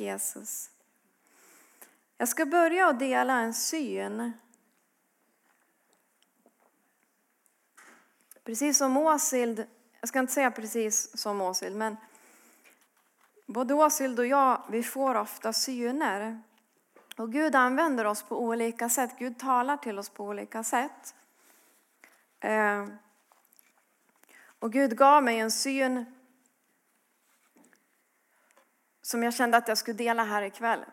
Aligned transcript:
Jesus. 0.00 0.70
Jag 2.16 2.28
ska 2.28 2.46
börja 2.46 2.88
att 2.88 2.98
dela 2.98 3.40
en 3.40 3.54
syn. 3.54 4.32
Precis 8.44 8.78
som 8.78 8.96
Åsild, 8.96 9.66
jag 10.00 10.08
ska 10.08 10.18
inte 10.18 10.32
säga 10.32 10.50
precis 10.50 11.18
som 11.18 11.40
Åsild, 11.40 11.76
men 11.76 11.96
både 13.46 13.74
Åsild 13.74 14.18
och 14.18 14.26
jag, 14.26 14.62
vi 14.70 14.82
får 14.82 15.14
ofta 15.14 15.52
syner. 15.52 16.42
Och 17.16 17.32
Gud 17.32 17.54
använder 17.54 18.04
oss 18.04 18.22
på 18.22 18.42
olika 18.42 18.88
sätt. 18.88 19.10
Gud 19.18 19.38
talar 19.38 19.76
till 19.76 19.98
oss 19.98 20.08
på 20.08 20.24
olika 20.24 20.64
sätt. 20.64 21.14
Eh, 22.40 22.86
och 24.58 24.72
Gud 24.72 24.96
gav 24.96 25.22
mig 25.22 25.38
en 25.38 25.50
syn 25.50 26.04
som 29.12 29.22
jag 29.22 29.34
kände 29.34 29.56
att 29.56 29.68
jag 29.68 29.78
skulle 29.78 29.96
dela 29.96 30.24
här 30.24 30.42
ikväll. 30.42 30.84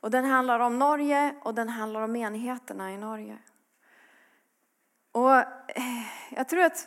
Och 0.00 0.10
den 0.10 0.24
handlar 0.24 0.60
om 0.60 0.78
Norge 0.78 1.34
och 1.42 1.54
den 1.54 1.68
handlar 1.68 2.02
om 2.02 2.16
enheterna 2.16 2.92
i 2.92 2.96
Norge. 2.96 3.38
Och 5.12 5.34
eh, 5.34 5.44
jag 6.30 6.48
tror 6.48 6.62
att, 6.62 6.86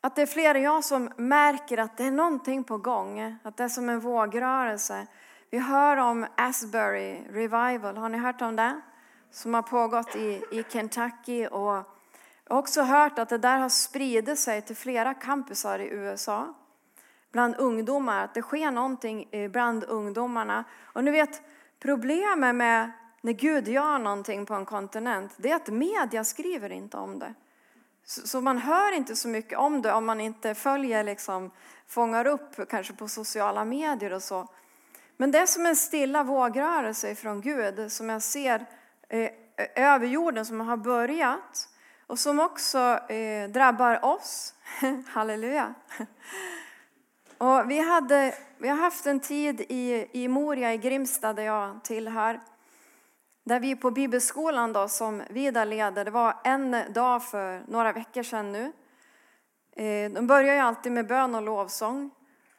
att 0.00 0.16
det 0.16 0.22
är 0.22 0.26
fler 0.26 0.54
än 0.54 0.62
jag 0.62 0.84
som 0.84 1.10
märker 1.16 1.78
att 1.78 1.96
det 1.96 2.04
är 2.04 2.10
någonting 2.10 2.64
på 2.64 2.78
gång. 2.78 3.38
Att 3.42 3.56
det 3.56 3.64
är 3.64 3.68
som 3.68 3.88
en 3.88 4.00
vågrörelse. 4.00 5.06
Vi 5.50 5.58
hör 5.58 5.96
om 5.96 6.26
Asbury 6.36 7.22
Revival, 7.30 7.96
har 7.96 8.08
ni 8.08 8.18
hört 8.18 8.42
om 8.42 8.56
det? 8.56 8.80
Som 9.30 9.54
har 9.54 9.62
pågått 9.62 10.16
i, 10.16 10.42
i 10.52 10.64
Kentucky. 10.68 11.46
Och 11.46 11.74
jag 12.44 12.54
har 12.54 12.58
också 12.58 12.82
hört 12.82 13.18
att 13.18 13.28
det 13.28 13.38
där 13.38 13.58
har 13.58 13.68
spridit 13.68 14.38
sig 14.38 14.62
till 14.62 14.76
flera 14.76 15.14
campusar 15.14 15.78
i 15.78 15.88
USA 15.88 16.54
bland 17.34 17.56
ungdomar, 17.56 18.24
att 18.24 18.34
det 18.34 18.42
sker 18.42 18.70
någonting 18.70 19.28
eh, 19.30 19.50
bland 19.50 19.84
ungdomarna. 19.84 20.64
Och 20.82 21.04
ni 21.04 21.10
vet, 21.10 21.42
problemet 21.80 22.54
med 22.54 22.92
när 23.20 23.32
Gud 23.32 23.68
gör 23.68 23.98
någonting 23.98 24.46
på 24.46 24.54
en 24.54 24.64
kontinent, 24.64 25.32
det 25.36 25.50
är 25.50 25.56
att 25.56 25.68
media 25.68 26.24
skriver 26.24 26.72
inte 26.72 26.96
om 26.96 27.18
det. 27.18 27.34
Så 28.04 28.40
man 28.40 28.58
hör 28.58 28.92
inte 28.92 29.16
så 29.16 29.28
mycket 29.28 29.58
om 29.58 29.82
det 29.82 29.92
om 29.92 30.04
man 30.04 30.20
inte 30.20 30.54
följer, 30.54 31.04
liksom, 31.04 31.50
fångar 31.86 32.26
upp 32.26 32.68
kanske 32.68 32.92
på 32.92 33.08
sociala 33.08 33.64
medier 33.64 34.12
och 34.12 34.22
så. 34.22 34.48
Men 35.16 35.30
det 35.30 35.38
är 35.38 35.46
som 35.46 35.66
en 35.66 35.76
stilla 35.76 36.22
vågrörelse 36.22 37.14
från 37.14 37.40
Gud 37.40 37.92
som 37.92 38.08
jag 38.08 38.22
ser 38.22 38.66
eh, 39.08 39.30
över 39.76 40.06
jorden 40.06 40.46
som 40.46 40.60
har 40.60 40.76
börjat 40.76 41.68
och 42.06 42.18
som 42.18 42.40
också 42.40 42.78
eh, 43.08 43.50
drabbar 43.50 44.04
oss. 44.04 44.54
Halleluja! 45.08 45.74
Och 47.44 47.70
vi, 47.70 47.78
hade, 47.78 48.34
vi 48.58 48.68
har 48.68 48.76
haft 48.76 49.06
en 49.06 49.20
tid 49.20 49.60
i, 49.60 50.08
i 50.12 50.28
Moria 50.28 50.74
i 50.74 50.78
Grimsta 50.78 51.32
där 51.32 51.42
jag 51.42 51.84
tillhör. 51.84 52.40
Där 53.44 53.60
vi 53.60 53.76
på 53.76 53.90
bibelskolan 53.90 54.72
då, 54.72 54.88
som 54.88 55.22
Vida 55.30 55.64
leder, 55.64 56.04
det 56.04 56.10
var 56.10 56.36
en 56.44 56.76
dag 56.92 57.24
för 57.24 57.62
några 57.68 57.92
veckor 57.92 58.22
sedan 58.22 58.52
nu. 58.52 58.72
Eh, 59.76 60.10
de 60.10 60.26
börjar 60.26 60.54
ju 60.54 60.60
alltid 60.60 60.92
med 60.92 61.06
bön 61.06 61.34
och 61.34 61.42
lovsång. 61.42 62.10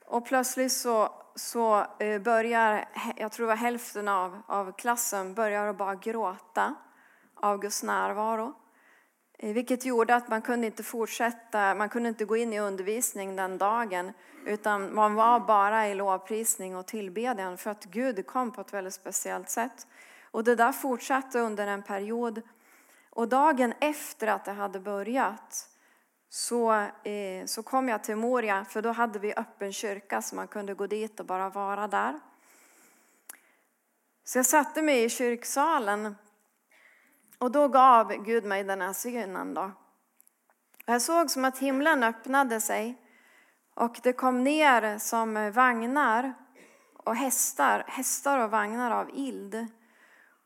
Och 0.05 0.25
plötsligt 0.25 0.71
så, 0.71 1.09
så 1.35 1.85
eh, 1.99 2.21
börjar, 2.21 2.85
jag 3.15 3.31
tror 3.31 3.47
var 3.47 3.55
hälften 3.55 4.07
av, 4.07 4.41
av 4.47 4.71
klassen, 4.71 5.33
börjar 5.33 5.67
att 5.67 5.77
bara 5.77 5.95
gråta 5.95 6.75
av 7.35 7.57
Guds 7.61 7.83
närvaro. 7.83 8.53
Eh, 9.37 9.53
vilket 9.53 9.85
gjorde 9.85 10.15
att 10.15 10.27
man 10.27 10.41
kunde 10.41 10.67
inte 10.67 10.83
fortsätta, 10.83 11.75
man 11.75 11.89
kunde 11.89 12.09
inte 12.09 12.25
gå 12.25 12.37
in 12.37 12.53
i 12.53 12.59
undervisning 12.59 13.35
den 13.35 13.57
dagen. 13.57 14.11
Utan 14.45 14.95
man 14.95 15.15
var 15.15 15.39
bara 15.39 15.87
i 15.87 15.95
lovprisning 15.95 16.75
och 16.75 16.85
tillbedjan 16.85 17.57
för 17.57 17.71
att 17.71 17.85
Gud 17.85 18.27
kom 18.27 18.51
på 18.51 18.61
ett 18.61 18.73
väldigt 18.73 18.93
speciellt 18.93 19.49
sätt. 19.49 19.87
Och 20.31 20.43
det 20.43 20.55
där 20.55 20.71
fortsatte 20.71 21.39
under 21.39 21.67
en 21.67 21.83
period. 21.83 22.41
Och 23.09 23.27
dagen 23.27 23.73
efter 23.79 24.27
att 24.27 24.45
det 24.45 24.51
hade 24.51 24.79
börjat 24.79 25.69
så, 26.29 26.73
eh, 27.03 27.45
så 27.45 27.63
kom 27.63 27.89
jag 27.89 28.03
till 28.03 28.15
Moria, 28.15 28.65
för 28.65 28.81
då 28.81 28.91
hade 28.91 29.19
vi 29.19 29.33
öppen 29.33 29.73
kyrka 29.73 30.21
så 30.21 30.35
man 30.35 30.47
kunde 30.47 30.73
gå 30.73 30.87
dit 30.87 31.19
och 31.19 31.25
bara 31.25 31.49
vara 31.49 31.87
där. 31.87 32.19
Så 34.23 34.37
jag 34.37 34.45
satte 34.45 34.81
mig 34.81 35.03
i 35.03 35.09
kyrksalen 35.09 36.15
och 37.37 37.51
då 37.51 37.67
gav 37.67 38.13
Gud 38.13 38.43
mig 38.45 38.63
den 38.63 38.81
här 38.81 38.93
synen. 38.93 39.53
Då. 39.53 39.71
Jag 40.85 41.01
såg 41.01 41.31
som 41.31 41.45
att 41.45 41.57
himlen 41.57 42.03
öppnade 42.03 42.61
sig 42.61 43.01
och 43.75 43.99
det 44.03 44.13
kom 44.13 44.43
ner 44.43 44.97
som 44.97 45.51
vagnar 45.51 46.33
och 46.97 47.15
hästar, 47.15 47.83
hästar 47.87 48.39
och 48.39 48.51
vagnar 48.51 48.91
av 48.91 49.09
ild. 49.13 49.67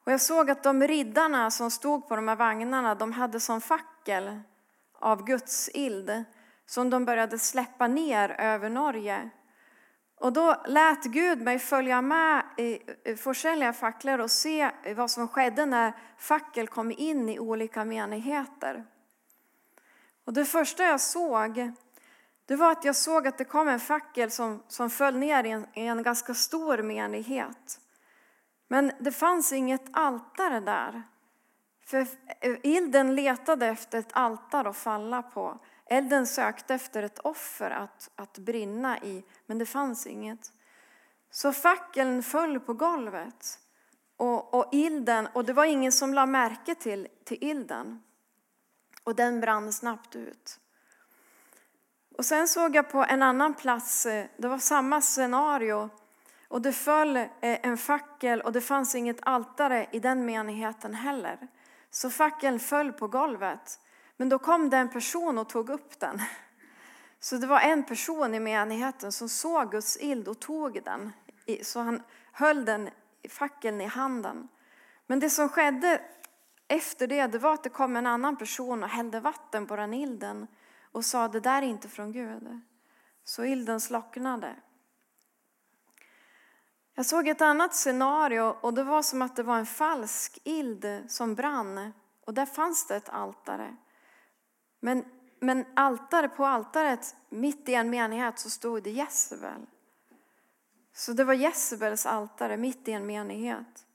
Och 0.05 0.11
jag 0.11 0.21
såg 0.21 0.51
att 0.51 0.63
de 0.63 0.83
riddarna 0.83 1.51
som 1.51 1.71
stod 1.71 2.07
på 2.07 2.15
de 2.15 2.27
här 2.27 2.35
vagnarna, 2.35 2.95
de 2.95 3.11
hade 3.11 3.39
som 3.39 3.61
fackel 3.61 4.41
av 4.99 5.25
Guds 5.25 5.69
ild 5.73 6.23
som 6.65 6.89
de 6.89 7.05
började 7.05 7.39
släppa 7.39 7.87
ner 7.87 8.29
över 8.29 8.69
Norge. 8.69 9.29
Och 10.19 10.33
då 10.33 10.55
lät 10.65 11.03
Gud 11.03 11.41
mig 11.41 11.59
följa 11.59 12.01
med 12.01 12.43
i 12.57 12.79
försäljliga 13.15 13.73
facklor 13.73 14.19
och 14.19 14.31
se 14.31 14.71
vad 14.95 15.11
som 15.11 15.27
skedde 15.27 15.65
när 15.65 15.93
fackel 16.17 16.67
kom 16.67 16.91
in 16.91 17.29
i 17.29 17.39
olika 17.39 17.85
menigheter. 17.85 18.85
Och 20.25 20.33
det 20.33 20.45
första 20.45 20.83
jag 20.83 21.01
såg, 21.01 21.71
det 22.45 22.55
var 22.55 22.71
att 22.71 22.85
jag 22.85 22.95
såg 22.95 23.27
att 23.27 23.37
det 23.37 23.45
kom 23.45 23.67
en 23.67 23.79
fackel 23.79 24.31
som, 24.31 24.63
som 24.67 24.89
föll 24.89 25.17
ner 25.17 25.43
i 25.43 25.49
en, 25.49 25.67
i 25.73 25.85
en 25.85 26.03
ganska 26.03 26.33
stor 26.33 26.77
menighet. 26.81 27.79
Men 28.67 28.91
det 28.99 29.11
fanns 29.11 29.53
inget 29.53 29.85
altare 29.91 30.59
där. 30.59 31.03
För 31.85 32.07
ilden 32.63 33.15
letade 33.15 33.67
efter 33.67 33.99
ett 33.99 34.13
altare 34.13 34.69
att 34.69 34.77
falla 34.77 35.21
på. 35.21 35.59
Elden 35.89 36.27
sökte 36.27 36.73
efter 36.73 37.03
ett 37.03 37.19
offer 37.19 37.71
att, 37.71 38.09
att 38.15 38.37
brinna 38.37 38.99
i, 38.99 39.23
men 39.45 39.57
det 39.57 39.65
fanns 39.65 40.07
inget. 40.07 40.51
Så 41.31 41.53
fackeln 41.53 42.23
föll 42.23 42.59
på 42.59 42.73
golvet. 42.73 43.59
Och, 44.17 44.53
och 44.53 44.69
ilden, 44.71 45.27
och 45.33 45.45
det 45.45 45.53
var 45.53 45.65
ingen 45.65 45.91
som 45.91 46.13
lade 46.13 46.31
märke 46.31 46.75
till, 46.75 47.07
till 47.23 47.37
ilden. 47.41 48.03
Och 49.03 49.15
den 49.15 49.41
brann 49.41 49.73
snabbt 49.73 50.15
ut. 50.15 50.59
Och 52.17 52.25
sen 52.25 52.47
såg 52.47 52.75
jag 52.75 52.89
på 52.91 53.03
en 53.03 53.23
annan 53.23 53.53
plats, 53.53 54.05
eh, 54.05 54.25
det 54.37 54.47
var 54.47 54.57
samma 54.57 55.01
scenario. 55.01 55.89
Och 56.47 56.61
det 56.61 56.73
föll 56.73 57.17
eh, 57.17 57.27
en 57.41 57.77
fackel 57.77 58.41
och 58.41 58.51
det 58.51 58.61
fanns 58.61 58.95
inget 58.95 59.19
altare 59.21 59.87
i 59.91 59.99
den 59.99 60.25
menigheten 60.25 60.93
heller. 60.93 61.47
Så 61.91 62.09
fackeln 62.09 62.59
föll 62.59 62.93
på 62.93 63.07
golvet. 63.07 63.79
Men 64.19 64.29
då 64.29 64.39
kom 64.39 64.69
det 64.69 64.77
en 64.77 64.89
person 64.89 65.37
och 65.37 65.49
tog 65.49 65.69
upp 65.69 65.99
den. 65.99 66.21
Så 67.19 67.37
det 67.37 67.47
var 67.47 67.59
en 67.59 67.83
person 67.83 68.35
i 68.35 68.39
menigheten 68.39 69.11
som 69.11 69.29
såg 69.29 69.71
Guds 69.71 69.97
ild 69.97 70.27
och 70.27 70.39
tog 70.39 70.83
den. 70.83 71.11
Så 71.63 71.79
han 71.79 72.03
höll 72.31 72.65
den 72.65 72.89
fackeln 73.29 73.81
i 73.81 73.85
handen. 73.85 74.47
Men 75.07 75.19
det 75.19 75.29
som 75.29 75.49
skedde 75.49 76.01
efter 76.67 77.07
det, 77.07 77.27
det 77.27 77.37
var 77.37 77.53
att 77.53 77.63
det 77.63 77.69
kom 77.69 77.95
en 77.95 78.07
annan 78.07 78.37
person 78.37 78.83
och 78.83 78.89
hällde 78.89 79.19
vatten 79.19 79.67
på 79.67 79.75
den 79.75 79.93
ilden 79.93 80.47
och 80.91 81.05
sa 81.05 81.27
det 81.27 81.39
där 81.39 81.61
är 81.61 81.65
inte 81.65 81.89
från 81.89 82.11
Gud. 82.11 82.61
Så 83.23 83.43
ilden 83.45 83.79
slocknade. 83.79 84.55
Jag 86.95 87.05
såg 87.05 87.27
ett 87.27 87.41
annat 87.41 87.75
scenario 87.75 88.55
och 88.61 88.73
det 88.73 88.83
var 88.83 89.01
som 89.01 89.21
att 89.21 89.35
det 89.35 89.43
var 89.43 89.57
en 89.57 89.65
falsk 89.65 90.39
ild 90.43 91.05
som 91.07 91.35
brann 91.35 91.93
och 92.25 92.33
där 92.33 92.45
fanns 92.45 92.87
det 92.87 92.95
ett 92.95 93.09
altare. 93.09 93.75
Men, 94.79 95.05
men 95.39 95.65
altare, 95.75 96.29
på 96.29 96.45
altaret, 96.45 97.15
mitt 97.29 97.69
i 97.69 97.73
en 97.73 97.89
menighet, 97.89 98.39
så 98.39 98.49
stod 98.49 98.83
det 98.83 98.91
Jezebel. 98.91 99.65
Så 100.93 101.13
det 101.13 101.23
var 101.23 101.33
Jezebels 101.33 102.05
altare 102.05 102.57
mitt 102.57 102.87
i 102.87 102.91
en 102.91 103.05
menighet. 103.05 103.85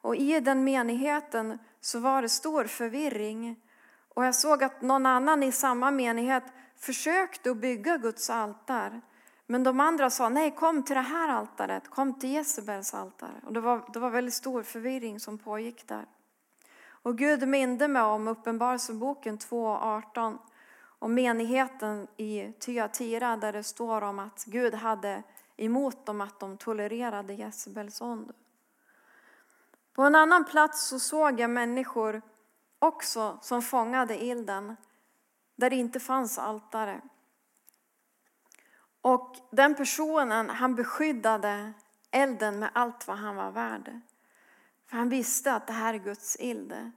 Och 0.00 0.16
i 0.16 0.40
den 0.40 0.64
menigheten 0.64 1.58
så 1.80 1.98
var 1.98 2.22
det 2.22 2.28
stor 2.28 2.64
förvirring. 2.64 3.56
Och 4.08 4.24
jag 4.24 4.34
såg 4.34 4.64
att 4.64 4.82
någon 4.82 5.06
annan 5.06 5.42
i 5.42 5.52
samma 5.52 5.90
menighet 5.90 6.44
försökte 6.76 7.50
att 7.50 7.56
bygga 7.56 7.96
Guds 7.96 8.30
altar. 8.30 9.00
Men 9.46 9.64
de 9.64 9.80
andra 9.80 10.10
sa, 10.10 10.28
nej 10.28 10.50
kom 10.50 10.82
till 10.82 10.96
det 10.96 11.02
här 11.02 11.28
altaret, 11.28 11.90
kom 11.90 12.18
till 12.18 12.30
Jezebels 12.30 12.94
altare. 12.94 13.40
Och 13.46 13.52
det 13.52 13.60
var, 13.60 13.82
det 13.92 13.98
var 13.98 14.10
väldigt 14.10 14.34
stor 14.34 14.62
förvirring 14.62 15.20
som 15.20 15.38
pågick 15.38 15.88
där. 15.88 16.06
Och 17.02 17.18
Gud 17.18 17.48
minde 17.48 17.88
mig 17.88 18.02
om 18.02 18.28
Uppenbarelseboken 18.28 19.38
2.18 19.38 20.38
och 20.98 21.10
menigheten 21.10 22.08
i 22.16 22.52
Tyatira 22.52 23.36
där 23.36 23.52
det 23.52 23.62
står 23.62 24.02
om 24.02 24.18
att 24.18 24.44
Gud 24.44 24.74
hade 24.74 25.22
emot 25.56 26.06
dem 26.06 26.20
att 26.20 26.40
de 26.40 26.56
tolererade 26.56 27.34
Jezebels 27.34 28.00
ond. 28.00 28.32
På 29.92 30.02
en 30.02 30.14
annan 30.14 30.44
plats 30.44 30.88
så 30.88 30.98
såg 30.98 31.40
jag 31.40 31.50
människor 31.50 32.22
också 32.78 33.38
som 33.42 33.62
fångade 33.62 34.24
ilden 34.24 34.76
där 35.56 35.70
det 35.70 35.76
inte 35.76 36.00
fanns 36.00 36.38
altare. 36.38 37.00
Och 39.00 39.36
den 39.50 39.74
personen 39.74 40.50
han 40.50 40.74
beskyddade 40.74 41.72
elden 42.10 42.58
med 42.58 42.70
allt 42.74 43.08
vad 43.08 43.16
han 43.16 43.36
var 43.36 43.50
värd. 43.50 44.00
För 44.90 44.96
han 44.96 45.08
visste 45.08 45.54
att 45.54 45.66
det 45.66 45.72
här 45.72 45.94
är 45.94 45.98
Guds 45.98 46.36
ild. 46.40 46.90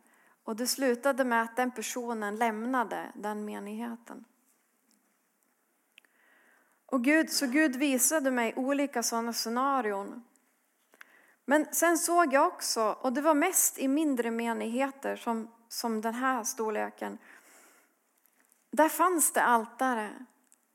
Och 0.44 0.56
det 0.56 0.68
slutade 0.68 1.26
med 1.26 1.42
att 1.42 1.56
den 1.56 1.72
personen 1.72 2.36
lämnade 2.36 3.12
den 3.16 3.46
menigheten. 3.46 4.26
Och 6.86 7.04
Gud, 7.04 7.30
så 7.30 7.48
Gud 7.48 7.76
visade 7.76 8.32
mig 8.32 8.54
olika 8.56 9.04
sådana 9.04 9.34
scenarion. 9.34 10.24
Men 11.46 11.74
sen 11.74 11.98
såg 11.98 12.34
jag 12.34 12.48
också, 12.48 12.98
och 13.02 13.14
det 13.14 13.22
var 13.22 13.34
mest 13.34 13.80
i 13.80 13.88
mindre 13.88 14.32
menigheter 14.32 15.16
som, 15.16 15.52
som 15.68 16.02
den 16.02 16.14
här 16.14 16.44
storleken. 16.44 17.18
Där 18.72 18.90
fanns 18.90 19.34
det 19.34 19.44
altare. 19.44 20.26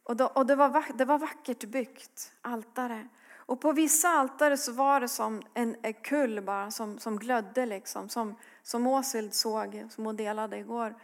Och, 0.03 0.17
då, 0.17 0.26
och 0.26 0.47
det, 0.47 0.56
var, 0.56 0.85
det 0.94 1.05
var 1.05 1.19
vackert 1.19 1.65
byggt, 1.65 2.32
altare. 2.43 3.09
Och 3.48 3.60
på 3.60 3.72
vissa 3.72 4.08
altare 4.08 4.56
så 4.56 4.72
var 4.72 5.00
det 5.00 5.08
som 5.08 5.42
en, 5.54 5.76
en 5.82 5.94
kull 5.94 6.40
bara 6.40 6.70
som, 6.70 6.98
som 6.98 7.18
glödde 7.18 7.66
liksom. 7.66 8.08
Som, 8.08 8.34
som 8.62 8.86
Åshild 8.86 9.34
såg, 9.34 9.86
som 9.90 10.04
hon 10.04 10.16
delade 10.16 10.58
igår. 10.58 10.94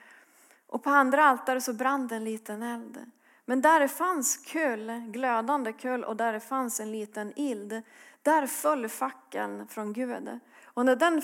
Och 0.66 0.82
på 0.82 0.90
andra 0.90 1.24
altare 1.24 1.60
så 1.60 1.72
brann 1.72 2.08
det 2.08 2.16
en 2.16 2.24
liten 2.24 2.62
eld. 2.62 3.10
Men 3.44 3.60
där 3.60 3.80
det 3.80 3.88
fanns 3.88 4.36
kull, 4.36 4.90
glödande 4.90 5.72
kull 5.72 6.04
och 6.04 6.16
där 6.16 6.32
det 6.32 6.40
fanns 6.40 6.80
en 6.80 6.92
liten 6.92 7.32
ild, 7.36 7.82
där 8.22 8.46
föll 8.46 8.88
fackeln 8.88 9.68
från 9.68 9.92
Gud. 9.92 10.40
Och 10.64 10.86
när 10.86 10.96
den 10.96 11.22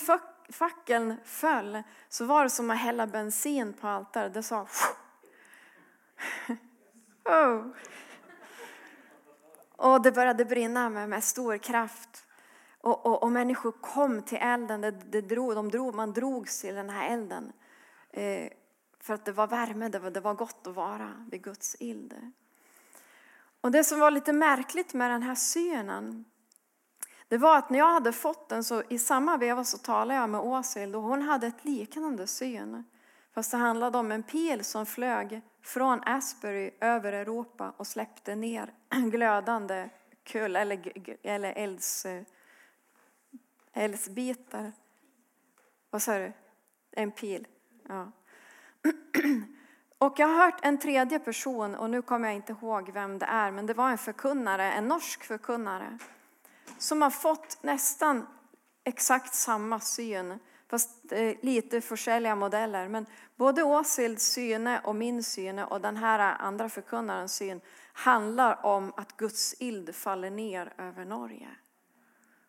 fackeln 0.52 1.16
föll 1.24 1.82
så 2.08 2.24
var 2.24 2.42
det 2.42 2.50
som 2.50 2.70
att 2.70 2.78
hälla 2.78 3.06
bensin 3.06 3.72
på 3.72 3.88
altaret. 3.88 4.34
Det 4.34 4.42
sa 4.42 4.66
oh. 7.24 7.66
Och 9.80 10.02
det 10.02 10.12
började 10.12 10.44
brinna 10.44 10.88
med, 10.88 11.08
med 11.08 11.24
stor 11.24 11.58
kraft. 11.58 12.26
Och, 12.80 13.06
och, 13.06 13.22
och, 13.22 13.32
människor 13.32 13.72
kom 13.72 14.22
till 14.22 14.38
elden, 14.40 14.80
det, 14.80 14.90
det 14.90 15.20
drog, 15.20 15.54
de 15.54 15.70
drog, 15.70 15.94
man 15.94 16.12
drogs 16.12 16.60
till 16.60 16.74
den 16.74 16.90
här 16.90 17.10
elden. 17.10 17.52
Eh, 18.10 18.48
för 19.00 19.14
att 19.14 19.24
det 19.24 19.32
var 19.32 19.46
värme, 19.46 19.88
det 19.88 19.98
var, 19.98 20.10
det 20.10 20.20
var 20.20 20.34
gott 20.34 20.66
att 20.66 20.74
vara 20.74 21.26
vid 21.30 21.42
Guds 21.42 21.76
eld. 21.80 22.14
Och 23.60 23.70
det 23.70 23.84
som 23.84 24.00
var 24.00 24.10
lite 24.10 24.32
märkligt 24.32 24.94
med 24.94 25.10
den 25.10 25.22
här 25.22 25.34
synen, 25.34 26.24
det 27.28 27.38
var 27.38 27.58
att 27.58 27.70
när 27.70 27.78
jag 27.78 27.92
hade 27.92 28.12
fått 28.12 28.48
den 28.48 28.64
så 28.64 28.82
i 28.88 28.98
samma 28.98 29.36
veva 29.36 29.64
så 29.64 29.78
talade 29.78 30.20
jag 30.20 30.30
med 30.30 30.40
Åshild 30.40 30.96
och 30.96 31.02
hon 31.02 31.22
hade 31.22 31.46
ett 31.46 31.64
liknande 31.64 32.26
syn. 32.26 32.84
Fast 33.34 33.50
det 33.50 33.56
handlade 33.56 33.98
om 33.98 34.12
en 34.12 34.22
pil 34.22 34.64
som 34.64 34.86
flög 34.86 35.42
från 35.62 36.02
Asbury 36.06 36.70
över 36.80 37.12
Europa 37.12 37.72
och 37.76 37.86
släppte 37.86 38.34
ner 38.34 38.72
glödande 39.10 39.88
kull 40.22 40.56
eller, 40.56 40.92
eller 41.22 41.52
elds, 41.52 42.06
eh, 42.06 42.22
eldsbitar. 43.72 44.72
Vad 45.90 46.02
sa 46.02 46.18
du? 46.18 46.32
En 46.90 47.10
pil. 47.10 47.46
Ja. 47.88 48.12
Och 49.98 50.14
jag 50.18 50.28
har 50.28 50.44
hört 50.44 50.60
en 50.62 50.78
tredje 50.78 51.18
person, 51.18 51.74
och 51.74 51.90
nu 51.90 52.02
kommer 52.02 52.28
jag 52.28 52.36
inte 52.36 52.52
ihåg 52.52 52.90
vem 52.90 53.18
det 53.18 53.26
är, 53.26 53.50
men 53.50 53.66
det 53.66 53.74
var 53.74 53.90
en 53.90 53.98
förkunnare, 53.98 54.72
en 54.72 54.88
norsk 54.88 55.24
förkunnare, 55.24 55.98
som 56.78 57.02
har 57.02 57.10
fått 57.10 57.62
nästan 57.62 58.26
exakt 58.84 59.34
samma 59.34 59.80
syn, 59.80 60.38
fast 60.70 61.12
eh, 61.12 61.36
lite 61.40 61.80
försäljliga 61.80 62.34
modeller. 62.34 62.88
Men 62.88 63.06
både 63.36 63.62
Åsilds 63.62 64.24
syne 64.24 64.80
och 64.84 64.96
min 64.96 65.22
syne 65.22 65.64
och 65.64 65.80
den 65.80 65.96
här 65.96 66.18
andra 66.18 66.68
förkunnarens 66.68 67.34
syn 67.34 67.60
handlar 67.92 68.66
om 68.66 68.92
att 68.96 69.16
Guds 69.16 69.54
ild 69.58 69.94
faller 69.94 70.30
ner 70.30 70.72
över 70.78 71.04
Norge. 71.04 71.48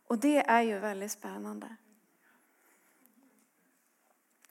Och 0.08 0.18
det 0.18 0.38
är 0.38 0.62
ju 0.62 0.80
väldigt 0.80 1.12
spännande. 1.12 1.76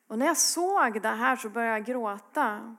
Och 0.06 0.19
när 0.19 0.26
jag 0.26 0.37
såg 0.37 1.02
det 1.02 1.08
här 1.08 1.37
så 1.37 1.49
började 1.49 1.78
jag 1.78 1.87
gråta. 1.87 2.76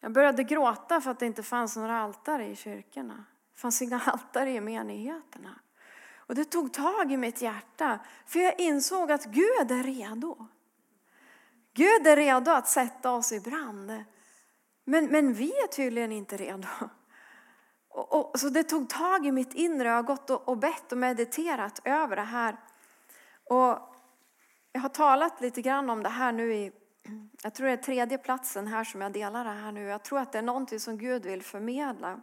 Jag 0.00 0.12
började 0.12 0.44
gråta 0.44 1.00
för 1.00 1.10
att 1.10 1.18
det 1.18 1.26
inte 1.26 1.42
fanns 1.42 1.76
några 1.76 2.00
altare 2.00 2.46
i 2.46 2.56
kyrkorna. 2.56 3.24
Det 3.52 3.58
fanns 3.60 3.82
inga 3.82 4.00
altare 4.06 4.50
i 4.50 4.60
menigheterna. 4.60 5.60
Och 6.32 6.36
det 6.36 6.44
tog 6.44 6.72
tag 6.72 7.12
i 7.12 7.16
mitt 7.16 7.42
hjärta, 7.42 7.98
för 8.26 8.38
jag 8.38 8.60
insåg 8.60 9.12
att 9.12 9.24
Gud 9.24 9.70
är 9.70 9.82
redo. 9.82 10.46
Gud 11.74 12.06
är 12.06 12.16
redo 12.16 12.50
att 12.50 12.68
sätta 12.68 13.12
oss 13.12 13.32
i 13.32 13.40
brand. 13.40 14.04
Men, 14.84 15.06
men 15.06 15.32
vi 15.32 15.48
är 15.48 15.66
tydligen 15.66 16.12
inte 16.12 16.36
redo. 16.36 16.68
Och, 17.88 18.32
och, 18.32 18.40
så 18.40 18.48
det 18.48 18.62
tog 18.64 18.88
tag 18.88 19.26
i 19.26 19.32
mitt 19.32 19.54
inre. 19.54 19.88
Jag 19.88 19.94
har 19.94 20.02
gått 20.02 20.30
och, 20.30 20.48
och 20.48 20.58
bett 20.58 20.92
och 20.92 20.98
mediterat 20.98 21.80
över 21.84 22.16
det 22.16 22.22
här. 22.22 22.56
Och 23.50 23.78
jag 24.72 24.80
har 24.80 24.88
talat 24.88 25.40
lite 25.40 25.62
grann 25.62 25.90
om 25.90 26.02
det 26.02 26.08
här 26.08 26.32
nu 26.32 26.54
i, 26.54 26.72
jag 27.42 27.54
tror 27.54 27.66
det 27.66 27.72
är 27.72 27.76
tredje 27.76 28.18
platsen 28.18 28.66
här 28.66 28.84
som 28.84 29.00
jag 29.00 29.12
delar 29.12 29.44
det 29.44 29.50
här 29.50 29.72
nu. 29.72 29.82
Jag 29.84 30.04
tror 30.04 30.18
att 30.18 30.32
det 30.32 30.38
är 30.38 30.42
någonting 30.42 30.80
som 30.80 30.98
Gud 30.98 31.26
vill 31.26 31.42
förmedla. 31.42 32.22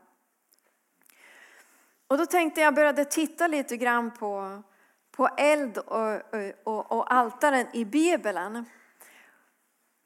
Och 2.09 2.17
då 2.17 2.25
tänkte 2.25 2.61
jag 2.61 2.75
började 2.75 3.05
titta 3.05 3.47
lite 3.47 3.77
grann 3.77 4.11
på, 4.11 4.63
på 5.11 5.27
eld 5.27 5.77
och, 5.77 6.21
och, 6.63 6.91
och 6.91 7.13
altaren 7.13 7.67
i 7.73 7.85
Bibeln. 7.85 8.65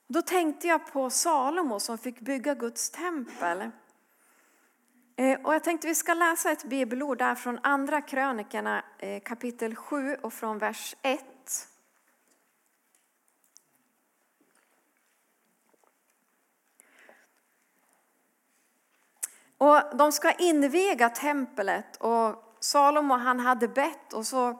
Då 0.07 0.21
tänkte 0.21 0.67
jag 0.67 0.91
på 0.93 1.09
Salomo 1.09 1.79
som 1.79 1.97
fick 1.97 2.19
bygga 2.19 2.55
Guds 2.55 2.89
tempel. 2.89 3.71
Eh, 5.15 5.39
och 5.43 5.53
jag 5.53 5.63
tänkte 5.63 5.87
vi 5.87 5.95
ska 5.95 6.13
läsa 6.13 6.51
ett 6.51 6.63
bibelord 6.63 7.17
där 7.17 7.35
från 7.35 7.59
Andra 7.63 8.01
krönikerna 8.01 8.83
eh, 8.99 9.21
kapitel 9.23 9.75
7 9.75 10.15
och 10.15 10.33
från 10.33 10.57
vers 10.57 10.95
1. 11.01 11.32
Och 19.63 19.97
de 19.97 20.11
ska 20.11 20.31
inviga 20.31 21.09
templet 21.09 21.95
och 21.95 22.55
Salomo 22.59 23.13
han 23.13 23.39
hade 23.39 23.67
bett 23.67 24.13
och 24.13 24.27
så 24.27 24.59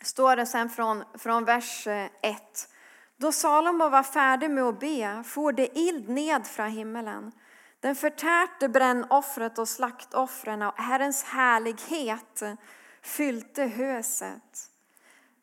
står 0.00 0.36
det 0.36 0.46
sen 0.46 0.70
från, 0.70 1.04
från 1.14 1.44
vers 1.44 1.86
eh, 1.86 2.08
1. 2.22 2.68
Då 3.16 3.32
Salomo 3.32 3.88
var 3.88 4.02
färdig 4.02 4.50
med 4.50 4.64
att 4.64 4.80
be 4.80 5.22
for 5.26 5.52
det 5.52 5.78
ild 5.78 6.08
ned 6.08 6.46
från 6.46 6.70
himmelen. 6.70 7.32
Den 7.80 7.96
förtärte 7.96 8.68
brännoffret 8.68 9.58
och 9.58 9.68
slaktoffren 9.68 10.62
och 10.62 10.78
Herrens 10.78 11.24
härlighet 11.24 12.42
fyllde 13.02 13.66
höset. 13.66 14.70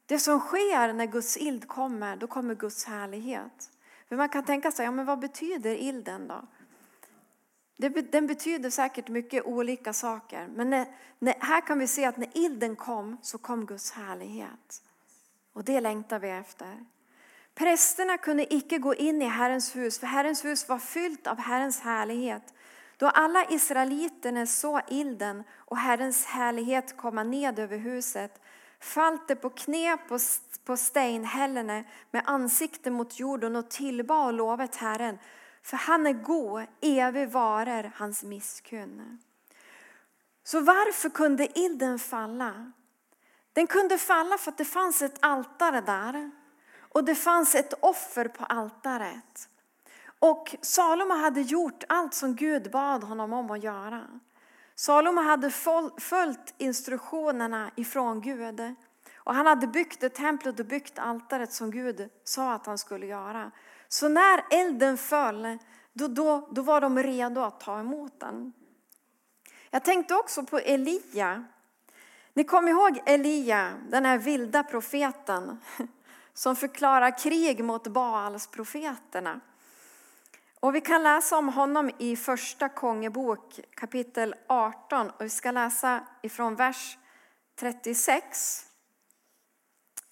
Det 0.06 0.20
som 0.20 0.40
sker 0.40 0.94
när 0.94 1.06
Guds 1.06 1.38
ild 1.38 1.68
kommer, 1.68 2.16
då 2.16 2.28
kommer 2.28 2.56
Guds 2.56 2.86
härlighet. 2.86 3.70
För 4.10 4.16
man 4.16 4.30
kan 4.30 4.44
tänka 4.46 4.72
sig, 4.72 4.86
ja, 4.86 4.92
men 4.92 5.06
vad 5.06 5.20
betyder 5.20 5.76
ilden 5.76 6.28
då? 6.28 6.48
Den 7.90 8.28
betyder 8.28 8.70
säkert 8.70 9.10
mycket 9.10 9.46
olika 9.46 9.94
saker. 9.94 10.48
Men 10.48 10.70
när, 10.70 10.88
när, 11.20 11.36
här 11.40 11.62
kan 11.62 11.80
vi 11.80 11.88
se 11.88 12.06
att 12.06 12.18
när 12.18 12.38
ilden 12.38 12.76
kom 12.76 13.18
så 13.22 13.38
kom 13.38 13.66
Guds 13.66 13.92
härlighet. 13.92 14.82
Och 15.54 15.64
det 15.64 15.82
längtar 15.82 16.20
vi 16.20 16.30
efter. 16.30 16.86
Prästerna 17.56 18.18
kunde 18.18 18.54
icke 18.54 18.78
gå 18.78 18.96
in 18.96 19.22
i 19.22 19.26
Herrens 19.26 19.76
hus, 19.76 20.00
för 20.00 20.08
Herrens 20.08 20.46
hus 20.46 20.70
var 20.70 20.80
fyllt 20.80 21.28
av 21.28 21.38
Herrens 21.38 21.80
härlighet. 21.80 22.54
Då 22.98 23.08
alla 23.08 23.46
israeliterna 23.50 24.46
såg 24.46 24.82
ilden 24.88 25.44
och 25.56 25.78
Herrens 25.78 26.26
härlighet 26.26 26.98
komma 26.98 27.24
ned 27.24 27.60
över 27.60 27.78
huset 27.78 28.42
fallt 28.84 29.28
de 29.28 29.36
på 29.36 29.50
knä 29.50 29.98
på, 29.98 30.20
på 30.66 30.78
steinhällene 30.78 31.84
med 32.12 32.24
ansikte 32.26 32.92
mot 32.92 33.20
jorden 33.20 33.56
och 33.56 33.70
tillbad 33.70 34.28
och 34.28 34.34
lovet 34.34 34.76
Herren 34.76 35.18
för 35.64 35.78
han 35.78 36.08
är 36.08 36.14
god, 36.14 36.66
evig 36.82 37.30
varer 37.30 37.92
hans 37.96 38.24
misskunn. 38.24 39.20
Så 40.44 40.60
varför 40.60 41.10
kunde 41.10 41.60
ilden 41.60 42.00
falla? 42.00 42.72
Den 43.54 43.68
kunde 43.68 43.98
falla 43.98 44.38
för 44.38 44.52
att 44.52 44.58
det 44.58 44.66
fanns 44.66 45.02
ett 45.02 45.18
altare 45.20 45.82
där. 45.82 46.32
Och 46.94 47.04
det 47.04 47.16
fanns 47.16 47.56
ett 47.56 47.74
offer 47.80 48.28
på 48.28 48.44
altaret. 48.44 49.50
Och 50.20 50.56
Salomo 50.62 51.14
hade 51.14 51.42
gjort 51.42 51.84
allt 51.90 52.14
som 52.14 52.36
Gud 52.36 52.72
bad 52.72 53.04
honom 53.04 53.34
om 53.34 53.52
att 53.52 53.64
göra. 53.64 54.08
Salomo 54.76 55.22
hade 55.22 55.50
följt 55.98 56.54
instruktionerna 56.58 57.72
ifrån 57.76 58.22
Gud. 58.22 58.76
Och 59.16 59.36
han 59.36 59.46
hade 59.46 59.68
byggt 59.68 60.02
det 60.02 60.10
templet 60.10 60.60
och 60.60 60.66
byggt 60.66 61.00
altaret 61.00 61.54
som 61.54 61.72
Gud 61.72 62.10
sa 62.24 62.54
att 62.54 62.66
han 62.66 62.78
skulle 62.78 63.06
göra. 63.06 63.52
Så 63.94 64.10
när 64.10 64.46
elden 64.50 64.98
föll, 64.98 65.58
då, 65.94 66.08
då, 66.08 66.48
då 66.52 66.62
var 66.62 66.82
de 66.82 67.04
redo 67.04 67.42
att 67.42 67.60
ta 67.60 67.80
emot 67.80 68.20
den. 68.20 68.54
Jag 69.70 69.84
tänkte 69.84 70.16
också 70.16 70.44
på 70.44 70.60
Elia. 70.60 71.46
Ni 72.34 72.44
kommer 72.44 72.70
ihåg 72.70 73.02
Elia, 73.06 73.74
den 73.90 74.06
här 74.06 74.18
vilda 74.18 74.64
profeten 74.64 75.62
som 76.34 76.56
förklarar 76.56 77.18
krig 77.18 77.64
mot 77.64 77.88
Baals 77.88 78.48
profeterna. 78.48 79.40
Och 80.60 80.76
vi 80.76 80.82
kan 80.82 81.04
läsa 81.04 81.38
om 81.38 81.50
honom 81.50 81.92
i 81.98 82.16
första 82.16 82.70
Kongebok 82.70 83.60
kapitel 83.76 84.36
18 84.48 85.10
och 85.10 85.26
vi 85.26 85.30
ska 85.30 85.52
läsa 85.52 86.08
ifrån 86.22 86.56
vers 86.56 86.98
36 87.56 88.66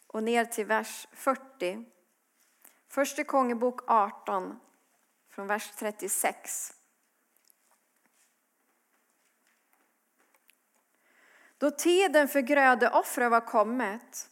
och 0.08 0.24
ner 0.24 0.46
till 0.46 0.66
vers 0.66 1.08
40. 1.14 1.86
Första 2.92 3.24
Kongebok 3.24 3.82
18 3.88 4.60
från 5.30 5.48
vers 5.48 5.72
36. 5.76 6.74
Då 11.58 11.72
tiden 11.72 12.28
för 12.28 12.42
grödeoffret 12.42 13.32
var 13.32 13.42
kommet 13.42 14.30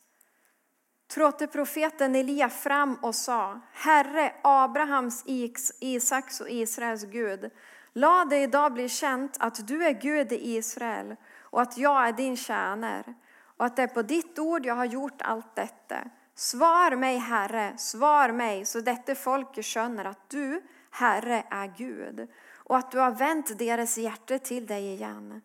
trådde 1.08 1.48
profeten 1.48 2.16
Elia 2.16 2.50
fram 2.50 2.96
och 2.96 3.16
sa 3.16 3.62
Herre, 3.74 4.34
Abrahams, 4.44 5.24
Isaks 5.80 6.42
och 6.42 6.50
Israels 6.50 7.04
Gud, 7.04 7.52
låt 7.94 8.30
det 8.30 8.38
idag 8.38 8.74
bli 8.74 8.90
känt 8.90 9.38
att 9.40 9.68
du 9.68 9.86
är 9.86 9.94
Gud 9.94 10.32
i 10.32 10.56
Israel 10.56 11.16
och 11.40 11.62
att 11.62 11.78
jag 11.78 12.08
är 12.08 12.14
din 12.14 12.38
tjänare 12.38 13.14
och 13.58 13.66
att 13.66 13.76
det 13.76 13.84
är 13.84 13.88
på 13.88 14.02
ditt 14.02 14.40
ord 14.40 14.66
jag 14.66 14.76
har 14.76 14.86
gjort 14.86 15.22
allt 15.22 15.56
detta. 15.56 16.10
Svar 16.40 16.96
mig, 16.96 17.18
Herre, 17.18 17.78
svar 17.78 18.32
mig, 18.32 18.66
så 18.66 18.82
detta 18.82 19.16
folket 19.16 19.66
skönner 19.66 20.06
att 20.06 20.30
du, 20.30 20.62
Herre, 20.92 21.44
är 21.50 21.74
Gud 21.78 22.28
och 22.56 22.78
att 22.78 22.92
du 22.92 23.00
har 23.00 23.12
vänt 23.12 23.60
deras 23.60 23.98
hjärta 23.98 24.40
till 24.40 24.66
dig 24.66 24.94
igen. 24.94 25.42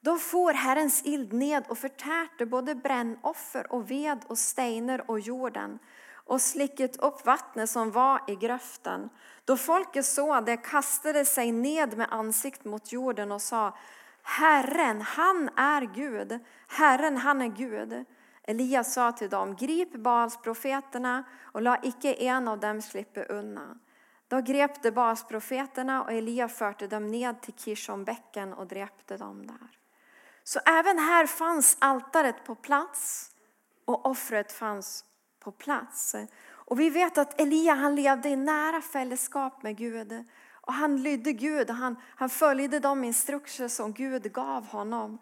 Då 0.00 0.16
får 0.16 0.52
Herrens 0.52 1.02
ild 1.04 1.32
ned 1.32 1.64
och 1.68 1.78
förtärte 1.78 2.46
både 2.46 2.74
brännoffer 2.74 3.72
och 3.72 3.90
ved 3.90 4.18
och 4.26 4.38
stenar 4.38 5.10
och 5.10 5.20
jorden 5.20 5.78
och 6.12 6.40
slicket 6.40 6.96
upp 6.96 7.26
vattnet 7.26 7.70
som 7.70 7.90
var 7.90 8.20
i 8.28 8.34
gröften. 8.34 9.10
Då 9.44 9.56
folket 9.56 10.04
såg 10.04 10.44
det 10.44 10.56
kastade 10.56 11.24
sig 11.24 11.52
ned 11.52 11.96
med 11.96 12.06
ansikt 12.10 12.64
mot 12.64 12.92
jorden 12.92 13.32
och 13.32 13.42
sa 13.42 13.76
Herren, 14.22 15.00
han 15.00 15.48
är 15.56 15.94
Gud. 15.94 16.38
Herren, 16.68 17.16
han 17.16 17.42
är 17.42 17.48
Gud. 17.48 18.06
Elias 18.42 18.94
sa 18.94 19.12
till 19.12 19.30
dem, 19.30 19.56
grip 19.56 19.92
Baalsprofeterna 19.92 21.24
och 21.42 21.62
låt 21.62 21.84
icke 21.84 22.14
en 22.14 22.48
av 22.48 22.60
dem 22.60 22.82
slippa 22.82 23.22
undan. 23.22 23.80
Då 24.32 24.40
grep 24.40 24.82
de 24.82 24.90
Baalsprofeterna 24.90 26.02
och 26.02 26.12
Elia 26.12 26.48
förde 26.48 26.86
dem 26.86 27.06
ned 27.06 27.40
till 27.40 27.54
Kishonbäcken 27.54 28.52
och 28.52 28.66
dräpte 28.66 29.16
dem 29.16 29.46
där. 29.46 29.78
Så 30.44 30.60
även 30.66 30.98
här 30.98 31.26
fanns 31.26 31.76
altaret 31.80 32.44
på 32.44 32.54
plats 32.54 33.30
och 33.84 34.06
offret 34.06 34.52
fanns 34.52 35.04
på 35.40 35.52
plats. 35.52 36.14
Och 36.50 36.80
vi 36.80 36.90
vet 36.90 37.18
att 37.18 37.40
Elia 37.40 37.74
han 37.74 37.94
levde 37.94 38.28
i 38.28 38.36
nära 38.36 38.80
fällskap 38.80 39.62
med 39.62 39.76
Gud. 39.76 40.24
Och 40.50 40.72
han 40.72 41.02
lydde 41.02 41.32
Gud 41.32 41.70
och 41.70 41.76
han, 41.76 41.96
han 42.16 42.28
följde 42.28 42.78
de 42.78 43.04
instruktioner 43.04 43.68
som 43.68 43.92
Gud 43.92 44.32
gav 44.32 44.66
honom. 44.66 45.18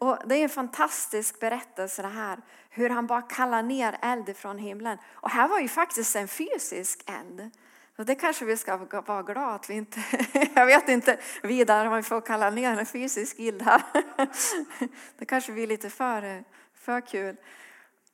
Och 0.00 0.18
det 0.26 0.34
är 0.34 0.42
en 0.42 0.48
fantastisk 0.48 1.40
berättelse 1.40 2.02
det 2.02 2.08
här, 2.08 2.38
hur 2.70 2.90
han 2.90 3.06
bara 3.06 3.22
kallar 3.22 3.62
ner 3.62 3.96
eld 4.02 4.36
från 4.36 4.58
himlen. 4.58 4.98
Och 5.12 5.30
här 5.30 5.48
var 5.48 5.60
ju 5.60 5.68
faktiskt 5.68 6.16
en 6.16 6.28
fysisk 6.28 7.04
eld. 7.06 7.50
Och 7.96 8.06
det 8.06 8.14
kanske 8.14 8.44
vi 8.44 8.56
ska 8.56 8.76
vara 8.76 9.22
glada 9.22 9.46
att 9.46 9.70
vi 9.70 9.74
inte, 9.74 10.00
jag 10.54 10.66
vet 10.66 10.88
inte 10.88 11.18
vidare 11.42 11.88
om 11.88 11.96
vi 11.96 12.02
får 12.02 12.20
kalla 12.20 12.50
ner 12.50 12.78
en 12.78 12.86
fysisk 12.86 13.38
eld 13.38 13.62
här. 13.62 13.82
Det 15.18 15.24
kanske 15.24 15.52
blir 15.52 15.66
lite 15.66 15.90
för, 15.90 16.44
för 16.74 17.00
kul. 17.00 17.36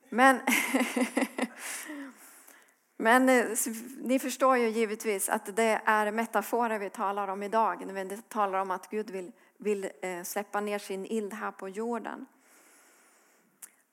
Men, 0.09 0.39
men 2.97 3.29
eh, 3.29 3.45
ni 3.97 4.19
förstår 4.19 4.57
ju 4.57 4.67
givetvis 4.67 5.29
att 5.29 5.55
det 5.55 5.81
är 5.85 6.11
metaforer 6.11 6.79
vi 6.79 6.89
talar 6.89 7.27
om 7.27 7.43
idag 7.43 7.85
när 7.85 7.93
vi 7.93 8.17
talar 8.17 8.59
om 8.59 8.71
att 8.71 8.89
Gud 8.89 9.09
vill, 9.09 9.31
vill 9.57 9.89
eh, 10.01 10.23
släppa 10.23 10.61
ner 10.61 10.79
sin 10.79 11.05
ild 11.05 11.33
här 11.33 11.51
på 11.51 11.69
jorden. 11.69 12.25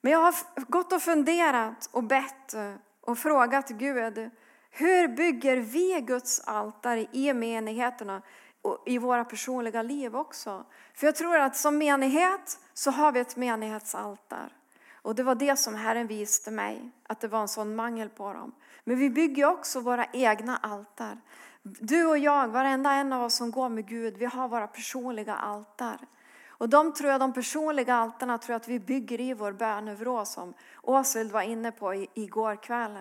Men 0.00 0.12
jag 0.12 0.18
har 0.18 0.34
gått 0.66 0.92
och 0.92 1.02
funderat 1.02 1.88
och 1.92 2.04
bett 2.04 2.54
eh, 2.54 2.74
och 3.00 3.18
frågat 3.18 3.68
Gud 3.68 4.30
hur 4.76 5.08
bygger 5.08 5.56
vi 5.56 6.00
Guds 6.00 6.40
altare 6.40 7.06
i 7.12 7.32
menigheterna 7.32 8.22
och 8.62 8.82
i 8.86 8.98
våra 8.98 9.24
personliga 9.24 9.82
liv 9.82 10.16
också? 10.16 10.64
För 10.94 11.06
jag 11.06 11.16
tror 11.16 11.38
att 11.38 11.56
som 11.56 11.78
menighet 11.78 12.58
så 12.74 12.90
har 12.90 13.12
vi 13.12 13.20
ett 13.20 13.36
menighetsaltar. 13.36 14.52
Och 14.92 15.14
det 15.14 15.22
var 15.22 15.34
det 15.34 15.56
som 15.56 15.74
Herren 15.74 16.06
visste 16.06 16.50
mig, 16.50 16.90
att 17.06 17.20
det 17.20 17.28
var 17.28 17.40
en 17.40 17.48
sån 17.48 17.76
mangel 17.76 18.08
på 18.08 18.32
dem. 18.32 18.54
Men 18.84 18.98
vi 18.98 19.10
bygger 19.10 19.44
också 19.44 19.80
våra 19.80 20.06
egna 20.12 20.56
altar. 20.56 21.20
Du 21.66 22.06
och 22.06 22.18
jag, 22.18 22.48
varenda 22.48 22.92
en 22.92 23.12
av 23.12 23.22
oss 23.22 23.34
som 23.34 23.50
går 23.50 23.68
med 23.68 23.88
Gud, 23.88 24.16
vi 24.16 24.24
har 24.24 24.48
våra 24.48 24.66
personliga 24.66 25.34
altar. 25.34 25.98
Och 26.48 26.68
de 26.68 26.92
tror 26.92 27.10
jag, 27.10 27.20
de 27.20 27.32
personliga 27.32 27.94
altarna 27.94 28.38
tror 28.38 28.52
jag 28.52 28.60
att 28.60 28.68
vi 28.68 28.80
bygger 28.80 29.20
i 29.20 29.34
vår 29.34 29.52
bönevrå 29.52 30.24
som 30.24 30.54
Åshild 30.82 31.32
var 31.32 31.42
inne 31.42 31.72
på 31.72 31.94
igår 32.14 32.62
kväll. 32.62 32.98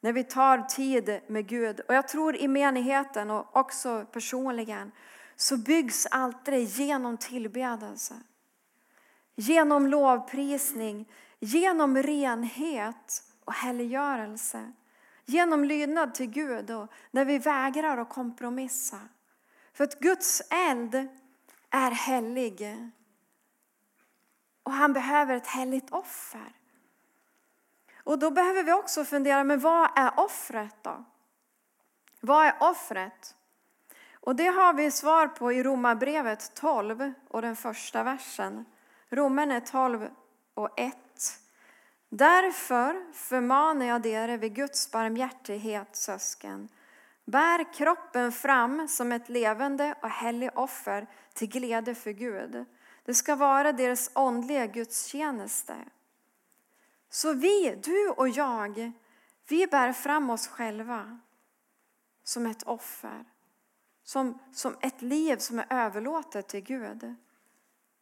När 0.00 0.12
vi 0.12 0.24
tar 0.24 0.58
tid 0.58 1.20
med 1.26 1.46
Gud. 1.46 1.80
Och 1.80 1.94
jag 1.94 2.08
tror 2.08 2.36
i 2.36 2.48
menigheten 2.48 3.30
och 3.30 3.56
också 3.56 4.06
personligen 4.12 4.92
så 5.36 5.56
byggs 5.56 6.06
altaret 6.06 6.78
genom 6.78 7.16
tillbedelse. 7.16 8.14
Genom 9.34 9.86
lovprisning, 9.86 11.08
genom 11.38 12.02
renhet 12.02 13.22
och 13.44 13.52
helgörelse. 13.52 14.72
Genom 15.30 15.64
lydnad 15.64 16.14
till 16.14 16.26
Gud 16.26 16.70
och 16.70 16.92
när 17.10 17.24
vi 17.24 17.38
vägrar 17.38 17.98
att 17.98 18.08
kompromissa. 18.08 19.00
För 19.72 19.84
att 19.84 20.00
Guds 20.00 20.42
eld 20.50 21.08
är 21.70 21.90
helig. 21.90 22.76
Och 24.62 24.72
han 24.72 24.92
behöver 24.92 25.36
ett 25.36 25.46
heligt 25.46 25.90
offer. 25.90 26.52
Och 28.04 28.18
då 28.18 28.30
behöver 28.30 28.62
vi 28.62 28.72
också 28.72 29.04
fundera, 29.04 29.44
men 29.44 29.60
vad 29.60 29.90
är 29.96 30.20
offret 30.20 30.76
då? 30.82 31.04
Vad 32.20 32.46
är 32.46 32.54
offret? 32.60 33.36
Och 34.12 34.36
det 34.36 34.46
har 34.46 34.72
vi 34.72 34.90
svar 34.90 35.26
på 35.26 35.52
i 35.52 35.62
Romarbrevet 35.62 36.54
12 36.54 37.12
och 37.28 37.42
den 37.42 37.56
första 37.56 38.02
versen. 38.02 38.64
Romarna 39.08 39.60
12 39.60 40.08
och 40.54 40.80
1. 40.80 40.96
Därför 42.08 43.12
förmanar 43.12 43.86
jag 43.86 44.06
er 44.06 44.38
vid 44.38 44.54
Guds 44.54 44.90
barmhärtighet, 44.90 45.96
sösken. 45.96 46.68
Bär 47.24 47.74
kroppen 47.74 48.32
fram 48.32 48.88
som 48.88 49.12
ett 49.12 49.28
levande 49.28 49.94
och 50.02 50.10
heligt 50.10 50.52
offer 50.54 51.06
till 51.34 51.48
glädje 51.48 51.94
för 51.94 52.10
Gud. 52.10 52.64
Det 53.04 53.14
ska 53.14 53.36
vara 53.36 53.72
deras 53.72 54.10
åndliga 54.14 54.66
gudstjänste. 54.66 55.76
Så 57.10 57.32
vi, 57.32 57.80
du 57.84 58.08
och 58.08 58.28
jag, 58.28 58.92
vi 59.48 59.66
bär 59.66 59.92
fram 59.92 60.30
oss 60.30 60.48
själva 60.48 61.20
som 62.24 62.46
ett 62.46 62.62
offer. 62.62 63.24
Som, 64.04 64.38
som 64.52 64.76
ett 64.80 65.02
liv 65.02 65.36
som 65.36 65.58
är 65.58 65.66
överlåtet 65.70 66.48
till 66.48 66.60
Gud. 66.60 67.14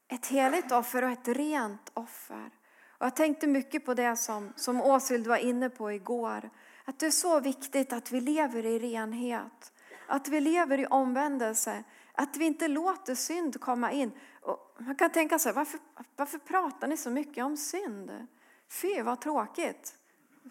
Ett 0.08 0.26
heligt 0.26 0.72
offer 0.72 1.04
och 1.04 1.10
ett 1.10 1.28
rent 1.28 1.90
offer. 1.94 2.50
Och 2.98 3.06
jag 3.06 3.16
tänkte 3.16 3.46
mycket 3.46 3.84
på 3.84 3.94
det 3.94 4.16
som, 4.16 4.52
som 4.56 4.80
Åshild 4.80 5.26
var 5.26 5.36
inne 5.36 5.70
på 5.70 5.92
igår. 5.92 6.50
Att 6.84 6.98
det 6.98 7.06
är 7.06 7.10
så 7.10 7.40
viktigt 7.40 7.92
att 7.92 8.12
vi 8.12 8.20
lever 8.20 8.66
i 8.66 8.78
renhet. 8.78 9.72
Att 10.06 10.28
vi 10.28 10.40
lever 10.40 10.78
i 10.78 10.86
omvändelse. 10.86 11.84
Att 12.12 12.36
vi 12.36 12.44
inte 12.44 12.68
låter 12.68 13.14
synd 13.14 13.60
komma 13.60 13.92
in. 13.92 14.12
Och 14.42 14.76
man 14.78 14.94
kan 14.94 15.10
tänka 15.10 15.38
sig, 15.38 15.52
varför, 15.52 15.80
varför 16.16 16.38
pratar 16.38 16.88
ni 16.88 16.96
så 16.96 17.10
mycket 17.10 17.44
om 17.44 17.56
synd? 17.56 18.26
Fy 18.68 19.02
vad 19.02 19.20
tråkigt, 19.20 19.94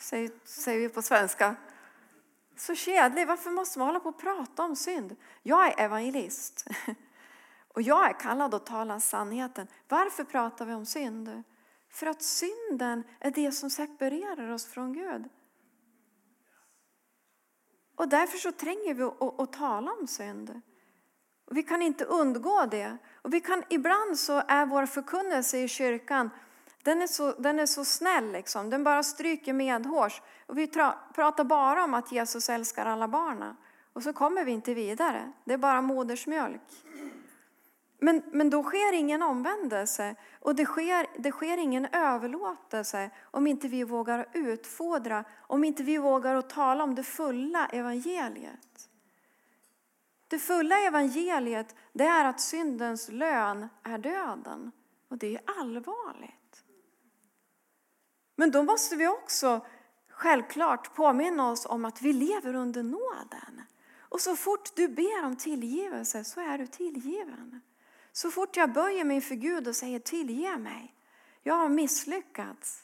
säger, 0.02 0.32
säger 0.46 0.80
vi 0.80 0.90
på 0.90 1.02
svenska. 1.02 1.56
Så 2.58 2.75
kedlig, 2.75 3.28
varför 3.28 3.52
måste 3.52 3.80
man 3.80 3.88
hålla 3.88 4.00
på 4.00 4.10
och 4.10 4.20
prata 4.20 4.64
om 4.64 4.75
synd? 4.75 5.16
Jag 5.44 5.68
är 5.68 5.86
evangelist. 5.86 6.68
Och 7.74 7.82
jag 7.82 8.10
är 8.10 8.20
kallad 8.20 8.54
att 8.54 8.66
tala 8.66 9.00
sanningen. 9.00 9.52
Varför 9.88 10.24
pratar 10.24 10.66
vi 10.66 10.74
om 10.74 10.86
synd? 10.86 11.44
För 11.96 12.08
att 12.08 12.22
synden 12.22 13.04
är 13.20 13.32
det 13.32 13.52
som 13.52 13.70
separerar 13.70 14.52
oss 14.52 14.66
från 14.66 14.94
Gud. 14.94 15.30
Och 17.96 18.10
därför 18.10 18.38
så 18.38 18.52
tränger 18.52 18.94
vi 18.94 19.04
att, 19.04 19.40
att 19.40 19.54
tala 19.54 19.92
om 19.92 20.08
synd. 20.08 20.62
Och 21.46 21.58
vi 21.58 21.64
kan 21.64 21.82
inte 21.82 22.06
undgå 22.06 22.66
det. 22.72 22.98
Och 23.22 23.34
vi 23.34 23.42
kan, 23.42 23.64
ibland 23.70 24.20
så 24.20 24.44
är 24.48 24.66
vår 24.66 24.86
förkunnelse 24.86 25.58
i 25.58 25.68
kyrkan 25.68 26.30
den 26.86 27.02
är 27.02 27.08
så, 27.08 27.32
den 27.32 27.60
är 27.60 27.66
så 27.66 27.86
snäll, 27.86 28.32
liksom. 28.32 28.70
den 28.70 28.84
bara 28.84 29.04
stryker 29.04 29.54
medhårs. 29.54 30.22
Och 30.46 30.58
vi 30.58 30.68
pratar 31.16 31.44
bara 31.44 31.84
om 31.84 31.94
att 31.94 32.12
Jesus 32.12 32.50
älskar 32.50 32.86
alla 32.86 33.08
barnen. 33.08 33.56
Och 33.94 34.04
så 34.04 34.14
kommer 34.14 34.46
vi 34.46 34.52
inte 34.52 34.74
vidare. 34.74 35.32
Det 35.46 35.54
är 35.54 35.58
bara 35.58 35.82
modersmjölk. 35.82 36.62
Men, 37.98 38.24
men 38.32 38.50
då 38.50 38.64
sker 38.64 38.94
ingen 38.94 39.22
omvändelse 39.22 40.16
och 40.40 40.56
det 40.56 40.66
sker, 40.66 41.08
det 41.18 41.32
sker 41.32 41.58
ingen 41.58 41.86
överlåtelse 41.86 43.10
om 43.24 43.48
inte 43.48 43.68
vi 43.68 43.84
vågar 43.84 44.28
utfodra, 44.34 45.24
om 45.48 45.64
inte 45.64 45.84
vi 45.84 45.98
vågar 45.98 46.36
att 46.36 46.50
tala 46.50 46.84
om 46.84 46.96
det 46.96 47.04
fulla 47.04 47.68
evangeliet. 47.68 48.90
Det 50.28 50.40
fulla 50.40 50.80
evangeliet 50.80 51.75
det 51.94 52.04
är 52.04 52.25
att 52.25 52.42
syndens 52.42 53.10
lön 53.10 53.68
är 53.84 53.98
döden. 53.98 54.72
Och 55.10 55.18
det 55.18 55.36
är 55.36 55.42
allvarligt. 55.60 56.64
Men 58.36 58.52
då 58.52 58.64
måste 58.64 58.96
vi 58.96 59.08
också 59.08 59.66
självklart 60.10 60.96
påminna 60.96 61.52
oss 61.52 61.66
om 61.66 61.86
att 61.86 62.02
vi 62.02 62.14
lever 62.14 62.56
under 62.56 62.84
nåden. 62.84 63.62
Och 64.00 64.22
så 64.22 64.36
fort 64.36 64.75
du 64.75 64.88
ber 64.88 65.25
om 65.25 65.36
tillgivelse 65.36 66.24
så 66.24 66.42
är 66.42 66.58
du 66.58 66.68
tillgiven. 66.68 67.62
Så 68.15 68.31
fort 68.31 68.57
jag 68.57 68.74
böjer 68.74 69.03
mig 69.03 69.22
för 69.22 69.36
Gud 69.36 69.67
och 69.67 69.75
säger 69.75 70.00
tillge 70.00 70.57
mig, 70.57 70.95
jag 71.43 71.55
har 71.55 71.69
misslyckats. 71.69 72.84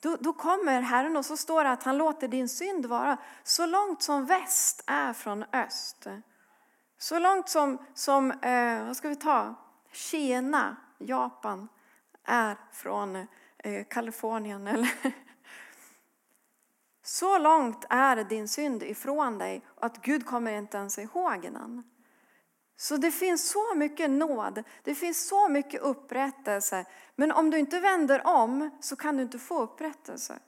Då, 0.00 0.16
då 0.20 0.32
kommer 0.32 0.80
Herren 0.80 1.16
och 1.16 1.24
så 1.24 1.36
står 1.36 1.64
det 1.64 1.70
att 1.70 1.82
han 1.82 1.98
låter 1.98 2.28
din 2.28 2.48
synd 2.48 2.86
vara 2.86 3.16
så 3.42 3.66
långt 3.66 4.02
som 4.02 4.26
väst 4.26 4.84
är 4.86 5.12
från 5.12 5.44
öst. 5.52 6.06
Så 6.98 7.18
långt 7.18 7.48
som, 7.48 7.78
som 7.94 8.30
eh, 8.30 8.86
vad 8.86 8.96
ska 8.96 9.08
vi 9.08 9.16
ta, 9.16 9.54
Kina, 9.92 10.76
Japan 10.98 11.68
är 12.24 12.56
från 12.72 13.16
eh, 13.58 13.84
Kalifornien. 13.90 14.66
Eller 14.66 14.90
så 17.02 17.38
långt 17.38 17.84
är 17.90 18.24
din 18.24 18.48
synd 18.48 18.82
ifrån 18.82 19.38
dig 19.38 19.64
att 19.80 20.02
Gud 20.02 20.26
kommer 20.26 20.52
inte 20.52 20.76
ens 20.76 20.98
ihåg 20.98 21.42
den. 21.42 21.82
Så 22.82 22.96
det 22.96 23.10
finns 23.10 23.50
så 23.50 23.74
mycket 23.74 24.10
nåd, 24.10 24.62
det 24.82 24.94
finns 24.94 25.28
så 25.28 25.48
mycket 25.48 25.80
upprättelse. 25.80 26.84
Men 27.16 27.32
om 27.32 27.50
du 27.50 27.58
inte 27.58 27.80
vänder 27.80 28.26
om 28.26 28.70
så 28.80 28.96
kan 28.96 29.16
du 29.16 29.22
inte 29.22 29.38
få 29.38 29.62
upprättelse. 29.62 30.38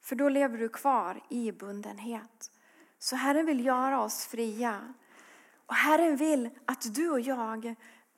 För 0.00 0.16
då 0.16 0.28
lever 0.28 0.58
du 0.58 0.68
kvar 0.68 1.22
i 1.30 1.52
bundenhet. 1.52 2.50
Så 2.98 3.16
Herren 3.16 3.46
vill 3.46 3.64
göra 3.64 4.02
oss 4.02 4.26
fria. 4.26 4.94
Och 5.66 5.74
Herren 5.74 6.16
vill 6.16 6.50
att 6.64 6.94
du 6.94 7.10
och 7.10 7.20
jag, 7.20 7.74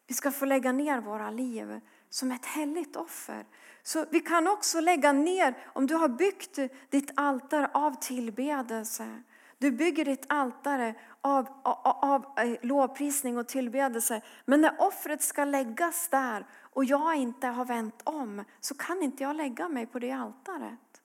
vi 0.07 0.15
ska 0.15 0.31
få 0.31 0.45
lägga 0.45 0.73
ner 0.73 1.01
våra 1.01 1.31
liv 1.31 1.81
som 2.09 2.33
ett 2.33 2.47
heligt 2.47 2.97
offer. 2.97 3.47
Så 3.83 4.07
vi 4.11 4.21
kan 4.21 4.49
också 4.49 4.81
lägga 4.81 5.13
ner, 5.13 5.59
om 5.67 5.87
du 5.87 5.95
har 5.95 6.09
byggt 6.09 6.59
ditt 6.91 7.11
altare 7.15 7.71
av 7.75 7.95
tillbedelse, 8.01 9.23
du 9.59 9.71
bygger 9.71 10.05
ditt 10.05 10.25
altare 10.29 10.95
av, 11.21 11.49
av, 11.63 11.79
av 11.85 12.39
eh, 12.39 12.57
lovprisning 12.63 13.39
och 13.39 13.49
tillbedelse. 13.49 14.21
Men 14.45 14.61
när 14.61 14.81
offret 14.81 15.23
ska 15.23 15.45
läggas 15.45 16.09
där 16.09 16.47
och 16.61 16.85
jag 16.85 17.17
inte 17.17 17.47
har 17.47 17.65
vänt 17.65 18.01
om 18.05 18.45
så 18.61 18.75
kan 18.75 19.03
inte 19.03 19.23
jag 19.23 19.37
lägga 19.37 19.69
mig 19.69 19.87
på 19.87 19.99
det 19.99 20.13
altaret. 20.13 21.03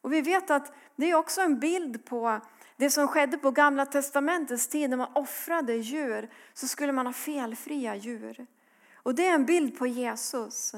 Och 0.00 0.12
vi 0.12 0.20
vet 0.20 0.50
att 0.50 0.72
det 0.96 1.10
är 1.10 1.14
också 1.14 1.40
en 1.40 1.58
bild 1.60 2.04
på 2.04 2.40
det 2.76 2.90
som 2.90 3.08
skedde 3.08 3.38
på 3.38 3.50
gamla 3.50 3.86
testamentets 3.86 4.68
tid 4.68 4.90
när 4.90 4.96
man 4.96 5.12
offrade 5.14 5.74
djur 5.74 6.30
så 6.54 6.68
skulle 6.68 6.92
man 6.92 7.06
ha 7.06 7.12
felfria 7.12 7.96
djur. 7.96 8.46
Och 8.94 9.14
det 9.14 9.26
är 9.26 9.34
en 9.34 9.46
bild 9.46 9.78
på 9.78 9.86
Jesus. 9.86 10.74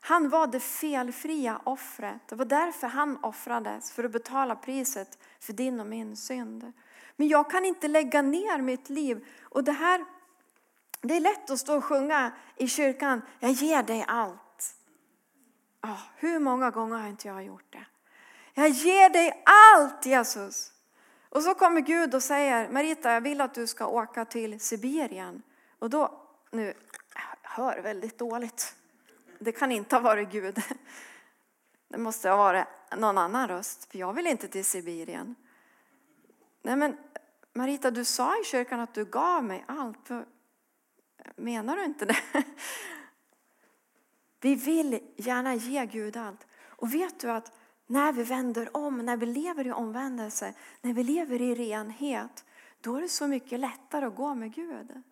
Han 0.00 0.28
var 0.28 0.46
det 0.46 0.60
felfria 0.60 1.60
offret. 1.64 2.28
Det 2.28 2.34
var 2.34 2.44
därför 2.44 2.86
han 2.86 3.18
offrades, 3.24 3.92
för 3.92 4.04
att 4.04 4.12
betala 4.12 4.56
priset 4.56 5.18
för 5.42 5.52
din 5.52 5.80
och 5.80 5.86
min 5.86 6.16
synd. 6.16 6.72
Men 7.16 7.28
jag 7.28 7.50
kan 7.50 7.64
inte 7.64 7.88
lägga 7.88 8.22
ner 8.22 8.58
mitt 8.58 8.90
liv. 8.90 9.26
Och 9.42 9.64
det 9.64 9.72
här, 9.72 10.04
det 11.00 11.16
är 11.16 11.20
lätt 11.20 11.50
att 11.50 11.58
stå 11.58 11.76
och 11.76 11.84
sjunga 11.84 12.32
i 12.56 12.68
kyrkan, 12.68 13.22
jag 13.40 13.50
ger 13.50 13.82
dig 13.82 14.04
allt. 14.08 14.74
Oh, 15.82 16.00
hur 16.16 16.38
många 16.38 16.70
gånger 16.70 16.98
har 16.98 17.08
inte 17.08 17.28
jag 17.28 17.44
gjort 17.44 17.72
det? 17.72 17.84
Jag 18.54 18.68
ger 18.68 19.10
dig 19.10 19.42
allt 19.44 20.06
Jesus. 20.06 20.72
Och 21.28 21.42
så 21.42 21.54
kommer 21.54 21.80
Gud 21.80 22.14
och 22.14 22.22
säger, 22.22 22.68
Marita 22.68 23.12
jag 23.12 23.20
vill 23.20 23.40
att 23.40 23.54
du 23.54 23.66
ska 23.66 23.86
åka 23.86 24.24
till 24.24 24.60
Sibirien. 24.60 25.42
Och 25.78 25.90
då, 25.90 26.20
nu, 26.50 26.74
jag 27.14 27.50
hör 27.50 27.82
väldigt 27.82 28.18
dåligt. 28.18 28.74
Det 29.38 29.52
kan 29.52 29.72
inte 29.72 29.96
ha 29.96 30.00
varit 30.00 30.30
Gud. 30.30 30.62
Det 31.88 31.98
måste 31.98 32.28
ha 32.28 32.36
varit 32.36 32.66
någon 32.96 33.18
annan 33.18 33.48
röst, 33.48 33.90
för 33.90 33.98
jag 33.98 34.12
vill 34.12 34.26
inte 34.26 34.48
till 34.48 34.64
Sibirien. 34.64 35.34
Nej 36.62 36.76
men 36.76 36.96
Marita, 37.52 37.90
du 37.90 38.04
sa 38.04 38.40
i 38.40 38.44
kyrkan 38.44 38.80
att 38.80 38.94
du 38.94 39.04
gav 39.04 39.44
mig 39.44 39.64
allt. 39.68 40.08
Menar 41.36 41.76
du 41.76 41.84
inte 41.84 42.04
det? 42.04 42.16
Vi 44.40 44.54
vill 44.54 45.00
gärna 45.16 45.54
ge 45.54 45.86
Gud 45.86 46.16
allt. 46.16 46.46
Och 46.64 46.94
vet 46.94 47.20
du 47.20 47.30
att 47.30 47.52
när 47.86 48.12
vi 48.12 48.22
vänder 48.22 48.76
om, 48.76 48.98
när 48.98 49.16
vi 49.16 49.26
lever 49.26 49.66
i 49.66 49.72
omvändelse, 49.72 50.54
när 50.80 50.92
vi 50.92 51.04
lever 51.04 51.42
i 51.42 51.54
renhet, 51.54 52.44
då 52.80 52.96
är 52.96 53.02
det 53.02 53.08
så 53.08 53.26
mycket 53.26 53.60
lättare 53.60 54.06
att 54.06 54.16
gå 54.16 54.34
med 54.34 54.54
Gud. 54.54 55.02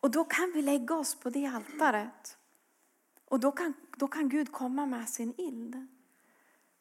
Och 0.00 0.10
då 0.10 0.24
kan 0.24 0.52
vi 0.54 0.62
lägga 0.62 0.94
oss 0.94 1.14
på 1.14 1.30
det 1.30 1.46
altaret. 1.46 2.38
Och 3.24 3.40
då 3.40 3.52
kan, 3.52 3.74
då 3.96 4.08
kan 4.08 4.28
Gud 4.28 4.52
komma 4.52 4.86
med 4.86 5.08
sin 5.08 5.34
ild. 5.40 5.86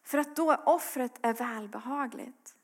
För 0.04 0.18
att 0.18 0.36
då 0.36 0.56
offret 0.56 1.20
är 1.22 1.34
välbehagligt. 1.34 2.55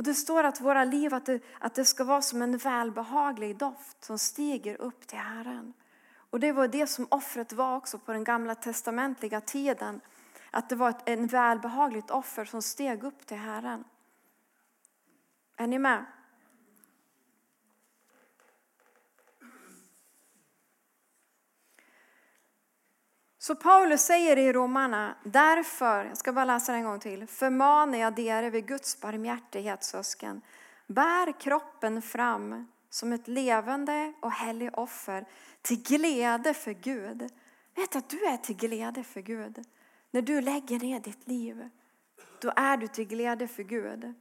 Och 0.00 0.04
det 0.04 0.14
står 0.14 0.44
att 0.44 0.60
våra 0.60 0.84
liv 0.84 1.14
att 1.14 1.26
det, 1.26 1.40
att 1.58 1.74
det 1.74 1.84
ska 1.84 2.04
vara 2.04 2.22
som 2.22 2.42
en 2.42 2.56
välbehaglig 2.56 3.56
doft 3.56 4.04
som 4.04 4.18
stiger 4.18 4.80
upp 4.80 5.06
till 5.06 5.18
Herren. 5.18 5.72
Och 6.30 6.40
det 6.40 6.52
var 6.52 6.68
det 6.68 6.86
som 6.86 7.06
offret 7.10 7.52
var 7.52 7.76
också 7.76 7.98
på 7.98 8.12
den 8.12 8.24
gamla 8.24 8.54
testamentliga 8.54 9.40
tiden. 9.40 10.00
Att 10.50 10.68
det 10.68 10.76
var 10.76 10.90
ett 10.90 11.08
en 11.08 11.26
välbehagligt 11.26 12.10
offer 12.10 12.44
som 12.44 12.62
steg 12.62 13.04
upp 13.04 13.26
till 13.26 13.36
Herren. 13.36 13.84
Är 15.56 15.66
ni 15.66 15.78
med? 15.78 16.04
Så 23.42 23.54
Paulus 23.54 24.00
säger 24.02 24.36
i 24.36 24.52
Romarna, 24.52 25.16
därför, 25.24 26.04
jag 26.04 26.16
ska 26.16 26.32
bara 26.32 26.44
läsa 26.44 26.72
det 26.72 26.78
en 26.78 26.84
gång 26.84 27.00
till, 27.00 27.26
förmanar 27.26 27.98
jag 27.98 28.18
er 28.18 28.50
vid 28.50 28.66
Guds 28.66 29.00
barmhärtighet 29.00 29.84
sösken, 29.84 30.42
bär 30.86 31.40
kroppen 31.40 32.02
fram 32.02 32.68
som 32.90 33.12
ett 33.12 33.28
levande 33.28 34.12
och 34.20 34.32
heligt 34.32 34.74
offer 34.74 35.26
till 35.62 35.82
glädje 35.82 36.54
för 36.54 36.72
Gud. 36.72 37.30
Vet 37.74 37.96
att 37.96 38.08
du 38.08 38.24
är 38.24 38.36
till 38.36 38.56
glädje 38.56 39.04
för 39.04 39.20
Gud. 39.20 39.64
När 40.10 40.22
du 40.22 40.40
lägger 40.40 40.78
ner 40.78 41.00
ditt 41.00 41.28
liv, 41.28 41.68
då 42.40 42.52
är 42.56 42.76
du 42.76 42.88
till 42.88 43.06
glädje 43.06 43.48
för 43.48 43.62
Gud. 43.62 44.14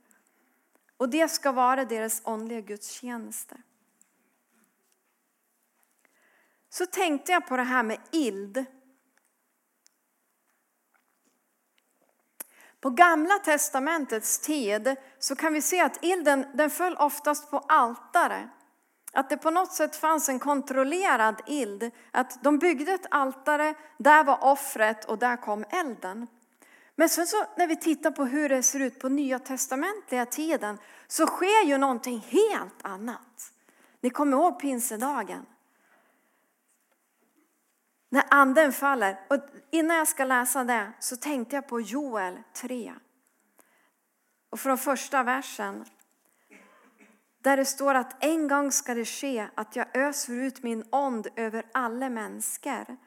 Och 0.97 1.09
det 1.09 1.31
ska 1.31 1.51
vara 1.51 1.85
deras 1.85 2.21
åndliga 2.25 2.61
gudstjänster. 2.61 3.61
Så 6.69 6.85
tänkte 6.85 7.31
jag 7.31 7.47
på 7.47 7.57
det 7.57 7.63
här 7.63 7.83
med 7.83 7.99
ild. 8.11 8.65
På 12.81 12.89
gamla 12.89 13.39
testamentets 13.39 14.39
tid 14.39 14.95
så 15.19 15.35
kan 15.35 15.53
vi 15.53 15.61
se 15.61 15.81
att 15.81 16.05
elden 16.05 16.45
den 16.53 16.69
föll 16.69 16.95
oftast 16.95 17.51
på 17.51 17.57
altare. 17.57 18.49
Att 19.13 19.29
det 19.29 19.37
på 19.37 19.51
något 19.51 19.73
sätt 19.73 19.95
fanns 19.95 20.29
en 20.29 20.39
kontrollerad 20.39 21.41
eld. 21.47 21.91
Att 22.11 22.43
de 22.43 22.57
byggde 22.59 22.91
ett 22.91 23.05
altare, 23.11 23.73
där 23.97 24.23
var 24.23 24.43
offret 24.43 25.05
och 25.05 25.17
där 25.17 25.37
kom 25.37 25.65
elden. 25.69 26.27
Men 26.95 27.09
sen 27.09 27.27
så 27.27 27.45
när 27.57 27.67
vi 27.67 27.75
tittar 27.75 28.11
på 28.11 28.25
hur 28.25 28.49
det 28.49 28.63
ser 28.63 28.79
ut 28.79 28.99
på 28.99 29.09
nya 29.09 29.39
testamentliga 29.39 30.25
tiden 30.25 30.77
så 31.07 31.25
sker 31.25 31.65
ju 31.65 31.77
någonting 31.77 32.19
helt 32.29 32.77
annat. 32.81 33.53
Ni 34.01 34.09
kommer 34.09 34.37
ihåg 34.37 34.59
pinsedagen? 34.59 35.45
När 38.09 38.23
anden 38.29 38.73
faller. 38.73 39.19
Och 39.27 39.39
innan 39.71 39.97
jag 39.97 40.07
ska 40.07 40.25
läsa 40.25 40.63
det 40.63 40.91
så 40.99 41.15
tänkte 41.15 41.55
jag 41.55 41.67
på 41.67 41.81
Joel 41.81 42.37
3. 42.53 42.93
Och 44.49 44.59
från 44.59 44.77
första 44.77 45.23
versen. 45.23 45.85
Där 47.41 47.57
det 47.57 47.65
står 47.65 47.95
att 47.95 48.23
en 48.23 48.47
gång 48.47 48.71
ska 48.71 48.93
det 48.93 49.05
ske 49.05 49.47
att 49.55 49.75
jag 49.75 49.97
öser 49.97 50.33
ut 50.33 50.63
min 50.63 50.83
ond 50.89 51.27
över 51.35 51.65
alla 51.71 52.09
människor. 52.09 52.97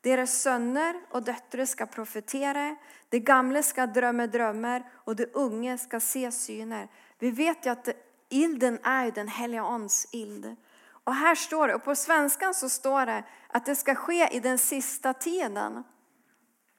Deras 0.00 0.42
söner 0.42 1.00
och 1.10 1.22
döttrar 1.22 1.64
ska 1.64 1.86
profetera, 1.86 2.76
de 3.08 3.20
gamla 3.20 3.62
ska 3.62 3.86
drömma 3.86 4.26
drömmar 4.26 4.90
och 4.92 5.16
de 5.16 5.26
unga 5.32 5.78
ska 5.78 6.00
se 6.00 6.32
syner. 6.32 6.88
Vi 7.18 7.30
vet 7.30 7.66
ju 7.66 7.70
att 7.70 7.88
ilden 8.28 8.78
är 8.82 9.10
den 9.10 9.28
heliga 9.28 9.64
onds 9.64 10.08
ild. 10.12 10.56
Och 11.04 11.14
här 11.14 11.34
står 11.34 11.68
det, 11.68 11.74
och 11.74 11.84
på 11.84 11.94
svenskan 11.94 12.54
så 12.54 12.68
står 12.68 13.06
det 13.06 13.24
att 13.48 13.66
det 13.66 13.76
ska 13.76 13.94
ske 13.94 14.28
i 14.36 14.40
den 14.40 14.58
sista 14.58 15.14
tiden. 15.14 15.84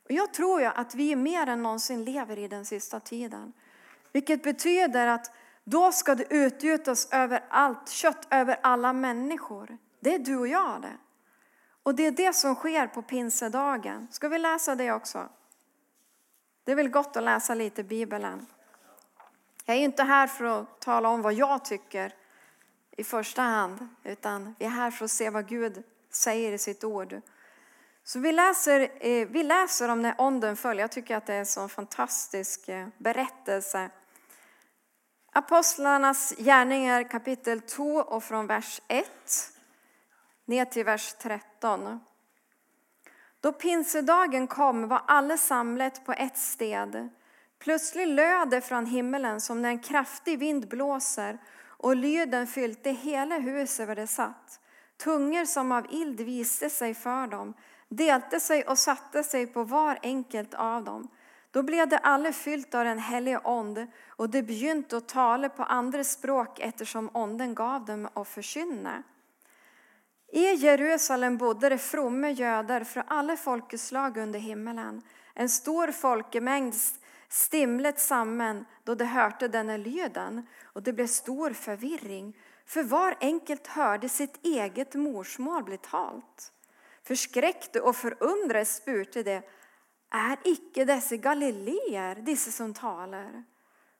Och 0.03 0.11
jag 0.11 0.33
tror 0.33 0.61
ju 0.61 0.67
att 0.67 0.95
vi 0.95 1.15
mer 1.15 1.47
än 1.47 1.63
någonsin 1.63 2.03
lever 2.03 2.39
i 2.39 2.47
den 2.47 2.65
sista 2.65 2.99
tiden. 2.99 3.53
Vilket 4.11 4.43
betyder 4.43 5.07
att 5.07 5.31
då 5.63 5.91
ska 5.91 6.15
det 6.15 6.33
utgjutas 6.33 7.07
över 7.11 7.43
allt 7.49 7.89
kött, 7.89 8.27
över 8.29 8.59
alla 8.63 8.93
människor. 8.93 9.77
Det 9.99 10.15
är 10.15 10.19
du 10.19 10.37
och 10.37 10.47
jag 10.47 10.81
det. 10.81 10.97
Och 11.83 11.95
det 11.95 12.05
är 12.05 12.11
det 12.11 12.33
som 12.33 12.55
sker 12.55 12.87
på 12.87 13.01
pinsedagen. 13.01 14.07
Ska 14.11 14.29
vi 14.29 14.39
läsa 14.39 14.75
det 14.75 14.91
också? 14.91 15.29
Det 16.63 16.71
är 16.71 16.75
väl 16.75 16.89
gott 16.89 17.17
att 17.17 17.23
läsa 17.23 17.53
lite 17.53 17.83
Bibeln. 17.83 18.45
Jag 19.65 19.77
är 19.77 19.81
inte 19.81 20.03
här 20.03 20.27
för 20.27 20.45
att 20.45 20.81
tala 20.81 21.09
om 21.09 21.21
vad 21.21 21.33
jag 21.33 21.65
tycker 21.65 22.13
i 22.97 23.03
första 23.03 23.41
hand, 23.41 23.87
utan 24.03 24.55
vi 24.59 24.65
är 24.65 24.69
här 24.69 24.91
för 24.91 25.05
att 25.05 25.11
se 25.11 25.29
vad 25.29 25.47
Gud 25.47 25.83
säger 26.09 26.51
i 26.51 26.57
sitt 26.57 26.83
ord. 26.83 27.21
Så 28.03 28.19
vi 28.19 28.31
läser, 28.31 28.91
eh, 28.99 29.27
vi 29.27 29.43
läser 29.43 29.89
om 29.89 30.01
när 30.01 30.15
onden 30.17 30.55
föll. 30.55 30.79
Jag 30.79 30.91
tycker 30.91 31.17
att 31.17 31.25
det 31.25 31.33
är 31.33 31.39
en 31.39 31.45
sån 31.45 31.69
fantastisk 31.69 32.69
eh, 32.69 32.87
berättelse. 32.97 33.89
Apostlarnas 35.31 36.33
gärningar 36.37 37.03
kapitel 37.03 37.61
2 37.61 37.83
och 37.83 38.23
från 38.23 38.47
vers 38.47 38.81
1 38.87 39.05
ner 40.45 40.65
till 40.65 40.85
vers 40.85 41.13
13. 41.13 41.99
Då 43.41 43.53
pinsedagen 43.53 44.47
kom 44.47 44.87
var 44.87 45.01
alla 45.07 45.37
samlet 45.37 46.05
på 46.05 46.13
ett 46.13 46.37
sted. 46.37 47.09
Plötsligt 47.59 48.07
löd 48.07 48.49
det 48.49 48.61
från 48.61 48.85
himmelen 48.85 49.41
som 49.41 49.61
när 49.61 49.69
en 49.69 49.79
kraftig 49.79 50.39
vind 50.39 50.67
blåser 50.67 51.37
och 51.83 51.95
lyden 51.95 52.47
fyllde 52.47 52.89
hela 52.89 53.39
huset 53.39 53.87
där 53.87 53.95
de 53.95 54.07
satt. 54.07 54.59
Tungor 54.97 55.45
som 55.45 55.71
av 55.71 55.87
ild 55.89 56.21
viste 56.21 56.69
sig 56.69 56.93
för 56.93 57.27
dem, 57.27 57.53
delte 57.89 58.39
sig 58.39 58.63
och 58.63 58.77
satte 58.77 59.23
sig 59.23 59.47
på 59.47 59.63
var 59.63 59.99
enkelt 60.03 60.53
av 60.53 60.83
dem. 60.83 61.07
Då 61.51 61.63
blev 61.63 61.89
det 61.89 61.97
alla 61.97 62.33
fyllt 62.33 62.75
av 62.75 62.85
den 62.85 62.99
helige 62.99 63.37
ond 63.43 63.87
och 64.07 64.29
de 64.29 64.41
begynte 64.41 64.97
att 64.97 65.07
tala 65.07 65.49
på 65.49 65.63
andra 65.63 66.03
språk 66.03 66.59
eftersom 66.59 67.09
onden 67.13 67.55
gav 67.55 67.85
dem 67.85 68.09
att 68.13 68.27
förkynna. 68.27 69.03
I 70.31 70.53
Jerusalem 70.53 71.37
bodde 71.37 71.69
det 71.69 71.77
fromme 71.77 72.31
göder 72.31 72.83
från 72.83 73.03
alla 73.07 73.37
folkeslag 73.37 74.17
under 74.17 74.39
himmelen. 74.39 75.01
En 75.33 75.49
stor 75.49 75.91
folkemängd 75.91 76.75
stimlet 77.33 77.99
samman 77.99 78.65
då 78.83 78.95
de 78.95 79.05
hörde 79.05 79.47
denna 79.47 79.77
lyden 79.77 80.47
och 80.63 80.83
det 80.83 80.93
blev 80.93 81.07
stor 81.07 81.49
förvirring. 81.49 82.37
För 82.65 82.83
var 82.83 83.15
enkelt 83.19 83.67
hörde 83.67 84.09
sitt 84.09 84.45
eget 84.45 84.95
morsmål 84.95 85.63
bli 85.63 85.77
talt. 85.77 86.53
Förskräckte 87.03 87.81
och 87.81 87.95
förundrade 87.95 88.65
spurte 88.65 89.23
de, 89.23 89.41
är 90.11 90.37
icke 90.43 90.85
dessa 90.85 91.15
galileer, 91.15 92.15
dessa 92.15 92.51
som 92.51 92.73
talar? 92.73 93.43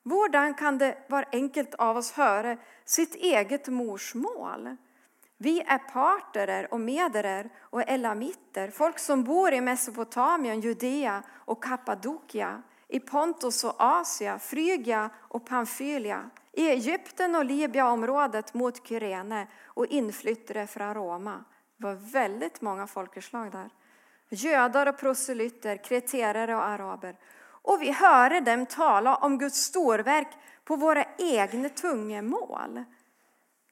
Hvordan 0.04 0.54
kan 0.54 0.78
det 0.78 0.98
var 1.10 1.26
enkelt 1.32 1.74
av 1.74 1.98
oss 1.98 2.12
höra 2.12 2.58
sitt 2.86 3.16
eget 3.16 3.68
morsmål? 3.68 4.76
Vi 5.38 5.62
är 5.62 5.78
parterer 5.78 6.74
och 6.74 6.80
mederer 6.80 7.50
och 7.60 7.82
elamiter, 7.90 8.72
folk 8.72 9.00
som 9.00 9.24
bor 9.24 9.54
i 9.54 9.62
Mesopotamien, 9.62 10.62
Judea 10.62 11.24
och 11.30 11.64
Kappadokia, 11.64 12.62
i 12.94 13.00
Pontus 13.00 13.64
och 13.64 13.76
Asia, 13.78 14.40
Frygia 14.40 15.10
och 15.20 15.46
Pamfylia, 15.46 16.30
i 16.52 16.70
Egypten 16.70 17.36
och 17.36 17.46
Libyaområdet 17.46 18.54
mot 18.54 18.88
Kyrene 18.88 19.48
och 19.66 19.86
inflyttade 19.86 20.68
från 20.68 20.94
Roma. 20.94 21.44
Det 21.78 21.86
var 21.86 21.94
väldigt 21.94 22.62
många 22.62 22.88
folkeslag 22.88 23.52
där. 23.52 23.70
Gödar 24.30 24.88
och 24.88 24.98
proselyter, 24.98 25.84
kreterare 25.84 26.56
och 26.56 26.64
araber. 26.64 27.16
Och 27.44 27.82
vi 27.82 27.92
hörde 27.92 28.40
dem 28.40 28.66
tala 28.66 29.16
om 29.16 29.38
Guds 29.38 29.58
storverk 29.58 30.30
på 30.64 30.76
våra 30.76 31.06
egna 31.18 31.70
tungemål. 31.70 32.84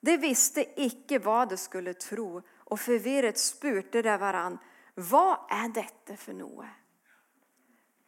De 0.01 0.17
visste 0.17 0.81
icke 0.81 1.19
vad 1.19 1.49
de 1.49 1.57
skulle 1.57 1.93
tro 1.93 2.41
och 2.57 2.79
förvirret 2.79 3.39
spurte 3.39 4.01
de 4.01 4.17
varann. 4.17 4.57
Vad 4.95 5.37
är 5.49 5.69
detta 5.69 6.17
för 6.17 6.33
Noe? 6.33 6.69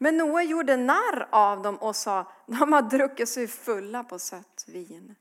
Men 0.03 0.17
Noa 0.17 0.43
gjorde 0.43 0.77
narr 0.77 1.27
av 1.29 1.61
dem 1.61 1.75
och 1.77 1.95
sa, 1.95 2.31
de 2.45 2.73
har 2.73 2.81
druckit 2.81 3.29
sig 3.29 3.47
fulla 3.47 4.03
på 4.03 4.19
sött 4.19 4.65
vin. 4.67 5.15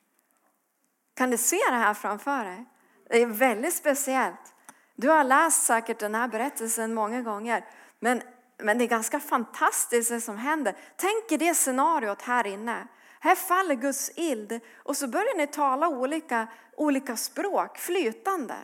Kan 1.14 1.30
du 1.30 1.38
se 1.38 1.56
det 1.70 1.76
här 1.76 1.94
framför 1.94 2.44
dig? 2.44 2.64
Det 3.08 3.22
är 3.22 3.26
väldigt 3.26 3.74
speciellt. 3.74 4.54
Du 4.94 5.08
har 5.08 5.24
läst 5.24 5.62
säkert 5.62 5.98
den 5.98 6.14
här 6.14 6.28
berättelsen 6.28 6.94
många 6.94 7.22
gånger. 7.22 7.64
Men, 8.00 8.22
men 8.58 8.78
det 8.78 8.84
är 8.84 8.88
ganska 8.88 9.20
fantastiskt 9.20 10.10
det 10.10 10.20
som 10.20 10.36
händer. 10.36 10.76
Tänk 10.96 11.32
er 11.32 11.38
det 11.38 11.54
scenariot 11.54 12.22
här 12.22 12.46
inne. 12.46 12.86
Här 13.20 13.34
faller 13.34 13.74
Guds 13.74 14.10
ild 14.16 14.60
och 14.76 14.96
så 14.96 15.08
börjar 15.08 15.36
ni 15.36 15.46
tala 15.46 15.88
olika, 15.88 16.46
olika 16.76 17.16
språk, 17.16 17.78
flytande 17.78 18.56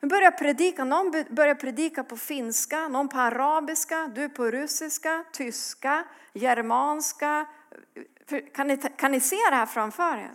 börjar 0.00 0.30
predika, 0.30 0.84
någon 0.84 1.24
börjar 1.30 1.54
predika 1.54 2.04
på 2.04 2.16
finska, 2.16 2.88
någon 2.88 3.08
på 3.08 3.18
arabiska, 3.18 4.10
du 4.14 4.28
på 4.28 4.50
russiska, 4.50 5.24
tyska, 5.32 6.04
germanska. 6.32 7.46
Kan 8.54 8.68
ni, 8.68 8.76
kan 8.76 9.12
ni 9.12 9.20
se 9.20 9.36
det 9.50 9.56
här 9.56 9.66
framför 9.66 10.16
er? 10.16 10.30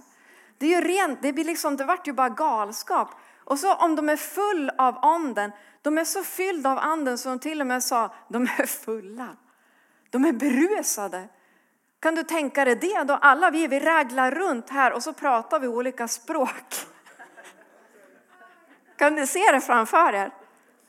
Det, 0.57 0.65
är 0.65 0.81
ju 0.81 0.87
rent, 0.87 1.21
det, 1.21 1.33
blir 1.33 1.45
liksom, 1.45 1.77
det 1.77 1.85
vart 1.85 2.07
ju 2.07 2.13
bara 2.13 2.29
galskap. 2.29 3.09
Och 3.43 3.59
så 3.59 3.73
om 3.73 3.95
de 3.95 4.09
är 4.09 4.17
full 4.17 4.71
av 4.77 4.97
anden, 5.01 5.51
de 5.81 5.97
är 5.97 6.05
så 6.05 6.23
fyllda 6.23 6.71
av 6.71 6.77
anden 6.77 7.17
som 7.17 7.31
de 7.31 7.39
till 7.39 7.61
och 7.61 7.67
med 7.67 7.83
sa, 7.83 8.13
de 8.29 8.43
är 8.43 8.65
fulla. 8.65 9.37
De 10.09 10.25
är 10.25 10.33
berusade. 10.33 11.27
Kan 11.99 12.15
du 12.15 12.23
tänka 12.23 12.65
dig 12.65 12.75
det 12.75 13.03
då? 13.03 13.13
Alla 13.13 13.51
vi, 13.51 13.67
vi 13.67 13.79
raglar 13.79 14.31
runt 14.31 14.69
här 14.69 14.93
och 14.93 15.03
så 15.03 15.13
pratar 15.13 15.59
vi 15.59 15.67
olika 15.67 16.07
språk. 16.07 16.65
Kan 18.95 19.15
ni 19.15 19.27
se 19.27 19.51
det 19.51 19.61
framför 19.61 20.13
er? 20.13 20.31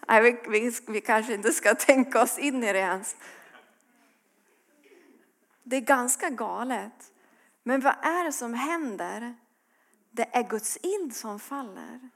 Nej, 0.09 0.23
vi, 0.23 0.61
vi, 0.61 0.73
vi 0.87 1.01
kanske 1.01 1.35
inte 1.35 1.53
ska 1.53 1.75
tänka 1.79 2.23
oss 2.23 2.39
in 2.39 2.65
i 2.65 2.73
det 2.73 2.79
ens. 2.79 3.17
Det 5.63 5.77
är 5.77 5.81
ganska 5.81 6.31
galet. 6.31 7.13
Men 7.63 7.81
vad 7.81 7.95
är 8.03 8.25
det 8.25 8.33
som 8.33 8.55
händer? 8.55 9.35
Det 10.11 10.29
är 10.33 10.43
Guds 10.43 10.79
ild 10.83 11.17
som 11.17 11.41
faller. 11.41 12.11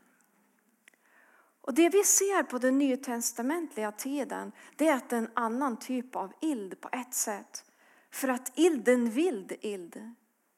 Och 1.60 1.74
det 1.74 1.88
vi 1.88 2.04
ser 2.04 2.42
på 2.42 2.58
den 2.58 2.78
nytestamentliga 2.78 3.92
tiden, 3.92 4.52
det 4.76 4.88
är 4.88 4.94
att 4.94 5.10
det 5.10 5.16
är 5.16 5.20
en 5.20 5.30
annan 5.34 5.76
typ 5.76 6.16
av 6.16 6.32
ild 6.40 6.80
på 6.80 6.88
ett 6.92 7.14
sätt. 7.14 7.64
För 8.10 8.28
att 8.28 8.58
ilden 8.58 9.10
vild 9.10 9.52
ild. 9.60 10.14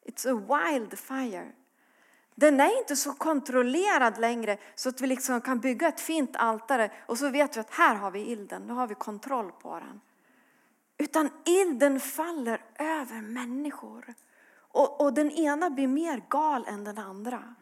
It's 0.07 0.29
a 0.31 0.43
wild 0.49 0.99
fire. 0.99 1.53
Den 2.41 2.61
är 2.61 2.79
inte 2.79 2.97
så 2.97 3.13
kontrollerad 3.13 4.19
längre 4.19 4.59
så 4.75 4.89
att 4.89 5.01
vi 5.01 5.07
liksom 5.07 5.41
kan 5.41 5.61
bygga 5.61 5.89
ett 5.89 6.01
fint 6.01 6.37
altare 6.37 6.91
och 7.07 7.19
så 7.19 7.29
vet 7.29 7.57
vi 7.57 7.61
att 7.61 7.75
här 7.75 7.95
har 7.95 8.11
vi 8.11 8.21
ilden, 8.21 8.67
då 8.67 8.75
har 8.75 8.87
vi 8.87 8.95
kontroll 8.95 9.53
på 9.53 9.81
den. 9.81 10.01
Utan 10.99 11.31
ilden 11.45 12.01
faller 12.01 12.65
över 12.79 13.21
människor. 13.23 14.15
Och, 14.73 15.01
och 15.01 15.13
den 15.13 15.31
ena 15.31 15.71
blir 15.71 15.89
mer 15.89 16.23
gal 16.29 16.65
än 16.69 16.85
den 16.85 16.99
andra. 16.99 17.55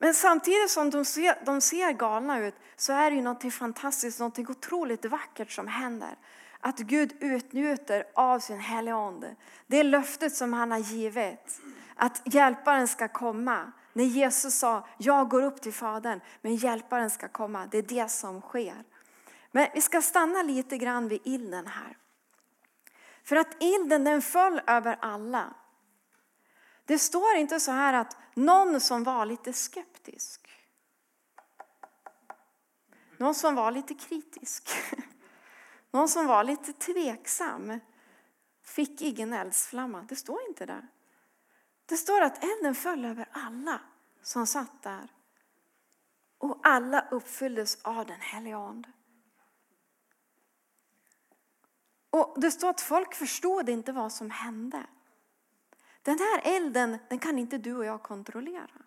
Men 0.00 0.14
samtidigt 0.14 0.70
som 0.70 0.90
de 0.90 1.04
ser, 1.04 1.44
de 1.44 1.60
ser 1.60 1.92
galna 1.92 2.38
ut 2.38 2.54
så 2.76 2.92
är 2.92 3.10
det 3.10 3.16
ju 3.16 3.22
något 3.22 3.54
fantastiskt, 3.54 4.20
något 4.20 4.38
otroligt 4.38 5.04
vackert 5.04 5.50
som 5.50 5.68
händer. 5.68 6.16
Att 6.60 6.78
Gud 6.78 7.16
utnjuter 7.20 8.04
av 8.14 8.38
sin 8.38 8.60
heliga 8.60 8.94
ande. 8.94 9.36
Det 9.66 9.80
är 9.80 9.84
löftet 9.84 10.36
som 10.36 10.52
han 10.52 10.70
har 10.70 10.78
givit. 10.78 11.60
Att 11.94 12.22
hjälparen 12.34 12.88
ska 12.88 13.08
komma. 13.08 13.72
När 13.92 14.04
Jesus 14.04 14.54
sa, 14.54 14.86
jag 14.98 15.28
går 15.28 15.42
upp 15.42 15.60
till 15.60 15.72
Fadern, 15.72 16.20
men 16.42 16.56
hjälparen 16.56 17.10
ska 17.10 17.28
komma. 17.28 17.66
Det 17.70 17.78
är 17.78 17.82
det 17.82 18.10
som 18.10 18.40
sker. 18.40 18.84
Men 19.52 19.68
vi 19.74 19.80
ska 19.80 20.02
stanna 20.02 20.42
lite 20.42 20.78
grann 20.78 21.08
vid 21.08 21.20
ilden 21.24 21.66
här. 21.66 21.96
För 23.24 23.36
att 23.36 23.62
ilden 23.62 24.04
den 24.04 24.22
föll 24.22 24.60
över 24.66 24.98
alla. 25.00 25.54
Det 26.84 26.98
står 26.98 27.36
inte 27.36 27.60
så 27.60 27.70
här 27.70 27.92
att 27.94 28.16
någon 28.34 28.80
som 28.80 29.04
var 29.04 29.26
lite 29.26 29.52
skeptisk. 29.52 30.40
Någon 33.16 33.34
som 33.34 33.54
var 33.54 33.70
lite 33.70 33.94
kritisk. 33.94 34.68
Någon 35.96 36.08
som 36.08 36.26
var 36.26 36.44
lite 36.44 36.72
tveksam 36.72 37.80
fick 38.62 39.02
ingen 39.02 39.32
eldsflamma. 39.32 40.06
Det 40.08 40.16
står 40.16 40.48
inte 40.48 40.66
där. 40.66 40.88
Det 41.86 41.96
står 41.96 42.20
att 42.20 42.44
elden 42.44 42.74
föll 42.74 43.04
över 43.04 43.28
alla 43.32 43.80
som 44.22 44.46
satt 44.46 44.82
där. 44.82 45.08
Och 46.38 46.60
alla 46.62 47.08
uppfylldes 47.10 47.78
av 47.82 48.06
den 48.06 48.20
helige 48.20 48.56
Ande. 48.56 48.88
Och 52.10 52.40
det 52.40 52.50
står 52.50 52.70
att 52.70 52.80
folk 52.80 53.14
förstod 53.14 53.68
inte 53.68 53.92
vad 53.92 54.12
som 54.12 54.30
hände. 54.30 54.86
Den 56.02 56.18
här 56.18 56.56
elden 56.56 56.98
den 57.08 57.18
kan 57.18 57.38
inte 57.38 57.58
du 57.58 57.76
och 57.76 57.84
jag 57.84 58.02
kontrollera. 58.02 58.82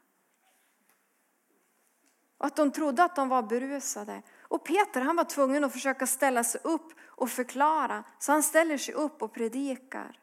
Och 2.37 2.45
att 2.45 2.55
de 2.55 2.71
trodde 2.71 3.03
att 3.03 3.15
de 3.15 3.29
var 3.29 3.43
berusade. 3.43 4.21
Och 4.49 4.65
Peter 4.65 5.01
han 5.01 5.15
var 5.15 5.23
tvungen 5.23 5.63
att 5.63 5.73
försöka 5.73 6.07
ställa 6.07 6.43
sig 6.43 6.61
upp 6.63 6.93
och 7.05 7.29
förklara. 7.29 8.03
Så 8.19 8.31
han 8.31 8.43
ställer 8.43 8.77
sig 8.77 8.93
upp 8.93 9.21
och 9.21 9.33
predikar. 9.33 10.19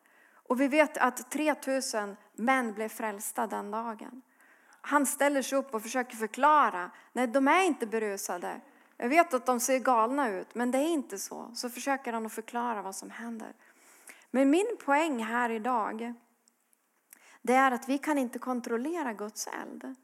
Och 0.48 0.60
vi 0.60 0.68
vet 0.68 0.98
att 0.98 1.30
3000 1.30 2.16
män 2.34 2.72
blev 2.72 2.88
frälsta 2.88 3.46
den 3.46 3.70
dagen. 3.70 4.22
Han 4.80 5.06
ställer 5.06 5.42
sig 5.42 5.58
upp 5.58 5.74
och 5.74 5.82
försöker 5.82 6.16
förklara. 6.16 6.90
Nej, 7.12 7.26
de 7.26 7.48
är 7.48 7.62
inte 7.64 7.86
berusade. 7.86 8.60
Jag 8.96 9.08
vet 9.08 9.34
att 9.34 9.46
de 9.46 9.60
ser 9.60 9.78
galna 9.78 10.28
ut, 10.28 10.54
men 10.54 10.70
det 10.70 10.78
är 10.78 10.88
inte 10.88 11.18
så. 11.18 11.50
Så 11.54 11.70
försöker 11.70 12.12
han 12.12 12.26
att 12.26 12.32
förklara 12.32 12.82
vad 12.82 12.96
som 12.96 13.10
händer. 13.10 13.52
Men 14.30 14.50
min 14.50 14.76
poäng 14.84 15.24
här 15.24 15.50
idag 15.50 16.14
det 17.42 17.54
är 17.54 17.70
att 17.70 17.88
vi 17.88 17.98
kan 17.98 18.18
inte 18.18 18.38
kontrollera 18.38 19.12
Guds 19.12 19.46
eld. 19.46 19.94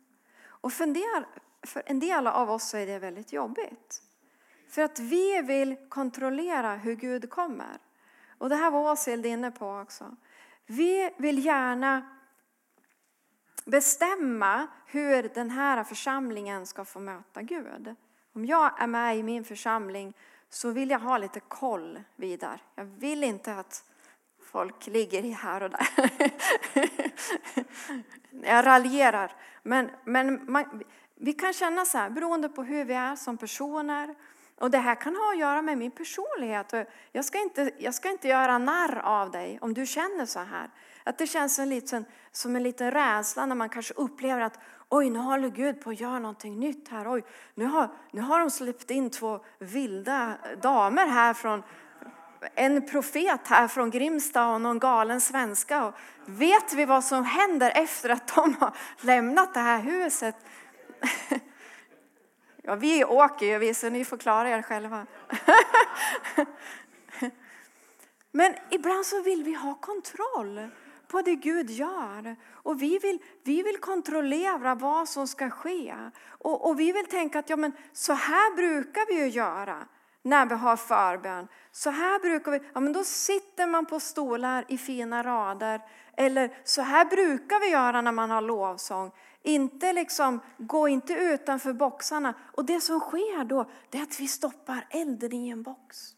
Och 0.44 0.72
fundera, 0.72 1.24
för 1.66 1.82
en 1.86 2.00
del 2.00 2.26
av 2.26 2.50
oss 2.50 2.74
är 2.74 2.86
det 2.86 2.98
väldigt 2.98 3.32
jobbigt. 3.32 4.02
För 4.72 4.82
att 4.82 4.98
vi 4.98 5.42
vill 5.42 5.76
kontrollera 5.88 6.74
hur 6.74 6.94
Gud 6.94 7.30
kommer. 7.30 7.78
Och 8.38 8.48
det 8.48 8.56
här 8.56 8.70
var 8.70 8.92
Åshild 8.92 9.26
inne 9.26 9.50
på 9.50 9.78
också. 9.78 10.16
Vi 10.66 11.10
vill 11.16 11.44
gärna 11.44 12.02
bestämma 13.64 14.66
hur 14.86 15.30
den 15.34 15.50
här 15.50 15.84
församlingen 15.84 16.66
ska 16.66 16.84
få 16.84 17.00
möta 17.00 17.42
Gud. 17.42 17.94
Om 18.32 18.44
jag 18.44 18.82
är 18.82 18.86
med 18.86 19.18
i 19.18 19.22
min 19.22 19.44
församling 19.44 20.14
så 20.48 20.70
vill 20.70 20.90
jag 20.90 20.98
ha 20.98 21.18
lite 21.18 21.40
koll 21.40 22.00
vidare. 22.16 22.60
Jag 22.74 22.84
vill 22.84 23.24
inte 23.24 23.54
att 23.54 23.84
folk 24.42 24.86
ligger 24.86 25.34
här 25.34 25.62
och 25.62 25.70
där. 25.70 25.88
jag 28.48 28.66
raljerar. 28.66 29.32
Men, 29.62 29.90
men 30.04 30.52
man, 30.52 30.82
vi 31.14 31.32
kan 31.32 31.52
känna 31.52 31.84
så 31.84 31.98
här, 31.98 32.10
beroende 32.10 32.48
på 32.48 32.62
hur 32.62 32.84
vi 32.84 32.94
är 32.94 33.16
som 33.16 33.38
personer. 33.38 34.14
Och 34.62 34.70
det 34.70 34.78
här 34.78 34.94
kan 34.94 35.16
ha 35.16 35.32
att 35.32 35.38
göra 35.38 35.62
med 35.62 35.78
min 35.78 35.90
personlighet. 35.90 36.72
Jag 37.12 37.24
ska 37.24 37.38
inte, 37.38 37.70
jag 37.78 37.94
ska 37.94 38.10
inte 38.10 38.28
göra 38.28 38.58
narr 38.58 38.98
av 38.98 39.30
dig 39.30 39.58
om 39.60 39.74
du 39.74 39.86
känner 39.86 40.26
så 40.26 40.40
här. 40.40 40.70
Att 41.04 41.18
det 41.18 41.26
känns 41.26 41.58
en 41.58 41.68
liten, 41.68 42.04
som 42.32 42.56
en 42.56 42.62
liten 42.62 42.90
rädsla 42.90 43.46
när 43.46 43.54
man 43.54 43.68
kanske 43.68 43.94
upplever 43.94 44.40
att 44.40 44.58
oj, 44.88 45.10
nu 45.10 45.18
håller 45.18 45.48
Gud 45.48 45.80
på 45.80 45.90
att 45.90 46.00
göra 46.00 46.18
någonting 46.18 46.60
nytt 46.60 46.88
här. 46.88 47.14
Oj, 47.14 47.24
nu 47.54 47.64
har, 47.64 47.88
nu 48.10 48.20
har 48.20 48.40
de 48.40 48.50
släppt 48.50 48.90
in 48.90 49.10
två 49.10 49.40
vilda 49.58 50.34
damer 50.62 51.06
här 51.06 51.34
från 51.34 51.62
en 52.54 52.86
profet 52.86 53.46
här 53.48 53.68
från 53.68 53.90
Grimsta 53.90 54.48
och 54.48 54.60
någon 54.60 54.78
galen 54.78 55.20
svenska. 55.20 55.84
Och 55.84 55.94
vet 56.26 56.72
vi 56.72 56.84
vad 56.84 57.04
som 57.04 57.24
händer 57.24 57.72
efter 57.74 58.10
att 58.10 58.34
de 58.34 58.54
har 58.60 58.76
lämnat 59.00 59.54
det 59.54 59.60
här 59.60 59.78
huset? 59.78 60.36
Ja, 62.62 62.74
vi 62.74 63.04
åker 63.04 63.46
ju 63.46 63.58
vi, 63.58 63.74
så 63.74 63.90
ni 63.90 64.04
får 64.04 64.16
klara 64.16 64.48
er 64.48 64.62
själva. 64.62 65.06
Men 68.32 68.54
ibland 68.70 69.06
så 69.06 69.22
vill 69.22 69.44
vi 69.44 69.54
ha 69.54 69.74
kontroll 69.74 70.68
på 71.08 71.22
det 71.22 71.34
Gud 71.34 71.70
gör. 71.70 72.36
Och 72.52 72.82
vi 72.82 72.98
vill, 72.98 73.18
vi 73.42 73.62
vill 73.62 73.76
kontrollera 73.78 74.74
vad 74.74 75.08
som 75.08 75.28
ska 75.28 75.50
ske. 75.50 75.94
Och, 76.28 76.68
och 76.68 76.80
vi 76.80 76.92
vill 76.92 77.06
tänka 77.06 77.38
att 77.38 77.50
ja, 77.50 77.56
men 77.56 77.72
så 77.92 78.12
här 78.12 78.56
brukar 78.56 79.06
vi 79.06 79.20
ju 79.20 79.28
göra 79.28 79.86
när 80.22 80.46
vi 80.46 80.54
har 80.54 80.76
förbön. 80.76 81.48
Så 81.72 81.90
här 81.90 82.18
brukar 82.18 82.52
vi, 82.52 82.60
ja 82.74 82.80
men 82.80 82.92
då 82.92 83.04
sitter 83.04 83.66
man 83.66 83.86
på 83.86 84.00
stolar 84.00 84.64
i 84.68 84.78
fina 84.78 85.22
rader. 85.22 85.80
Eller 86.16 86.50
så 86.64 86.82
här 86.82 87.04
brukar 87.04 87.60
vi 87.60 87.70
göra 87.70 88.00
när 88.00 88.12
man 88.12 88.30
har 88.30 88.40
lovsång. 88.40 89.12
Inte 89.42 89.92
liksom, 89.92 90.40
gå 90.58 90.88
inte 90.88 91.12
utanför 91.12 91.72
boxarna. 91.72 92.34
Och 92.52 92.64
det 92.64 92.80
som 92.80 93.00
sker 93.00 93.44
då, 93.44 93.70
det 93.90 93.98
är 93.98 94.02
att 94.02 94.20
vi 94.20 94.28
stoppar 94.28 94.86
elden 94.90 95.32
i 95.32 95.48
en 95.48 95.62
box. 95.62 96.14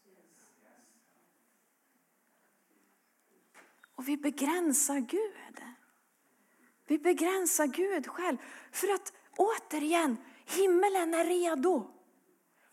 Och 3.95 4.07
vi 4.07 4.17
begränsar 4.17 4.99
Gud. 4.99 5.61
Vi 6.87 6.97
begränsar 6.97 7.67
Gud 7.67 8.07
själv. 8.07 8.37
För 8.71 8.87
att 8.93 9.13
återigen, 9.37 10.17
himmelen 10.45 11.13
är 11.13 11.25
redo. 11.25 11.91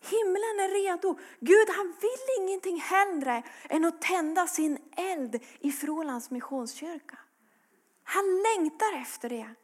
Himlen 0.00 0.60
är 0.60 0.82
redo. 0.82 1.18
Gud 1.40 1.68
han 1.76 1.94
vill 2.00 2.44
ingenting 2.44 2.80
hellre 2.80 3.42
än 3.68 3.84
att 3.84 4.02
tända 4.02 4.46
sin 4.46 4.78
eld 4.96 5.42
i 5.60 5.72
Frålands 5.72 6.30
missionskyrka. 6.30 7.18
Han 8.04 8.42
längtar 8.42 9.00
efter 9.02 9.28
det. 9.28 9.54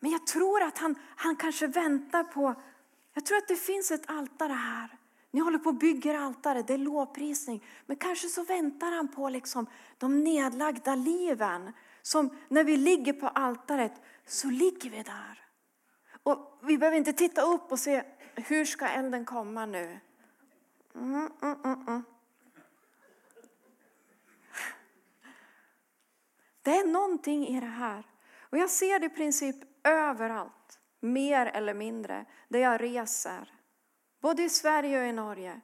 Men 0.00 0.10
jag 0.10 0.26
tror 0.26 0.62
att 0.62 0.78
han, 0.78 0.94
han 1.16 1.36
kanske 1.36 1.66
väntar 1.66 2.24
på, 2.24 2.54
jag 3.14 3.26
tror 3.26 3.38
att 3.38 3.48
det 3.48 3.56
finns 3.56 3.90
ett 3.90 4.10
altare 4.10 4.52
här. 4.52 4.98
Ni 5.30 5.40
håller 5.40 5.58
på 5.58 5.68
och 5.68 5.74
bygger 5.74 6.14
altare, 6.14 6.62
det 6.62 6.74
är 6.74 6.78
lovprisning. 6.78 7.64
Men 7.86 7.96
kanske 7.96 8.28
så 8.28 8.44
väntar 8.44 8.92
han 8.92 9.08
på 9.08 9.28
liksom 9.28 9.66
de 9.98 10.24
nedlagda 10.24 10.94
liven. 10.94 11.72
Som 12.02 12.36
när 12.48 12.64
vi 12.64 12.76
ligger 12.76 13.12
på 13.12 13.28
altaret 13.28 13.92
så 14.26 14.50
ligger 14.50 14.90
vi 14.90 15.02
där. 15.02 15.44
Och 16.22 16.58
vi 16.62 16.78
behöver 16.78 16.96
inte 16.96 17.12
titta 17.12 17.42
upp 17.42 17.72
och 17.72 17.78
se 17.78 18.02
hur 18.34 18.64
ska 18.64 18.88
elden 18.88 19.24
komma 19.24 19.66
nu. 19.66 20.00
Mm, 20.94 21.30
mm, 21.42 21.56
mm, 21.64 21.88
mm. 21.88 22.02
det 26.62 26.70
är 26.70 26.86
någonting 26.86 27.46
i 27.46 27.60
det 27.60 27.66
här. 27.66 28.04
Och 28.50 28.58
jag 28.58 28.70
ser 28.70 28.98
det 28.98 29.06
i 29.06 29.10
princip 29.10 29.56
överallt, 29.84 30.78
mer 31.00 31.46
eller 31.46 31.74
mindre, 31.74 32.24
där 32.48 32.58
jag 32.58 32.82
reser. 32.82 33.54
Både 34.20 34.42
i 34.42 34.48
Sverige 34.48 35.00
och 35.00 35.06
i 35.06 35.12
Norge. 35.12 35.60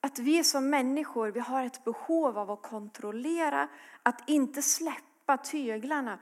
Att 0.00 0.18
vi 0.18 0.44
som 0.44 0.70
människor 0.70 1.28
vi 1.28 1.40
har 1.40 1.64
ett 1.64 1.84
behov 1.84 2.38
av 2.38 2.50
att 2.50 2.62
kontrollera, 2.62 3.68
att 4.02 4.28
inte 4.28 4.62
släppa 4.62 5.36
tyglarna. 5.36 6.18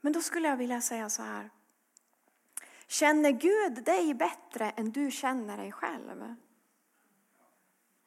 Men 0.00 0.12
då 0.12 0.20
skulle 0.22 0.48
jag 0.48 0.56
vilja 0.56 0.80
säga 0.80 1.08
så 1.08 1.22
här. 1.22 1.50
Känner 2.86 3.30
Gud 3.30 3.84
dig 3.84 4.14
bättre 4.14 4.70
än 4.70 4.90
du 4.90 5.10
känner 5.10 5.56
dig 5.56 5.72
själv? 5.72 6.34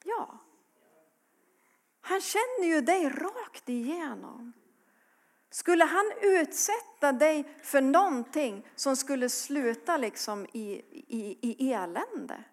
Ja. 0.03 0.37
Han 2.01 2.21
känner 2.21 2.65
ju 2.65 2.81
dig 2.81 3.09
rakt 3.09 3.69
igenom. 3.69 4.53
Skulle 5.53 5.83
han 5.83 6.11
utsätta 6.21 7.11
dig 7.11 7.57
för 7.63 7.81
någonting 7.81 8.67
som 8.75 8.95
skulle 8.95 9.29
sluta 9.29 9.97
liksom 9.97 10.45
i, 10.45 10.81
i, 11.07 11.37
i 11.41 11.73
elände? 11.73 12.43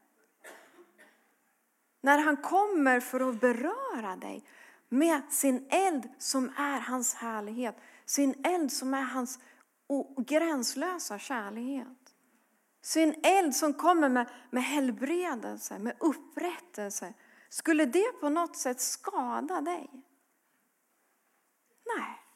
När 2.01 2.19
han 2.19 2.37
kommer 2.37 3.01
för 3.01 3.29
att 3.29 3.41
beröra 3.41 4.17
dig 4.17 4.45
med 4.89 5.33
sin 5.33 5.67
eld 5.71 6.09
som 6.19 6.53
är 6.57 6.81
hans 6.81 7.15
härlighet, 7.15 7.77
sin 8.05 8.45
eld 8.45 8.73
som 8.73 8.95
är 8.95 9.03
hans 9.03 9.39
gränslösa 10.17 11.19
kärlighet. 11.19 12.15
Sin 12.83 13.15
eld 13.23 13.55
som 13.55 13.75
kommer 13.75 14.09
med, 14.09 14.31
med 14.51 14.63
helbredelse, 14.63 15.79
med 15.79 15.97
upprättelse. 16.01 17.15
Skulle 17.49 17.87
det 17.87 18.13
på 18.21 18.29
något 18.29 18.57
sätt 18.57 18.81
skada 18.81 19.61
dig? 19.61 19.91
Nej. 21.97 22.28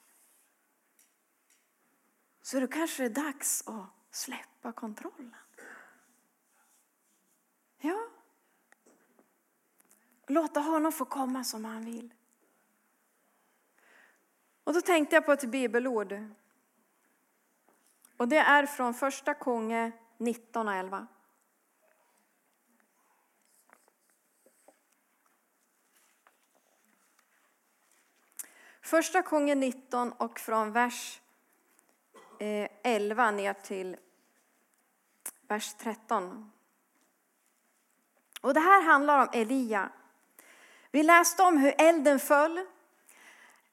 Så 2.42 2.60
då 2.60 2.66
kanske 2.66 3.08
det 3.08 3.20
är 3.20 3.24
dags 3.24 3.68
att 3.68 3.86
släppa 4.10 4.72
kontrollen. 4.72 5.36
Ja. 7.78 8.08
Låta 10.26 10.60
honom 10.60 10.92
få 10.92 11.04
komma 11.04 11.44
som 11.44 11.64
han 11.64 11.84
vill. 11.84 12.14
Och 14.64 14.74
då 14.74 14.80
tänkte 14.80 15.16
jag 15.16 15.26
på 15.26 15.32
ett 15.32 15.44
bibelord. 15.44 16.14
Och 18.16 18.28
det 18.28 18.38
är 18.38 18.66
från 18.66 18.94
första 18.94 19.34
konge 19.34 19.92
19 20.18 20.68
och 20.68 20.74
11. 20.74 21.06
Första 28.80 29.22
kungen 29.22 29.60
19 29.60 30.12
och 30.12 30.40
från 30.40 30.72
vers 30.72 31.21
Eh, 32.42 32.68
11 32.82 33.30
ner 33.30 33.52
till 33.52 33.96
vers 35.48 35.74
13. 35.74 36.50
Och 38.40 38.54
det 38.54 38.60
här 38.60 38.82
handlar 38.82 39.18
om 39.18 39.28
Elia. 39.32 39.88
Vi 40.90 41.02
läste 41.02 41.42
om 41.42 41.58
hur 41.58 41.74
elden 41.78 42.18
föll. 42.18 42.60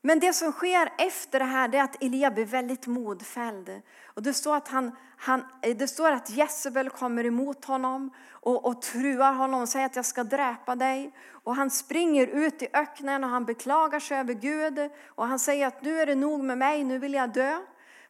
Men 0.02 0.20
det 0.20 0.34
som 0.34 0.52
sker 0.52 0.94
efter 0.98 1.40
det 1.40 1.46
här 1.46 1.76
är 1.76 1.84
att 1.84 2.04
Elia 2.04 2.32
blir 2.32 2.46
väldigt 2.46 2.88
modfälld. 2.88 3.82
Och 4.06 4.24
det, 4.24 4.34
står 4.34 4.56
att 4.56 4.68
han, 4.68 4.92
han, 5.18 5.46
eh, 5.62 5.78
det 5.78 5.88
står 5.88 6.12
att 6.12 6.30
Jezebel 6.30 6.90
kommer 6.90 7.26
emot 7.26 7.66
honom 7.66 8.14
och, 8.30 8.66
och 8.66 8.82
truar 8.82 9.34
honom 9.34 9.62
och 9.62 9.70
säger 9.70 9.86
att 9.86 9.96
jag 9.96 10.06
ska 10.06 10.24
dräpa 10.24 10.76
dig. 10.76 11.12
Och 11.32 11.56
han 11.56 11.70
springer 11.70 12.28
ut 12.28 12.62
i 12.62 12.68
öknen 12.74 13.24
och 13.24 13.30
han 13.30 13.46
beklagar 13.46 14.00
sig 14.00 14.18
över 14.18 14.34
Gud. 14.34 14.92
Och 15.06 15.28
han 15.28 15.40
säger 15.40 15.68
att 15.68 15.82
nu 15.82 16.02
är 16.02 16.06
det 16.06 16.16
nog 16.16 16.44
med 16.44 16.58
mig, 16.58 16.84
nu 16.84 17.00
vill 17.00 17.14
jag 17.14 17.34
dö. 17.34 17.60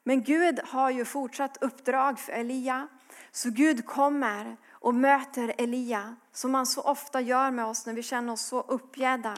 Men 0.03 0.23
Gud 0.23 0.59
har 0.63 0.89
ju 0.89 1.05
fortsatt 1.05 1.57
uppdrag 1.61 2.19
för 2.19 2.31
Elia. 2.31 2.87
Så 3.31 3.49
Gud 3.49 3.85
kommer 3.85 4.57
och 4.71 4.95
möter 4.95 5.53
Elia 5.57 6.15
som 6.31 6.53
han 6.53 6.65
så 6.65 6.81
ofta 6.81 7.21
gör 7.21 7.51
med 7.51 7.65
oss 7.65 7.85
när 7.85 7.93
vi 7.93 8.03
känner 8.03 8.33
oss 8.33 8.41
så 8.41 8.61
uppgädda. 8.61 9.35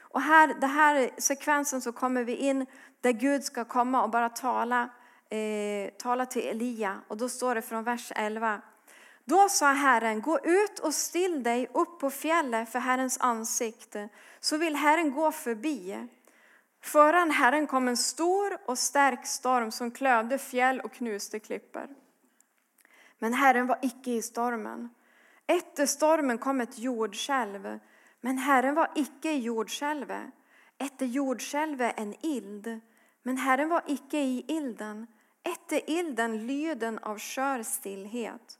Och 0.00 0.20
här, 0.20 0.54
den 0.60 0.70
här 0.70 1.10
sekvensen 1.18 1.80
så 1.80 1.92
kommer 1.92 2.24
vi 2.24 2.36
in 2.36 2.66
där 3.00 3.12
Gud 3.12 3.44
ska 3.44 3.64
komma 3.64 4.02
och 4.02 4.10
bara 4.10 4.28
tala, 4.28 4.88
eh, 5.28 5.90
tala 5.98 6.26
till 6.26 6.42
Elia. 6.42 7.00
Och 7.08 7.16
då 7.16 7.28
står 7.28 7.54
det 7.54 7.62
från 7.62 7.84
vers 7.84 8.12
11. 8.16 8.62
Då 9.24 9.48
sa 9.48 9.72
Herren, 9.72 10.20
gå 10.20 10.38
ut 10.38 10.78
och 10.78 10.94
still 10.94 11.42
dig 11.42 11.68
upp 11.74 12.00
på 12.00 12.10
fjället 12.10 12.72
för 12.72 12.78
Herrens 12.78 13.18
ansikte, 13.20 14.08
så 14.40 14.56
vill 14.56 14.76
Herren 14.76 15.12
gå 15.12 15.32
förbi. 15.32 16.08
Föran 16.82 17.30
Herren 17.30 17.66
kom 17.66 17.88
en 17.88 17.96
stor 17.96 18.58
och 18.66 18.78
stark 18.78 19.26
storm 19.26 19.70
som 19.70 19.90
klövde 19.90 20.38
fjäll 20.38 20.80
och 20.80 20.92
knuste 20.92 21.38
klippor. 21.38 21.88
men 23.18 23.34
Herren 23.34 23.66
var 23.66 23.78
icke 23.82 24.10
i 24.10 24.22
stormen. 24.22 24.90
Efter 25.46 25.86
stormen 25.86 26.38
kom 26.38 26.60
ett 26.60 26.78
jordskälv, 26.78 27.78
men 28.20 28.38
Herren 28.38 28.74
var 28.74 28.90
icke 28.94 29.32
i 29.32 29.38
jordskälvet. 29.38 30.26
Efter 30.78 31.06
jordskälvet 31.06 32.00
en 32.00 32.14
ild, 32.26 32.80
men 33.22 33.36
Herren 33.36 33.68
var 33.68 33.82
icke 33.86 34.18
i 34.18 34.44
ilden. 34.48 35.06
Efter 35.42 35.90
ilden 35.90 36.46
lyden 36.46 36.98
av 36.98 37.18
skör 37.18 37.62
stillhet. 37.62 38.58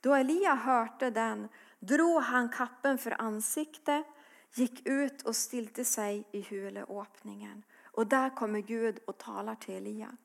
Då 0.00 0.14
Elia 0.14 0.54
hörte 0.54 1.10
den 1.10 1.48
drog 1.78 2.22
han 2.22 2.48
kappen 2.48 2.98
för 2.98 3.20
ansikte, 3.22 4.04
gick 4.54 4.86
ut 4.86 5.22
och 5.22 5.36
stilte 5.36 5.84
sig 5.84 6.24
i 6.32 6.40
huleåpningen. 6.40 7.62
Och 7.84 8.06
där 8.06 8.36
kommer 8.36 8.60
Gud 8.60 8.98
och 9.06 9.18
talar 9.18 9.54
till 9.54 9.74
Elia. 9.74 10.16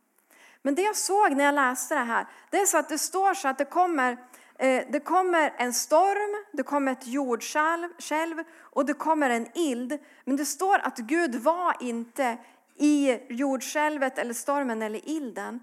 Men 0.61 0.75
det 0.75 0.81
jag 0.81 0.95
såg 0.95 1.35
när 1.35 1.43
jag 1.43 1.55
läste 1.55 1.95
det 1.95 2.03
här, 2.03 2.27
det 2.49 2.57
är 2.57 2.65
så 2.65 2.77
att 2.77 2.89
det 2.89 2.97
står 2.97 3.33
så 3.33 3.47
att 3.47 3.57
det 3.57 3.65
kommer, 3.65 4.11
eh, 4.59 4.83
det 4.89 4.99
kommer 4.99 5.53
en 5.57 5.73
storm, 5.73 6.45
det 6.53 6.63
kommer 6.63 6.91
ett 6.91 7.07
jordskälv 7.07 8.43
och 8.59 8.85
det 8.85 8.93
kommer 8.93 9.29
en 9.29 9.57
ild. 9.57 9.99
Men 10.25 10.37
det 10.37 10.45
står 10.45 10.79
att 10.79 10.97
Gud 10.97 11.35
var 11.35 11.75
inte 11.79 12.37
i 12.75 13.19
jordskälvet 13.29 14.17
eller 14.17 14.33
stormen 14.33 14.81
eller 14.81 15.09
ilden. 15.09 15.59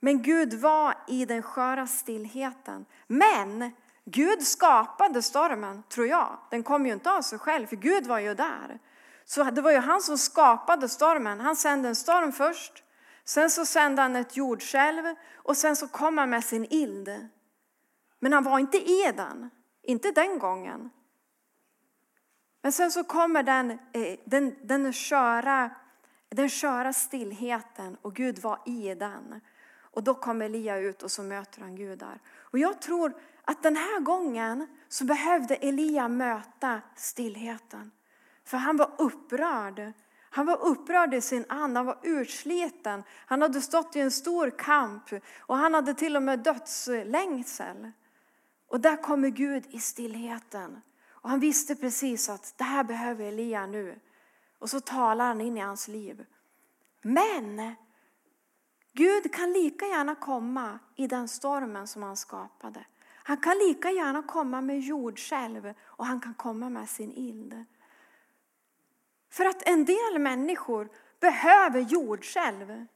Men 0.00 0.22
Gud 0.22 0.54
var 0.54 0.94
i 1.08 1.24
den 1.24 1.42
sköra 1.42 1.86
stillheten. 1.86 2.86
Men 3.06 3.70
Gud 4.10 4.42
skapade 4.42 5.22
stormen, 5.22 5.82
tror 5.88 6.06
jag. 6.06 6.38
Den 6.50 6.62
kom 6.62 6.86
ju 6.86 6.92
inte 6.92 7.12
av 7.12 7.22
sig 7.22 7.38
själv, 7.38 7.66
för 7.66 7.76
Gud 7.76 8.06
var 8.06 8.18
ju 8.18 8.34
där. 8.34 8.78
Så 9.24 9.44
det 9.44 9.60
var 9.60 9.70
ju 9.70 9.78
han 9.78 10.00
som 10.00 10.18
skapade 10.18 10.88
stormen. 10.88 11.40
Han 11.40 11.56
sände 11.56 11.88
en 11.88 11.96
storm 11.96 12.32
först. 12.32 12.84
Sen 13.24 13.50
så 13.50 13.66
sände 13.66 14.02
han 14.02 14.16
ett 14.16 14.36
jordskälv 14.36 15.14
och 15.34 15.56
sen 15.56 15.76
så 15.76 15.88
kom 15.88 16.18
han 16.18 16.30
med 16.30 16.44
sin 16.44 16.66
ild. 16.70 17.28
Men 18.18 18.32
han 18.32 18.44
var 18.44 18.58
inte 18.58 18.78
i 18.78 19.12
den, 19.16 19.50
inte 19.82 20.10
den 20.10 20.38
gången. 20.38 20.90
Men 22.62 22.72
sen 22.72 22.90
så 22.90 23.04
kommer 23.04 23.42
den, 23.42 23.70
eh, 23.70 24.18
den, 24.24 24.54
den, 24.62 24.92
sköra, 24.92 25.70
den 26.28 26.48
sköra 26.48 26.92
stillheten 26.92 27.96
och 28.02 28.14
Gud 28.14 28.38
var 28.38 28.60
i 28.66 28.94
den. 28.94 29.40
Och 29.80 30.02
då 30.02 30.14
kommer 30.14 30.44
Elia 30.44 30.78
ut 30.78 31.02
och 31.02 31.10
så 31.10 31.22
möter 31.22 31.60
han 31.60 31.76
Gud 31.76 31.98
där. 31.98 32.20
Och 32.38 32.58
jag 32.58 32.80
tror 32.80 33.14
att 33.48 33.62
den 33.62 33.76
här 33.76 34.00
gången 34.00 34.66
så 34.88 35.04
behövde 35.04 35.54
Elia 35.56 36.08
möta 36.08 36.80
stillheten. 36.96 37.90
För 38.44 38.56
han 38.56 38.76
var 38.76 38.90
upprörd. 38.98 39.92
Han 40.30 40.46
var 40.46 40.62
upprörd 40.62 41.14
i 41.14 41.20
sin 41.20 41.44
ande, 41.48 41.78
han 41.78 41.86
var 41.86 41.98
utsliten. 42.02 43.02
Han 43.26 43.42
hade 43.42 43.60
stått 43.60 43.96
i 43.96 44.00
en 44.00 44.10
stor 44.10 44.50
kamp 44.58 45.02
och 45.38 45.56
han 45.56 45.74
hade 45.74 45.94
till 45.94 46.16
och 46.16 46.22
med 46.22 46.38
dödslängsel. 46.38 47.90
Och 48.68 48.80
där 48.80 49.02
kommer 49.02 49.28
Gud 49.28 49.64
i 49.70 49.80
stillheten. 49.80 50.80
Och 51.08 51.30
han 51.30 51.40
visste 51.40 51.76
precis 51.76 52.28
att 52.28 52.54
det 52.56 52.64
här 52.64 52.84
behöver 52.84 53.24
Elia 53.24 53.66
nu. 53.66 54.00
Och 54.58 54.70
så 54.70 54.80
talar 54.80 55.26
han 55.26 55.40
in 55.40 55.56
i 55.56 55.60
hans 55.60 55.88
liv. 55.88 56.26
Men 57.02 57.74
Gud 58.92 59.34
kan 59.34 59.52
lika 59.52 59.86
gärna 59.86 60.14
komma 60.14 60.78
i 60.96 61.06
den 61.06 61.28
stormen 61.28 61.86
som 61.86 62.02
han 62.02 62.16
skapade. 62.16 62.84
Han 63.28 63.36
kan 63.36 63.58
lika 63.58 63.90
gärna 63.90 64.22
komma 64.22 64.60
med 64.60 64.80
jordskälv 64.80 65.74
och 65.84 66.06
han 66.06 66.20
kan 66.20 66.34
komma 66.34 66.68
med 66.70 66.88
sin 66.88 67.12
ild. 67.12 67.64
För 69.30 69.44
att 69.44 69.68
en 69.68 69.84
del 69.84 70.18
människor 70.18 70.88
behöver 71.20 71.80
jordskälv. 71.80 72.86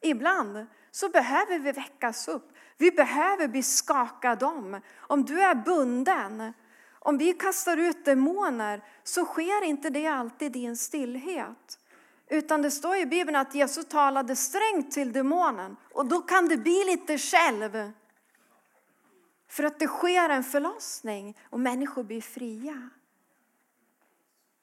Ibland 0.00 0.66
så 0.90 1.08
behöver 1.08 1.58
vi 1.58 1.72
väckas 1.72 2.28
upp. 2.28 2.52
Vi 2.76 2.90
behöver 2.90 3.48
bli 3.48 3.62
skakade 3.62 4.46
om. 4.46 4.80
Om 4.96 5.24
du 5.24 5.42
är 5.42 5.54
bunden, 5.54 6.52
om 6.98 7.18
vi 7.18 7.32
kastar 7.32 7.76
ut 7.76 8.04
demoner 8.04 8.84
så 9.04 9.24
sker 9.24 9.64
inte 9.64 9.90
det 9.90 10.06
alltid 10.06 10.56
i 10.56 10.64
en 10.64 10.76
stillhet. 10.76 11.78
Utan 12.26 12.62
det 12.62 12.70
står 12.70 12.96
i 12.96 13.06
Bibeln 13.06 13.36
att 13.36 13.54
Jesus 13.54 13.88
talade 13.88 14.36
strängt 14.36 14.92
till 14.92 15.12
demonen 15.12 15.76
och 15.92 16.06
då 16.06 16.20
kan 16.20 16.48
det 16.48 16.56
bli 16.56 16.84
lite 16.84 17.18
själv. 17.18 17.92
För 19.48 19.64
att 19.64 19.78
det 19.78 19.86
sker 19.86 20.28
en 20.28 20.44
förlossning 20.44 21.36
och 21.42 21.60
människor 21.60 22.02
blir 22.02 22.20
fria. 22.20 22.90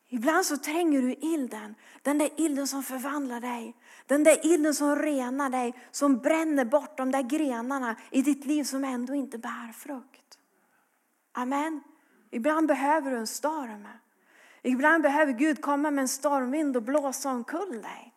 Ibland 0.07 0.45
så 0.45 0.57
tränger 0.57 1.01
du 1.01 1.13
ilden, 1.13 1.75
den 2.01 2.17
där 2.17 2.29
ilden 2.37 2.67
som 2.67 2.83
förvandlar 2.83 3.41
dig. 3.41 3.75
Den 4.05 4.23
där 4.23 4.45
ilden 4.45 4.73
som 4.73 4.95
renar 4.95 5.49
dig, 5.49 5.73
som 5.91 6.17
bränner 6.17 6.65
bort 6.65 6.97
de 6.97 7.11
där 7.11 7.21
grenarna 7.21 7.95
i 8.11 8.21
ditt 8.21 8.45
liv 8.45 8.63
som 8.63 8.83
ändå 8.83 9.13
inte 9.13 9.37
bär 9.37 9.73
frukt. 9.73 10.39
Amen. 11.31 11.83
Ibland 12.31 12.67
behöver 12.67 13.11
du 13.11 13.17
en 13.17 13.27
storm. 13.27 13.87
Ibland 14.61 15.03
behöver 15.03 15.33
Gud 15.33 15.61
komma 15.61 15.91
med 15.91 16.01
en 16.01 16.07
stormvind 16.07 16.77
och 16.77 16.83
blåsa 16.83 17.29
omkull 17.29 17.81
dig. 17.81 18.13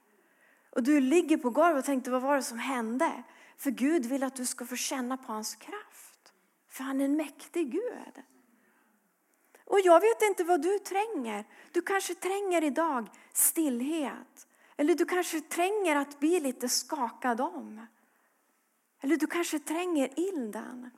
Och 0.70 0.82
du 0.82 1.00
ligger 1.00 1.36
på 1.36 1.50
golvet 1.50 1.78
och 1.78 1.86
tänkte, 1.86 2.10
vad 2.10 2.22
var 2.22 2.36
det 2.36 2.42
som 2.42 2.58
hände? 2.58 3.22
För 3.56 3.70
Gud 3.70 4.06
vill 4.06 4.22
att 4.22 4.36
du 4.36 4.46
ska 4.46 4.64
få 4.66 4.76
känna 4.76 5.16
på 5.16 5.32
hans 5.32 5.54
kraft. 5.54 6.07
För 6.78 6.84
han 6.84 7.00
är 7.00 7.04
en 7.04 7.16
mäktig 7.16 7.70
Gud. 7.70 8.22
Och 9.64 9.80
jag 9.80 10.00
vet 10.00 10.22
inte 10.22 10.44
vad 10.44 10.62
du 10.62 10.78
tränger. 10.78 11.44
Du 11.72 11.82
kanske 11.82 12.14
tränger 12.14 12.64
idag 12.64 13.08
stillhet. 13.32 14.46
Eller 14.76 14.94
du 14.94 15.04
kanske 15.04 15.40
tränger 15.40 15.96
att 15.96 16.20
bli 16.20 16.40
lite 16.40 16.68
skakad 16.68 17.40
om. 17.40 17.86
Eller 19.00 19.16
du 19.16 19.26
kanske 19.26 19.58
tränger 19.58 20.20
ilden. 20.20 20.90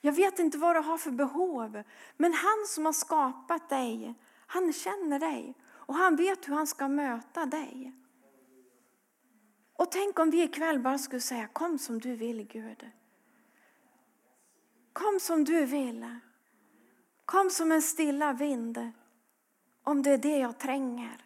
Jag 0.00 0.12
vet 0.12 0.38
inte 0.38 0.58
vad 0.58 0.76
du 0.76 0.80
har 0.80 0.98
för 0.98 1.10
behov. 1.10 1.82
Men 2.16 2.32
han 2.32 2.66
som 2.66 2.84
har 2.86 2.92
skapat 2.92 3.68
dig, 3.68 4.14
han 4.46 4.72
känner 4.72 5.18
dig. 5.18 5.54
Och 5.64 5.94
han 5.94 6.16
vet 6.16 6.48
hur 6.48 6.54
han 6.54 6.66
ska 6.66 6.88
möta 6.88 7.46
dig. 7.46 7.92
Och 9.76 9.90
tänk 9.90 10.18
om 10.18 10.30
vi 10.30 10.42
ikväll 10.42 10.78
bara 10.78 10.98
skulle 10.98 11.20
säga, 11.20 11.46
kom 11.46 11.78
som 11.78 11.98
du 11.98 12.16
vill 12.16 12.46
Gud. 12.46 12.90
Kom 14.92 15.20
som 15.20 15.44
du 15.44 15.64
vill. 15.64 16.18
Kom 17.24 17.50
som 17.50 17.72
en 17.72 17.82
stilla 17.82 18.32
vind. 18.32 18.92
Om 19.84 20.02
det 20.02 20.10
är 20.10 20.18
det 20.18 20.38
jag 20.38 20.58
tränger. 20.58 21.24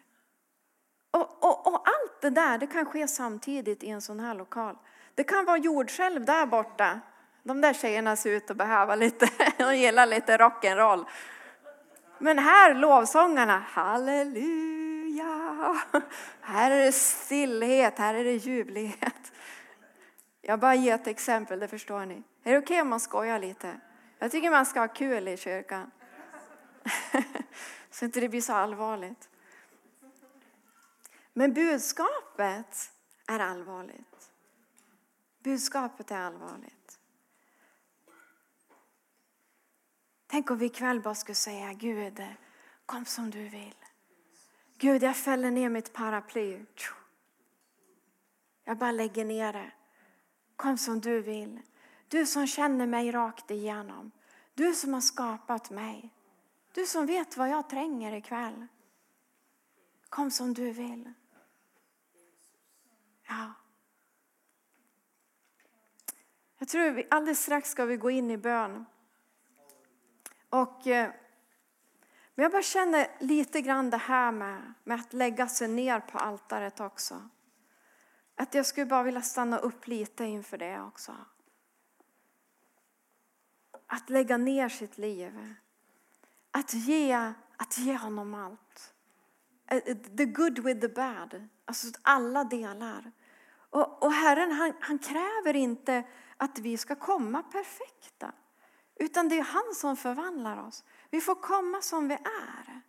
Och, 1.11 1.43
och, 1.43 1.67
och 1.67 1.87
allt 1.87 2.21
det 2.21 2.29
där 2.29 2.57
det 2.57 2.67
kan 2.67 2.85
ske 2.85 3.07
samtidigt 3.07 3.83
i 3.83 3.89
en 3.89 4.01
sån 4.01 4.19
här 4.19 4.35
lokal. 4.35 4.77
Det 5.15 5.23
kan 5.23 5.45
vara 5.45 5.57
jordskälv 5.57 6.25
där 6.25 6.45
borta. 6.45 6.99
De 7.43 7.61
där 7.61 7.73
tjejerna 7.73 8.15
ser 8.15 8.31
ut 8.31 8.51
att 8.51 8.57
behöva 8.57 8.95
lite, 8.95 9.29
de 9.57 9.77
gillar 9.77 10.05
lite 10.05 10.37
rock'n'roll. 10.37 11.05
Men 12.19 12.39
här 12.39 12.73
lovsångarna, 12.73 13.63
halleluja. 13.67 15.38
Här 16.41 16.71
är 16.71 16.85
det 16.85 16.91
stillhet, 16.91 17.97
här 17.97 18.13
är 18.13 18.23
det 18.23 18.33
ljuvlighet. 18.33 19.31
Jag 20.41 20.59
bara 20.59 20.75
ger 20.75 20.95
ett 20.95 21.07
exempel, 21.07 21.59
det 21.59 21.67
förstår 21.67 22.05
ni. 22.05 22.23
Är 22.43 22.51
det 22.51 22.57
okej 22.57 22.59
okay 22.59 22.81
om 22.81 22.89
man 22.89 22.99
skojar 22.99 23.39
lite? 23.39 23.79
Jag 24.19 24.31
tycker 24.31 24.51
man 24.51 24.65
ska 24.65 24.79
ha 24.79 24.87
kul 24.87 25.27
i 25.27 25.37
kyrkan. 25.37 25.91
så 27.91 28.05
inte 28.05 28.19
det 28.19 28.29
blir 28.29 28.41
så 28.41 28.53
allvarligt. 28.53 29.29
Men 31.33 31.53
budskapet 31.53 32.91
är 33.27 33.39
allvarligt. 33.39 34.31
Budskapet 35.43 36.11
är 36.11 36.17
allvarligt. 36.17 36.99
Tänk 40.27 40.51
om 40.51 40.57
vi 40.57 40.65
ikväll 40.65 41.01
bara 41.01 41.15
skulle 41.15 41.35
säga 41.35 41.73
Gud, 41.73 42.23
kom 42.85 43.05
som 43.05 43.29
du 43.29 43.47
vill. 43.49 43.78
Gud, 44.81 45.03
jag 45.03 45.17
fäller 45.17 45.51
ner 45.51 45.69
mitt 45.69 45.93
paraply. 45.93 46.65
Jag 48.63 48.77
bara 48.77 48.91
lägger 48.91 49.25
ner 49.25 49.53
det. 49.53 49.71
Kom 50.55 50.77
som 50.77 51.01
du 51.01 51.21
vill. 51.21 51.61
Du 52.07 52.25
som 52.25 52.47
känner 52.47 52.87
mig 52.87 53.11
rakt 53.11 53.51
igenom. 53.51 54.11
Du 54.53 54.73
som 54.73 54.93
har 54.93 55.01
skapat 55.01 55.69
mig. 55.69 56.09
Du 56.73 56.85
som 56.85 57.05
vet 57.05 57.37
vad 57.37 57.49
jag 57.49 57.69
tränger 57.69 58.13
ikväll. 58.13 58.67
Kom 60.09 60.31
som 60.31 60.53
du 60.53 60.71
vill. 60.71 61.13
Ja. 63.27 63.53
Jag 66.57 66.67
tror 66.67 66.91
vi 66.91 67.07
alldeles 67.09 67.43
strax 67.43 67.69
ska 67.69 67.85
vi 67.85 67.97
gå 67.97 68.09
in 68.09 68.31
i 68.31 68.37
bön. 68.37 68.85
Och, 70.49 70.87
eh, 70.87 71.11
men 72.39 72.43
jag 72.43 72.51
bara 72.51 72.61
känner 72.61 73.07
lite 73.19 73.61
grann 73.61 73.89
det 73.89 73.97
här 73.97 74.31
med, 74.31 74.73
med 74.83 74.99
att 74.99 75.13
lägga 75.13 75.47
sig 75.47 75.67
ner 75.67 75.99
på 75.99 76.17
altaret 76.17 76.79
också. 76.79 77.29
Att 78.35 78.53
jag 78.53 78.65
skulle 78.65 78.85
bara 78.85 79.03
vilja 79.03 79.21
stanna 79.21 79.57
upp 79.57 79.87
lite 79.87 80.23
inför 80.23 80.57
det 80.57 80.81
också. 80.81 81.15
Att 83.87 84.09
lägga 84.09 84.37
ner 84.37 84.69
sitt 84.69 84.97
liv. 84.97 85.55
Att 86.51 86.73
ge, 86.73 87.13
att 87.57 87.77
ge 87.77 87.97
honom 87.97 88.33
allt. 88.33 88.93
Eh, 89.67 89.77
eh, 89.77 89.97
the 90.17 90.25
good 90.25 90.59
with 90.59 90.81
the 90.81 90.87
bad. 90.87 91.47
Alltså 91.65 91.87
alla 92.01 92.43
delar. 92.43 93.11
Och, 93.69 94.03
och 94.03 94.13
Herren 94.13 94.51
han, 94.51 94.73
han 94.79 94.99
kräver 94.99 95.55
inte 95.55 96.03
att 96.37 96.59
vi 96.59 96.77
ska 96.77 96.95
komma 96.95 97.43
perfekta. 97.43 98.31
Utan 98.95 99.29
det 99.29 99.39
är 99.39 99.43
han 99.43 99.75
som 99.75 99.97
förvandlar 99.97 100.67
oss. 100.67 100.83
Vi 101.11 101.21
får 101.21 101.35
komma 101.35 101.81
som 101.81 102.07
vi 102.07 102.13
är. 102.13 102.81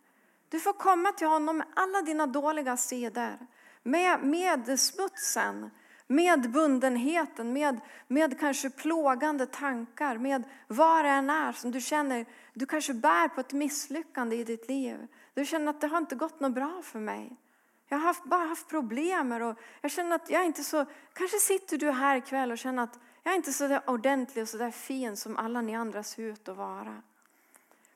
Du 0.49 0.59
får 0.59 0.73
komma 0.73 1.11
till 1.11 1.27
honom 1.27 1.57
med 1.57 1.67
alla 1.75 2.01
dina 2.01 2.27
dåliga 2.27 2.77
sidor. 2.77 3.37
Med, 3.83 4.23
med 4.23 4.79
smutsen, 4.79 5.71
med 6.07 6.51
bundenheten, 6.51 7.53
med, 7.53 7.79
med 8.07 8.39
kanske 8.39 8.69
plågande 8.69 9.45
tankar, 9.45 10.17
med 10.17 10.43
vad 10.67 11.05
det 11.05 11.09
än 11.09 11.29
är 11.29 11.51
som 11.51 11.71
du 11.71 11.81
känner, 11.81 12.25
du 12.53 12.65
kanske 12.65 12.93
bär 12.93 13.27
på 13.27 13.41
ett 13.41 13.53
misslyckande 13.53 14.35
i 14.35 14.43
ditt 14.43 14.67
liv. 14.67 15.07
Du 15.33 15.45
känner 15.45 15.69
att 15.69 15.81
det 15.81 15.87
har 15.87 15.97
inte 15.97 16.15
gått 16.15 16.39
något 16.39 16.53
bra 16.53 16.81
för 16.83 16.99
mig. 16.99 17.37
Jag 17.87 17.97
har 17.97 18.05
haft, 18.05 18.23
bara 18.23 18.47
haft 18.47 18.67
problem 18.67 19.31
och 19.31 19.57
jag 19.81 19.91
känner 19.91 20.15
att 20.15 20.29
jag 20.29 20.45
inte 20.45 20.63
så, 20.63 20.85
kanske 21.13 21.37
sitter 21.37 21.77
du 21.77 21.91
här 21.91 22.17
ikväll 22.17 22.51
och 22.51 22.57
känner 22.57 22.83
att 22.83 22.99
jag 23.23 23.31
är 23.31 23.35
inte 23.35 23.53
så 23.53 23.67
där 23.67 23.89
ordentlig 23.89 24.41
och 24.41 24.49
så 24.49 24.57
där 24.57 24.71
fin 24.71 25.17
som 25.17 25.37
alla 25.37 25.61
ni 25.61 25.75
andra 25.75 26.03
ser 26.03 26.23
ut 26.23 26.49
att 26.49 26.57
vara. 26.57 27.01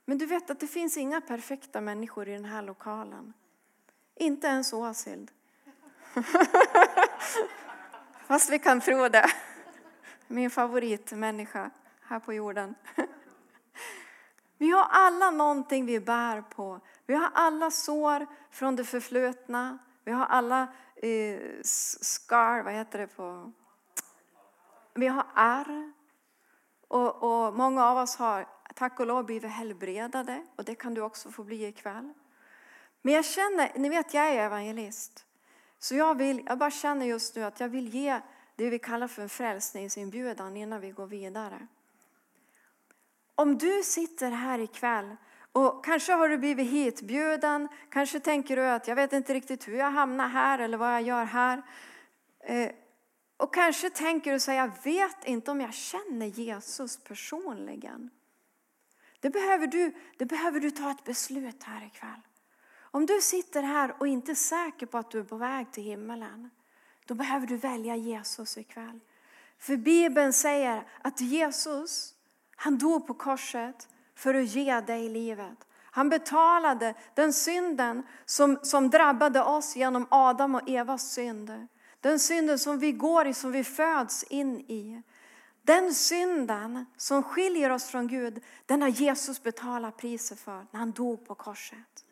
Men 0.05 0.17
du 0.17 0.25
vet 0.25 0.49
att 0.49 0.59
det 0.59 0.67
finns 0.67 0.97
inga 0.97 1.21
perfekta 1.21 1.81
människor 1.81 2.27
i 2.27 2.33
den 2.33 2.45
här 2.45 2.61
lokalen. 2.61 3.33
Inte 4.15 4.47
ens 4.47 4.73
Åsild. 4.73 5.31
Fast 8.27 8.49
vi 8.49 8.59
kan 8.59 8.81
tro 8.81 9.09
det. 9.09 9.31
Min 10.27 10.49
favoritmänniska 10.49 11.71
här 12.01 12.19
på 12.19 12.33
jorden. 12.33 12.75
Vi 14.57 14.71
har 14.71 14.87
alla 14.89 15.31
någonting 15.31 15.85
vi 15.85 15.99
bär 15.99 16.41
på. 16.41 16.79
Vi 17.05 17.13
har 17.13 17.29
alla 17.33 17.71
sår 17.71 18.27
från 18.51 18.75
det 18.75 18.83
förflutna. 18.83 19.77
Vi 20.03 20.11
har 20.11 20.25
alla 20.25 20.67
eh, 20.95 21.39
scar, 21.63 22.63
vad 22.63 22.73
heter 22.73 22.99
det 22.99 23.07
på? 23.07 23.51
Vi 24.93 25.07
har 25.07 25.25
ärr. 25.35 25.93
Och, 26.87 27.23
och 27.23 27.53
många 27.53 27.85
av 27.85 27.97
oss 27.97 28.15
har 28.15 28.47
tack 28.75 28.99
och 28.99 29.07
lov 29.07 29.25
blivit 29.25 29.51
helbredade 29.51 30.45
och 30.55 30.63
det 30.63 30.75
kan 30.75 30.93
du 30.93 31.01
också 31.01 31.31
få 31.31 31.43
bli 31.43 31.65
ikväll. 31.65 32.13
Men 33.01 33.13
jag 33.13 33.25
känner, 33.25 33.71
ni 33.75 33.89
vet 33.89 34.13
jag 34.13 34.27
är 34.27 34.45
evangelist. 34.45 35.25
Så 35.79 35.95
jag, 35.95 36.17
vill, 36.17 36.43
jag 36.45 36.57
bara 36.57 36.71
känner 36.71 37.05
just 37.05 37.35
nu 37.35 37.43
att 37.43 37.59
jag 37.59 37.69
vill 37.69 37.93
ge 37.93 38.21
det 38.55 38.69
vi 38.69 38.79
kallar 38.79 39.07
för 39.07 39.21
en 39.21 39.29
frälsningsinbjudan 39.29 40.57
innan 40.57 40.81
vi 40.81 40.91
går 40.91 41.07
vidare. 41.07 41.67
Om 43.35 43.57
du 43.57 43.83
sitter 43.83 44.31
här 44.31 44.59
ikväll 44.59 45.15
och 45.51 45.85
kanske 45.85 46.13
har 46.13 46.29
du 46.29 46.37
blivit 46.37 46.71
hitbjuden, 46.71 47.67
kanske 47.89 48.19
tänker 48.19 48.55
du 48.55 48.65
att 48.65 48.87
jag 48.87 48.95
vet 48.95 49.13
inte 49.13 49.33
riktigt 49.33 49.67
hur 49.67 49.77
jag 49.77 49.91
hamnar 49.91 50.27
här 50.27 50.59
eller 50.59 50.77
vad 50.77 50.93
jag 50.93 51.01
gör 51.01 51.25
här. 51.25 51.61
Eh, 52.39 52.71
och 53.37 53.53
kanske 53.53 53.89
tänker 53.89 54.33
du 54.33 54.39
så 54.39 54.51
här, 54.51 54.57
jag 54.57 54.71
vet 54.83 55.25
inte 55.25 55.51
om 55.51 55.61
jag 55.61 55.73
känner 55.73 56.25
Jesus 56.25 57.03
personligen. 57.03 58.09
Det 59.25 59.29
behöver, 59.29 59.67
du, 59.67 59.93
det 60.17 60.25
behöver 60.25 60.59
du 60.59 60.71
ta 60.71 60.91
ett 60.91 61.03
beslut 61.03 61.63
här 61.63 61.85
ikväll. 61.85 62.21
Om 62.81 63.05
du 63.05 63.21
sitter 63.21 63.63
här 63.63 63.95
och 63.99 64.07
inte 64.07 64.31
är 64.31 64.35
säker 64.35 64.85
på 64.85 64.97
att 64.97 65.11
du 65.11 65.19
är 65.19 65.23
på 65.23 65.37
väg 65.37 65.71
till 65.71 65.83
himmelen, 65.83 66.49
då 67.05 67.13
behöver 67.13 67.47
du 67.47 67.57
välja 67.57 67.95
Jesus 67.95 68.57
ikväll. 68.57 68.99
För 69.59 69.77
Bibeln 69.77 70.33
säger 70.33 70.87
att 71.01 71.21
Jesus, 71.21 72.13
han 72.55 72.77
dog 72.77 73.07
på 73.07 73.13
korset 73.13 73.87
för 74.15 74.33
att 74.33 74.45
ge 74.45 74.81
dig 74.81 75.09
livet. 75.09 75.67
Han 75.73 76.09
betalade 76.09 76.93
den 77.13 77.33
synden 77.33 78.03
som, 78.25 78.59
som 78.63 78.89
drabbade 78.89 79.43
oss 79.43 79.75
genom 79.75 80.07
Adam 80.11 80.55
och 80.55 80.69
Evas 80.69 81.11
synd. 81.11 81.67
Den 81.99 82.19
synden 82.19 82.59
som 82.59 82.79
vi 82.79 82.91
går 82.91 83.27
i, 83.27 83.33
som 83.33 83.51
vi 83.51 83.63
föds 83.63 84.23
in 84.23 84.59
i. 84.59 85.01
Den 85.65 85.93
synden 85.93 86.85
som 86.97 87.23
skiljer 87.23 87.69
oss 87.69 87.85
från 87.85 88.07
Gud, 88.07 88.43
den 88.65 88.81
har 88.81 88.89
Jesus 88.89 89.43
betalat 89.43 89.97
priset 89.97 90.39
för 90.39 90.65
när 90.71 90.79
han 90.79 90.91
dog 90.91 91.27
på 91.27 91.35
korset. 91.35 92.05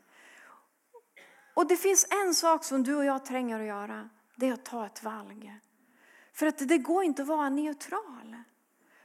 Och 1.54 1.68
det 1.68 1.78
finns 1.78 2.08
en 2.10 2.36
sak 2.36 2.64
som 2.64 2.84
du 2.84 2.96
och 2.96 3.06
jag 3.06 3.26
tränger 3.26 3.60
att 3.60 3.66
göra. 3.66 4.10
Det 4.36 4.48
är 4.48 4.54
att 4.54 4.66
ta 4.66 4.86
ett 4.86 5.04
valg. 5.04 5.60
För 6.34 6.46
att 6.46 6.68
det 6.68 6.78
går 6.78 7.04
inte 7.04 7.22
att 7.22 7.28
vara 7.28 7.50
neutral. 7.50 8.36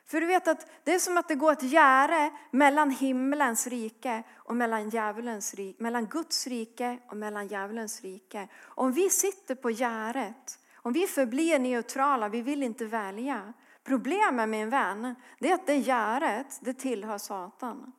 För 0.07 0.21
du 0.21 0.27
vet 0.27 0.49
att 0.49 0.67
det 0.85 0.95
är 0.95 0.99
som 0.99 1.19
att 1.19 1.29
det 1.29 1.35
går 1.35 1.53
ett 1.53 1.63
gärde 1.63 2.31
mellan 2.51 2.91
himlens 2.91 3.67
rike 3.67 4.23
och 4.35 4.57
mellan, 4.57 4.91
djävulens 4.91 5.55
rike, 5.55 5.83
mellan 5.83 6.07
Guds 6.07 6.47
rike 6.47 6.99
och 7.09 7.17
mellan 7.17 7.47
djävulens 7.47 8.03
rike. 8.03 8.49
Om 8.65 8.93
vi 8.93 9.11
sitter 9.11 9.55
på 9.55 9.71
gärdet, 9.71 10.59
om 10.75 10.93
vi 10.93 11.07
förblir 11.07 11.59
neutrala, 11.59 12.29
vi 12.29 12.43
vill 12.43 12.63
inte 12.63 12.85
välja. 12.85 13.53
Problemet 13.89 14.49
min 14.49 14.71
vän, 14.71 15.15
det 15.39 15.51
är 15.51 15.55
att 15.55 15.67
det 15.67 15.77
gäret 15.77 16.59
det 16.61 16.75
tillhör 16.75 17.19
Satan. 17.19 17.93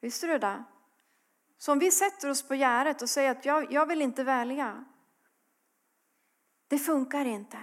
Visste 0.00 0.26
du 0.26 0.38
det? 0.38 0.64
Så 1.58 1.72
om 1.72 1.78
vi 1.78 1.90
sätter 1.90 2.30
oss 2.30 2.42
på 2.42 2.54
gäret 2.54 3.02
och 3.02 3.08
säger 3.08 3.30
att 3.30 3.44
jag, 3.44 3.72
jag 3.72 3.86
vill 3.86 4.02
inte 4.02 4.24
välja. 4.24 4.84
Det 6.68 6.78
funkar 6.78 7.24
inte. 7.24 7.58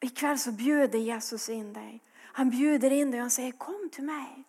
Ikväll 0.00 0.38
så 0.38 0.52
bjuder 0.52 0.98
Jesus 0.98 1.48
in 1.48 1.72
dig. 1.72 2.02
Han 2.18 2.50
bjuder 2.50 2.90
in 2.90 3.10
dig 3.10 3.22
och 3.22 3.32
säger 3.32 3.52
kom 3.52 3.90
till 3.92 4.04
mig. 4.04 4.44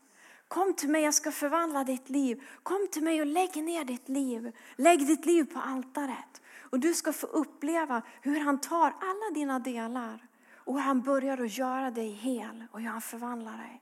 Kom 0.47 0.73
till 0.73 0.89
mig, 0.89 1.03
jag 1.03 1.13
ska 1.13 1.31
förvandla 1.31 1.83
ditt 1.83 2.09
liv. 2.09 2.43
Kom 2.63 2.87
till 2.91 3.03
mig 3.03 3.21
och 3.21 3.27
lägg 3.27 3.63
ner 3.63 3.83
ditt 3.83 4.09
liv. 4.09 4.55
Lägg 4.75 5.07
ditt 5.07 5.25
liv 5.25 5.53
på 5.53 5.59
altaret. 5.59 6.41
Och 6.59 6.79
du 6.79 6.93
ska 6.93 7.13
få 7.13 7.27
uppleva 7.27 8.01
hur 8.21 8.39
han 8.39 8.61
tar 8.61 8.93
alla 8.99 9.33
dina 9.33 9.59
delar 9.59 10.27
och 10.65 10.73
hur 10.73 10.81
han 10.81 11.01
börjar 11.01 11.37
att 11.37 11.57
göra 11.57 11.91
dig 11.91 12.09
hel 12.09 12.63
och 12.71 12.79
hur 12.79 12.87
han 12.87 13.01
förvandlar 13.01 13.57
dig. 13.57 13.81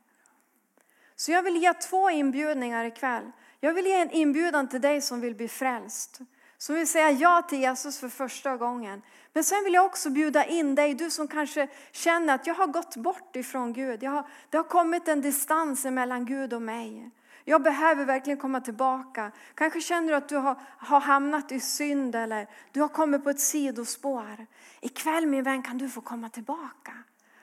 Så 1.15 1.31
jag 1.31 1.43
vill 1.43 1.57
ge 1.57 1.73
två 1.73 2.09
inbjudningar 2.09 2.85
ikväll. 2.85 3.31
Jag 3.59 3.73
vill 3.73 3.85
ge 3.85 4.01
en 4.01 4.11
inbjudan 4.11 4.67
till 4.67 4.81
dig 4.81 5.01
som 5.01 5.21
vill 5.21 5.35
bli 5.35 5.47
frälst. 5.47 6.19
Som 6.57 6.75
vill 6.75 6.87
säga 6.87 7.11
ja 7.11 7.41
till 7.41 7.59
Jesus 7.59 7.99
för 7.99 8.09
första 8.09 8.57
gången. 8.57 9.01
Men 9.33 9.43
sen 9.43 9.63
vill 9.63 9.73
jag 9.73 9.85
också 9.85 10.09
bjuda 10.09 10.45
in 10.45 10.75
dig, 10.75 10.93
du 10.93 11.09
som 11.09 11.27
kanske 11.27 11.67
känner 11.91 12.35
att 12.35 12.47
jag 12.47 12.53
har 12.53 12.67
gått 12.67 12.95
bort 12.95 13.35
ifrån 13.35 13.73
Gud. 13.73 14.03
Jag 14.03 14.11
har, 14.11 14.27
det 14.49 14.57
har 14.57 14.63
kommit 14.63 15.07
en 15.07 15.21
distans 15.21 15.85
mellan 15.85 16.25
Gud 16.25 16.53
och 16.53 16.61
mig. 16.61 17.11
Jag 17.45 17.63
behöver 17.63 18.05
verkligen 18.05 18.39
komma 18.39 18.61
tillbaka. 18.61 19.31
Kanske 19.55 19.81
känner 19.81 20.07
du 20.07 20.15
att 20.15 20.29
du 20.29 20.35
har, 20.35 20.55
har 20.77 20.99
hamnat 20.99 21.51
i 21.51 21.59
synd 21.59 22.15
eller 22.15 22.47
du 22.71 22.81
har 22.81 22.87
kommit 22.87 23.23
på 23.23 23.29
ett 23.29 23.39
sidospår. 23.39 24.47
Ikväll 24.81 25.25
min 25.25 25.43
vän 25.43 25.63
kan 25.63 25.77
du 25.77 25.89
få 25.89 26.01
komma 26.01 26.29
tillbaka 26.29 26.93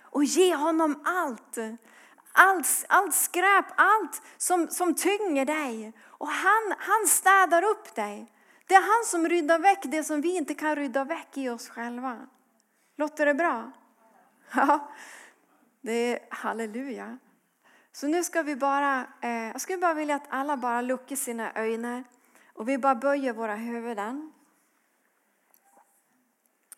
och 0.02 0.24
ge 0.24 0.54
honom 0.54 1.02
allt. 1.04 1.58
Allt, 2.32 2.84
allt 2.88 3.14
skräp, 3.14 3.66
allt 3.76 4.22
som, 4.36 4.68
som 4.68 4.94
tynger 4.94 5.44
dig. 5.44 5.92
Och 6.06 6.28
han, 6.28 6.74
han 6.78 7.06
städar 7.06 7.62
upp 7.62 7.94
dig. 7.94 8.32
Det 8.66 8.74
är 8.74 8.80
han 8.80 9.04
som 9.04 9.28
ryddar 9.28 9.58
väck 9.58 9.82
det 9.82 10.04
som 10.04 10.20
vi 10.20 10.36
inte 10.36 10.54
kan 10.54 10.76
rydda 10.76 11.04
väck 11.04 11.36
i 11.36 11.48
oss 11.48 11.68
själva. 11.68 12.26
Låter 12.96 13.26
det 13.26 13.34
bra? 13.34 13.70
Ja, 14.54 14.92
det 15.80 15.92
är 15.92 16.18
halleluja. 16.30 17.18
Så 17.98 18.06
nu 18.08 18.24
ska 18.24 18.42
vi 18.42 18.56
bara, 18.56 19.06
eh, 19.20 19.30
jag 19.30 19.60
skulle 19.60 19.78
bara 19.78 19.94
vilja 19.94 20.14
att 20.14 20.26
alla 20.28 20.56
bara 20.56 20.80
luckar 20.80 21.16
sina 21.16 21.52
ögon 21.52 22.04
och 22.54 22.68
vi 22.68 22.78
bara 22.78 22.94
böjer 22.94 23.32
våra 23.32 23.54
huvuden. 23.54 24.32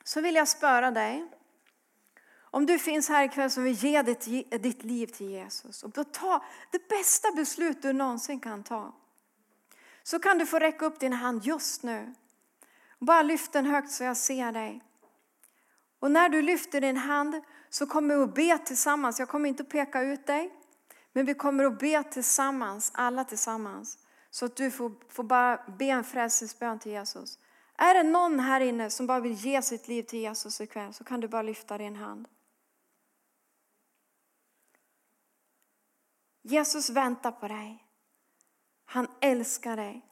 Så 0.04 0.20
vill 0.20 0.34
jag 0.34 0.48
spöra 0.48 0.90
dig. 0.90 1.28
Om 2.40 2.66
du 2.66 2.78
finns 2.78 3.08
här 3.08 3.24
ikväll 3.24 3.50
som 3.50 3.64
vill 3.64 3.74
ge 3.74 4.02
ditt, 4.02 4.52
ditt 4.62 4.84
liv 4.84 5.06
till 5.06 5.30
Jesus 5.30 5.82
och 5.82 6.12
ta 6.12 6.44
det 6.70 6.88
bästa 6.88 7.32
beslut 7.32 7.82
du 7.82 7.92
någonsin 7.92 8.40
kan 8.40 8.62
ta. 8.62 8.94
Så 10.02 10.18
kan 10.18 10.38
du 10.38 10.46
få 10.46 10.58
räcka 10.58 10.84
upp 10.84 11.00
din 11.00 11.12
hand 11.12 11.44
just 11.44 11.82
nu. 11.82 12.14
Bara 12.98 13.22
lyft 13.22 13.52
den 13.52 13.66
högt 13.66 13.90
så 13.90 14.04
jag 14.04 14.16
ser 14.16 14.52
dig. 14.52 14.82
Och 15.98 16.10
när 16.10 16.28
du 16.28 16.42
lyfter 16.42 16.80
din 16.80 16.96
hand 16.96 17.42
så 17.70 17.86
kommer 17.86 18.16
vi 18.16 18.22
att 18.22 18.34
be 18.34 18.58
tillsammans. 18.58 19.18
Jag 19.18 19.28
kommer 19.28 19.48
inte 19.48 19.62
att 19.62 19.68
peka 19.68 20.02
ut 20.02 20.26
dig. 20.26 20.59
Men 21.12 21.26
vi 21.26 21.34
kommer 21.34 21.64
att 21.64 21.78
be 21.78 22.02
tillsammans, 22.02 22.90
alla 22.94 23.24
tillsammans. 23.24 23.98
Så 24.30 24.44
att 24.44 24.56
du 24.56 24.70
får, 24.70 24.92
får 25.08 25.24
bara 25.24 25.60
be 25.78 25.84
en 25.84 26.04
frälsningsbön 26.04 26.78
till 26.78 26.92
Jesus. 26.92 27.38
Är 27.76 27.94
det 27.94 28.02
någon 28.02 28.40
här 28.40 28.60
inne 28.60 28.90
som 28.90 29.06
bara 29.06 29.20
vill 29.20 29.32
ge 29.32 29.62
sitt 29.62 29.88
liv 29.88 30.02
till 30.02 30.18
Jesus 30.18 30.60
ikväll 30.60 30.94
så 30.94 31.04
kan 31.04 31.20
du 31.20 31.28
bara 31.28 31.42
lyfta 31.42 31.78
din 31.78 31.96
hand. 31.96 32.28
Jesus 36.42 36.90
väntar 36.90 37.32
på 37.32 37.48
dig. 37.48 37.84
Han 38.84 39.08
älskar 39.20 39.76
dig. 39.76 40.06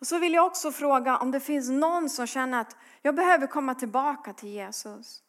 Och 0.00 0.06
så 0.06 0.18
vill 0.18 0.34
jag 0.34 0.46
också 0.46 0.72
fråga 0.72 1.18
om 1.18 1.30
det 1.30 1.40
finns 1.40 1.68
någon 1.68 2.10
som 2.10 2.26
känner 2.26 2.60
att 2.60 2.76
jag 3.02 3.14
behöver 3.14 3.46
komma 3.46 3.74
tillbaka 3.74 4.32
till 4.32 4.48
Jesus. 4.48 5.22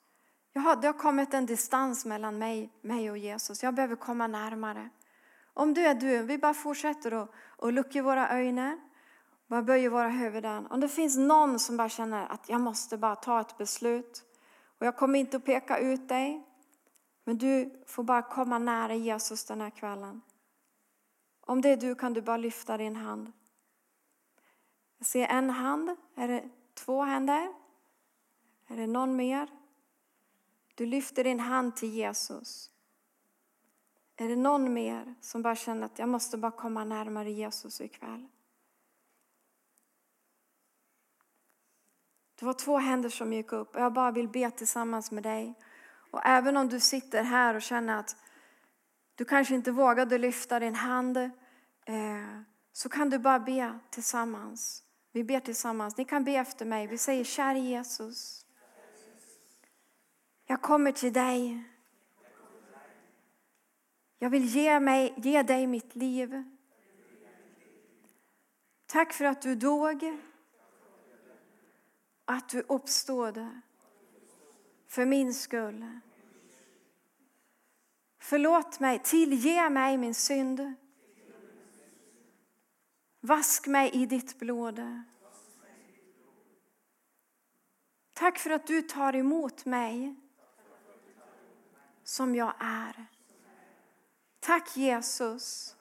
Jaha, 0.53 0.75
det 0.75 0.87
har 0.87 0.93
kommit 0.93 1.33
en 1.33 1.45
distans 1.45 2.05
mellan 2.05 2.37
mig, 2.37 2.73
mig 2.81 3.11
och 3.11 3.17
Jesus. 3.17 3.63
Jag 3.63 3.73
behöver 3.73 3.95
komma 3.95 4.27
närmare. 4.27 4.89
Om 5.53 5.73
du 5.73 5.85
är 5.85 5.95
du, 5.95 6.23
vi 6.23 6.37
bara 6.37 6.53
fortsätter 6.53 7.11
att, 7.11 7.31
och 7.57 7.73
luckar 7.73 8.01
våra 8.01 8.29
ögon. 8.29 8.79
Bara 9.47 9.61
böjer 9.61 9.89
våra 9.89 10.09
huvuden. 10.09 10.67
Om 10.67 10.79
det 10.79 10.89
finns 10.89 11.17
någon 11.17 11.59
som 11.59 11.77
bara 11.77 11.89
känner 11.89 12.27
att 12.27 12.49
jag 12.49 12.61
måste 12.61 12.97
bara 12.97 13.15
ta 13.15 13.41
ett 13.41 13.57
beslut. 13.57 14.23
Och 14.79 14.85
jag 14.85 14.97
kommer 14.97 15.19
inte 15.19 15.37
att 15.37 15.45
peka 15.45 15.77
ut 15.79 16.09
dig. 16.09 16.45
Men 17.23 17.37
du 17.37 17.83
får 17.87 18.03
bara 18.03 18.21
komma 18.21 18.59
nära 18.59 18.95
Jesus 18.95 19.45
den 19.45 19.61
här 19.61 19.69
kvällen. 19.69 20.21
Om 21.41 21.61
det 21.61 21.69
är 21.69 21.77
du 21.77 21.95
kan 21.95 22.13
du 22.13 22.21
bara 22.21 22.37
lyfta 22.37 22.77
din 22.77 22.95
hand. 22.95 23.31
Jag 24.97 25.07
ser 25.07 25.27
en 25.27 25.49
hand. 25.49 25.95
Är 26.15 26.27
det 26.27 26.43
två 26.73 27.03
händer? 27.03 27.53
Är 28.67 28.77
det 28.77 28.87
någon 28.87 29.15
mer? 29.15 29.58
Du 30.79 30.85
lyfter 30.85 31.23
din 31.23 31.39
hand 31.39 31.75
till 31.75 31.93
Jesus. 31.93 32.69
Är 34.15 34.29
det 34.29 34.35
någon 34.35 34.73
mer 34.73 35.15
som 35.21 35.41
bara 35.41 35.55
känner 35.55 35.85
att 35.85 35.99
jag 35.99 36.09
måste 36.09 36.37
bara 36.37 36.51
komma 36.51 36.83
närmare 36.83 37.31
Jesus 37.31 37.81
ikväll? 37.81 38.27
Det 42.35 42.45
var 42.45 42.53
två 42.53 42.77
händer 42.77 43.09
som 43.09 43.33
gick 43.33 43.51
upp 43.51 43.75
och 43.75 43.81
jag 43.81 43.93
bara 43.93 44.11
vill 44.11 44.27
be 44.29 44.51
tillsammans 44.51 45.11
med 45.11 45.23
dig. 45.23 45.53
Och 46.11 46.21
även 46.25 46.57
om 46.57 46.69
du 46.69 46.79
sitter 46.79 47.23
här 47.23 47.55
och 47.55 47.61
känner 47.61 47.99
att 47.99 48.15
du 49.15 49.25
kanske 49.25 49.55
inte 49.55 49.71
vågade 49.71 50.17
lyfta 50.17 50.59
din 50.59 50.75
hand 50.75 51.17
eh, 51.17 52.41
så 52.73 52.89
kan 52.89 53.09
du 53.09 53.19
bara 53.19 53.39
be 53.39 53.79
tillsammans. 53.89 54.83
Vi 55.11 55.23
ber 55.23 55.39
tillsammans. 55.39 55.97
Ni 55.97 56.05
kan 56.05 56.23
be 56.23 56.31
efter 56.31 56.65
mig. 56.65 56.87
Vi 56.87 56.97
säger 56.97 57.23
kär 57.23 57.55
Jesus. 57.55 58.45
Jag 60.51 60.61
kommer 60.61 60.91
till 60.91 61.13
dig. 61.13 61.63
Jag 64.19 64.29
vill 64.29 64.45
ge, 64.45 64.79
mig, 64.79 65.13
ge 65.17 65.43
dig 65.43 65.67
mitt 65.67 65.95
liv. 65.95 66.43
Tack 68.85 69.13
för 69.13 69.25
att 69.25 69.41
du 69.41 69.55
dog. 69.55 70.19
Att 72.25 72.49
du 72.49 72.61
uppstod 72.61 73.47
för 74.87 75.05
min 75.05 75.33
skull. 75.33 75.99
Förlåt 78.19 78.79
mig, 78.79 78.99
tillge 79.03 79.69
mig 79.69 79.97
min 79.97 80.15
synd. 80.15 80.73
Vask 83.19 83.67
mig 83.67 83.91
i 83.93 84.05
ditt 84.05 84.39
blod. 84.39 85.03
Tack 88.13 88.39
för 88.39 88.49
att 88.49 88.67
du 88.67 88.81
tar 88.81 89.15
emot 89.15 89.65
mig 89.65 90.15
som 92.09 92.35
jag 92.35 92.53
är. 92.59 93.05
Tack 94.39 94.77
Jesus 94.77 95.75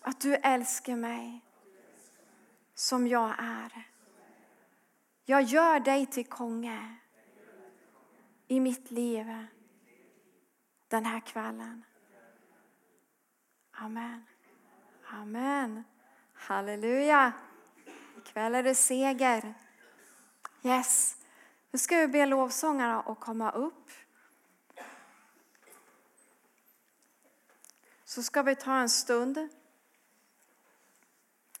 att 0.00 0.20
du 0.20 0.34
älskar 0.34 0.96
mig 0.96 1.40
som 2.74 3.06
jag 3.06 3.34
är. 3.38 3.88
Jag 5.24 5.42
gör 5.42 5.80
dig 5.80 6.06
till 6.06 6.26
konge 6.26 6.96
i 8.48 8.60
mitt 8.60 8.90
liv 8.90 9.46
den 10.88 11.04
här 11.04 11.20
kvällen. 11.20 11.84
Amen. 13.70 14.26
Amen. 15.10 15.84
Halleluja. 16.34 17.32
Ikväll 18.18 18.54
är 18.54 18.62
det 18.62 18.74
seger. 18.74 19.54
Yes. 20.62 21.16
Nu 21.70 21.78
ska 21.78 21.96
vi 21.96 22.08
be 22.08 22.26
lovsångarna 22.26 23.00
att 23.00 23.20
komma 23.20 23.50
upp. 23.50 23.90
Så 28.14 28.22
ska 28.22 28.42
vi 28.42 28.54
ta 28.56 28.72
en 28.78 28.88
stund 28.88 29.48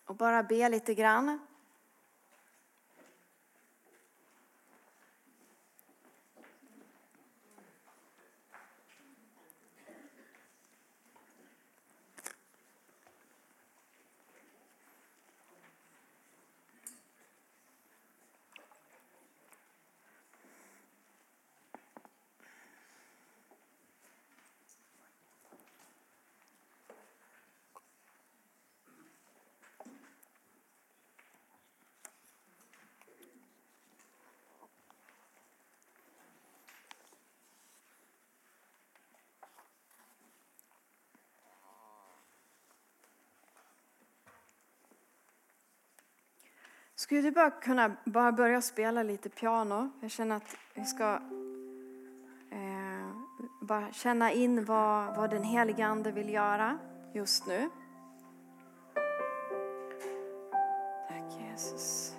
och 0.04 0.16
bara 0.16 0.42
be 0.42 0.68
lite 0.68 0.94
grann. 0.94 1.38
Skulle 47.04 47.20
du 47.20 47.30
bara 47.30 47.50
kunna 47.50 47.96
bara 48.04 48.32
börja 48.32 48.60
spela 48.60 49.02
lite 49.02 49.28
piano? 49.28 49.90
Jag 50.00 50.10
känner 50.10 50.36
att 50.36 50.56
vi 50.74 50.84
ska 50.84 51.12
eh, 52.50 53.16
bara 53.60 53.92
känna 53.92 54.32
in 54.32 54.64
vad, 54.64 55.16
vad 55.16 55.30
den 55.30 55.42
helige 55.42 55.86
Ande 55.86 56.12
vill 56.12 56.28
göra 56.28 56.78
just 57.12 57.46
nu. 57.46 57.68
Tack 61.08 61.40
Jesus. 61.40 62.14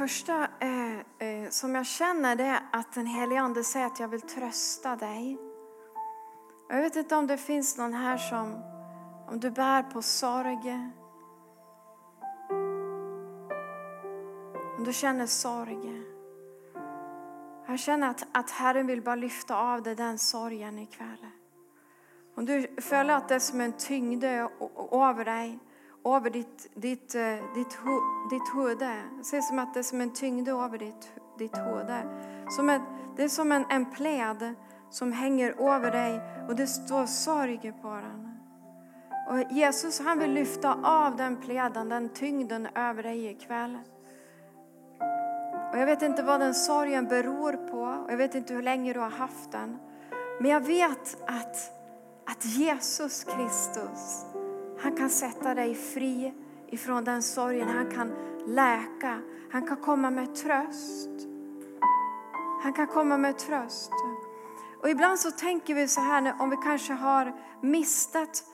Första 0.00 0.48
eh, 0.60 1.28
eh, 1.28 1.50
som 1.50 1.74
jag 1.74 1.86
känner 1.86 2.36
det 2.36 2.44
är 2.44 2.60
att 2.72 2.92
den 2.92 3.06
helige 3.06 3.40
Ande 3.40 3.64
säger 3.64 3.86
att 3.86 4.00
jag 4.00 4.08
vill 4.08 4.20
trösta 4.20 4.96
dig. 4.96 5.38
Jag 6.68 6.82
vet 6.82 6.96
inte 6.96 7.16
om 7.16 7.26
det 7.26 7.36
finns 7.36 7.78
någon 7.78 7.92
här 7.92 8.16
som, 8.16 8.62
om 9.28 9.40
du 9.40 9.50
bär 9.50 9.82
på 9.82 10.02
sorg, 10.02 10.92
Om 14.78 14.84
du 14.84 14.92
känner 14.92 15.26
sorg. 15.26 16.02
Jag 17.66 17.78
känner 17.78 18.10
att, 18.10 18.26
att 18.32 18.50
Herren 18.50 18.86
vill 18.86 19.02
bara 19.02 19.16
lyfta 19.16 19.56
av 19.56 19.82
dig 19.82 19.94
den 19.94 20.18
sorgen 20.18 20.78
ikväll. 20.78 21.26
Om 22.34 22.44
du 22.44 22.76
följer 22.80 23.16
att 23.16 23.28
det 23.28 23.34
är 23.34 23.38
som 23.38 23.60
en 23.60 23.72
tyngd 23.72 24.24
över 24.24 25.24
dig, 25.24 25.58
över 26.04 26.30
ditt, 26.30 26.70
ditt, 26.74 27.14
eh, 27.14 27.54
ditt, 27.54 27.78
ditt 28.30 28.54
huvud. 28.54 28.78
Se 28.78 29.24
ser 29.24 29.40
som 29.40 29.58
att 29.58 29.74
det 29.74 29.80
är 29.80 29.84
som 29.84 30.00
en 30.00 30.12
tyngd 30.12 30.48
över 30.48 30.78
ditt, 30.78 31.12
ditt 31.38 31.58
huvud. 31.58 31.90
Som 32.48 32.70
ett, 32.70 32.82
det 33.16 33.24
är 33.24 33.28
som 33.28 33.52
en, 33.52 33.64
en 33.70 33.90
pläd 33.90 34.54
som 34.90 35.12
hänger 35.12 35.74
över 35.74 35.90
dig 35.90 36.20
och 36.48 36.56
det 36.56 36.66
står 36.66 37.06
sorg 37.06 37.72
på 37.82 37.88
den. 37.88 38.30
Och 39.28 39.52
Jesus 39.52 40.00
han 40.00 40.18
vill 40.18 40.32
lyfta 40.32 40.78
av 40.82 41.16
den 41.16 41.36
pläden, 41.36 41.88
den 41.88 42.08
tyngden 42.08 42.68
över 42.74 43.02
dig 43.02 43.26
ikväll. 43.26 43.78
Och 45.72 45.78
jag 45.78 45.86
vet 45.86 46.02
inte 46.02 46.22
vad 46.22 46.40
den 46.40 46.54
sorgen 46.54 47.06
beror 47.08 47.52
på 47.52 48.04
och 48.04 48.12
jag 48.12 48.16
vet 48.16 48.34
inte 48.34 48.54
hur 48.54 48.62
länge 48.62 48.92
du 48.92 49.00
har 49.00 49.10
haft 49.10 49.52
den. 49.52 49.78
Men 50.40 50.50
jag 50.50 50.60
vet 50.60 51.16
att, 51.26 51.56
att 52.26 52.44
Jesus 52.44 53.24
Kristus, 53.24 54.26
han 54.82 54.96
kan 54.96 55.10
sätta 55.10 55.54
dig 55.54 55.74
fri 55.74 56.34
ifrån 56.68 57.04
den 57.04 57.22
sorgen. 57.22 57.68
Han 57.68 57.90
kan 57.90 58.12
läka, 58.46 59.20
han 59.52 59.66
kan 59.66 59.76
komma 59.76 60.10
med 60.10 60.34
tröst. 60.34 61.10
Han 62.62 62.72
kan 62.72 62.86
komma 62.86 63.18
med 63.18 63.38
tröst. 63.38 63.92
Och 64.82 64.90
ibland 64.90 65.18
så 65.18 65.30
tänker 65.30 65.74
vi 65.74 65.88
så 65.88 66.00
här, 66.00 66.34
om 66.38 66.50
vi 66.50 66.56
kanske 66.56 66.92
har 66.92 67.32
mistat 67.62 68.44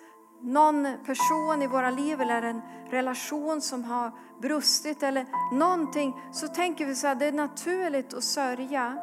någon 0.43 0.89
person 1.07 1.62
i 1.62 1.66
våra 1.66 1.91
liv 1.91 2.20
eller 2.20 2.43
en 2.43 2.62
relation 2.91 3.61
som 3.61 3.85
har 3.85 4.12
brustit 4.41 5.03
eller 5.03 5.27
någonting, 5.53 6.16
så 6.33 6.49
tänker 6.49 6.87
vi 6.87 6.95
så 6.95 7.07
här, 7.07 7.14
det 7.14 7.27
är 7.27 7.33
naturligt 7.33 8.14
att 8.14 8.24
sörja. 8.24 8.99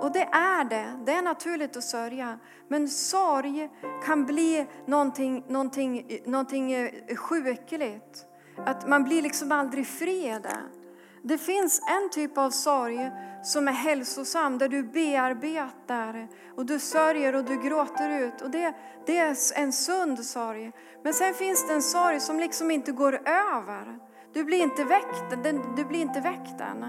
Och 0.00 0.12
det 0.12 0.22
är 0.22 0.64
det, 0.64 0.98
det 1.06 1.12
är 1.12 1.22
naturligt 1.22 1.76
att 1.76 1.84
sörja. 1.84 2.38
Men 2.68 2.88
sorg 2.88 3.70
kan 4.04 4.24
bli 4.26 4.66
någonting, 4.86 5.44
någonting, 5.48 6.20
någonting 6.24 6.72
eh, 6.72 7.16
sjukligt. 7.16 8.26
Att 8.66 8.88
man 8.88 9.04
blir 9.04 9.22
liksom 9.22 9.52
aldrig 9.52 9.86
fri 9.86 10.40
det. 10.42 11.38
finns 11.38 11.80
en 11.80 12.10
typ 12.10 12.38
av 12.38 12.50
sorg 12.50 13.10
som 13.42 13.68
är 13.68 13.72
hälsosam, 13.72 14.58
där 14.58 14.68
du 14.68 14.82
bearbetar 14.82 16.28
och 16.56 16.66
du 16.66 16.78
sörjer 16.78 17.34
och 17.34 17.44
du 17.44 17.62
gråter 17.62 18.20
ut. 18.20 18.40
Och 18.42 18.50
det, 18.50 18.74
det 19.06 19.18
är 19.18 19.36
en 19.54 19.72
sund 19.72 20.24
sorg. 20.24 20.72
Men 21.04 21.14
sen 21.14 21.34
finns 21.34 21.68
det 21.68 21.74
en 21.74 21.82
sorg 21.82 22.20
som 22.20 22.40
liksom 22.40 22.70
inte 22.70 22.92
går 22.92 23.14
över. 23.28 23.98
Du 24.32 24.44
blir 24.44 24.62
inte 24.62 24.84
väckt, 24.84 25.44
du 25.76 25.84
blir 25.84 26.00
inte 26.00 26.20
väckt 26.20 26.60
än. 26.60 26.84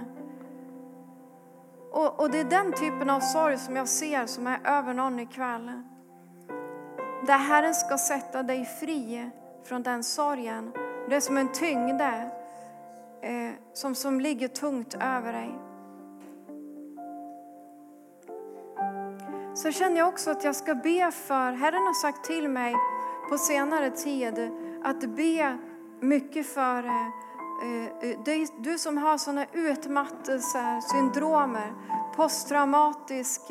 Och, 1.92 2.20
och 2.20 2.32
det 2.32 2.40
är 2.40 2.44
den 2.44 2.74
typen 2.74 3.10
av 3.10 3.20
sorg 3.20 3.58
som 3.58 3.76
jag 3.76 3.88
ser 3.88 4.26
som 4.26 4.48
är 4.48 4.60
över 4.64 4.94
någon 4.94 5.20
ikväll. 5.20 5.72
Där 7.28 7.38
Herren 7.38 7.74
ska 7.74 7.98
sätta 7.98 8.44
dig 8.44 8.66
fri 8.66 9.30
från 9.64 9.84
den 9.84 10.04
sorgen. 10.04 10.72
Det 11.10 11.16
är 11.16 11.20
som 11.20 11.38
en 11.38 11.52
tyngde 11.52 12.32
eh, 13.22 13.52
som, 13.74 13.96
som 13.96 14.22
ligger 14.22 14.48
tungt 14.48 14.94
över 14.94 15.34
dig. 15.34 15.60
Så 19.56 19.72
känner 19.72 19.98
jag 19.98 20.08
också 20.08 20.32
att 20.32 20.44
jag 20.44 20.56
ska 20.56 20.76
be 20.76 21.12
för, 21.12 21.52
Herren 21.52 21.84
har 21.84 21.94
sagt 21.94 22.24
till 22.24 22.50
mig 22.50 22.76
på 23.30 23.38
senare 23.38 23.90
tid 23.90 24.52
att 24.84 25.00
be 25.00 25.58
mycket 26.00 26.48
för 26.48 26.84
eh, 26.84 27.08
eh, 27.08 27.29
Eh, 27.62 28.10
eh, 28.10 28.48
du 28.58 28.78
som 28.78 28.98
har 28.98 29.18
sådana 29.18 29.46
utmattelser, 29.54 30.82
syndromer, 30.82 31.74
posttraumatisk 32.16 33.42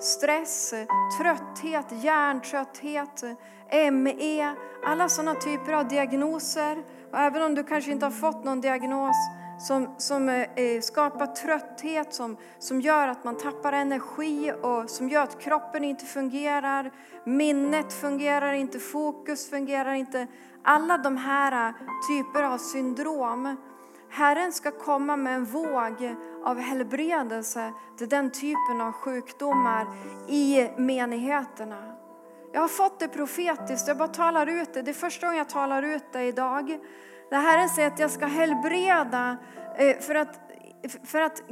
stress, 0.00 0.74
trötthet, 1.18 2.04
hjärntrötthet, 2.04 3.24
ME, 3.92 4.54
alla 4.86 5.08
sådana 5.08 5.34
typer 5.34 5.72
av 5.72 5.88
diagnoser. 5.88 6.82
Och 7.12 7.18
även 7.18 7.42
om 7.42 7.54
du 7.54 7.64
kanske 7.64 7.90
inte 7.90 8.06
har 8.06 8.10
fått 8.10 8.44
någon 8.44 8.60
diagnos 8.60 9.16
som, 9.58 9.94
som 9.98 10.28
eh, 10.28 10.42
eh, 10.56 10.80
skapar 10.80 11.26
trötthet, 11.26 12.14
som, 12.14 12.36
som 12.58 12.80
gör 12.80 13.08
att 13.08 13.24
man 13.24 13.36
tappar 13.36 13.72
energi 13.72 14.52
och 14.62 14.90
som 14.90 15.08
gör 15.08 15.22
att 15.22 15.40
kroppen 15.40 15.84
inte 15.84 16.04
fungerar, 16.04 16.90
minnet 17.24 17.92
fungerar 17.92 18.52
inte, 18.52 18.78
fokus 18.78 19.50
fungerar 19.50 19.92
inte. 19.94 20.26
Alla 20.66 20.98
de 20.98 21.16
här 21.16 21.68
äh, 21.68 21.74
typer 22.08 22.42
av 22.42 22.58
syndrom. 22.58 23.56
Herren 24.10 24.52
ska 24.52 24.70
komma 24.70 25.16
med 25.16 25.34
en 25.34 25.44
våg 25.44 26.16
av 26.44 26.58
helbredelse 26.58 27.72
till 27.98 28.08
den 28.08 28.30
typen 28.30 28.80
av 28.80 28.92
sjukdomar 28.92 29.86
i 30.28 30.68
menigheterna. 30.76 31.94
Jag 32.52 32.60
har 32.60 32.68
fått 32.68 33.00
det 33.00 33.08
profetiskt, 33.08 33.88
jag 33.88 33.96
bara 33.96 34.08
talar 34.08 34.46
ut 34.46 34.74
det. 34.74 34.82
Det 34.82 34.90
är 34.90 34.92
första 34.92 35.26
gången 35.26 35.38
jag 35.38 35.48
talar 35.48 35.82
ut 35.82 36.04
det 36.12 36.22
idag. 36.22 36.78
Det 37.30 37.36
Herren 37.36 37.68
säger 37.68 37.88
att 37.88 37.98
jag 37.98 38.10
ska 38.10 38.26
helbreda 38.26 39.36
äh, 39.76 39.98
för 39.98 40.14
att, 40.14 40.40
för 41.04 41.20
att 41.20 41.42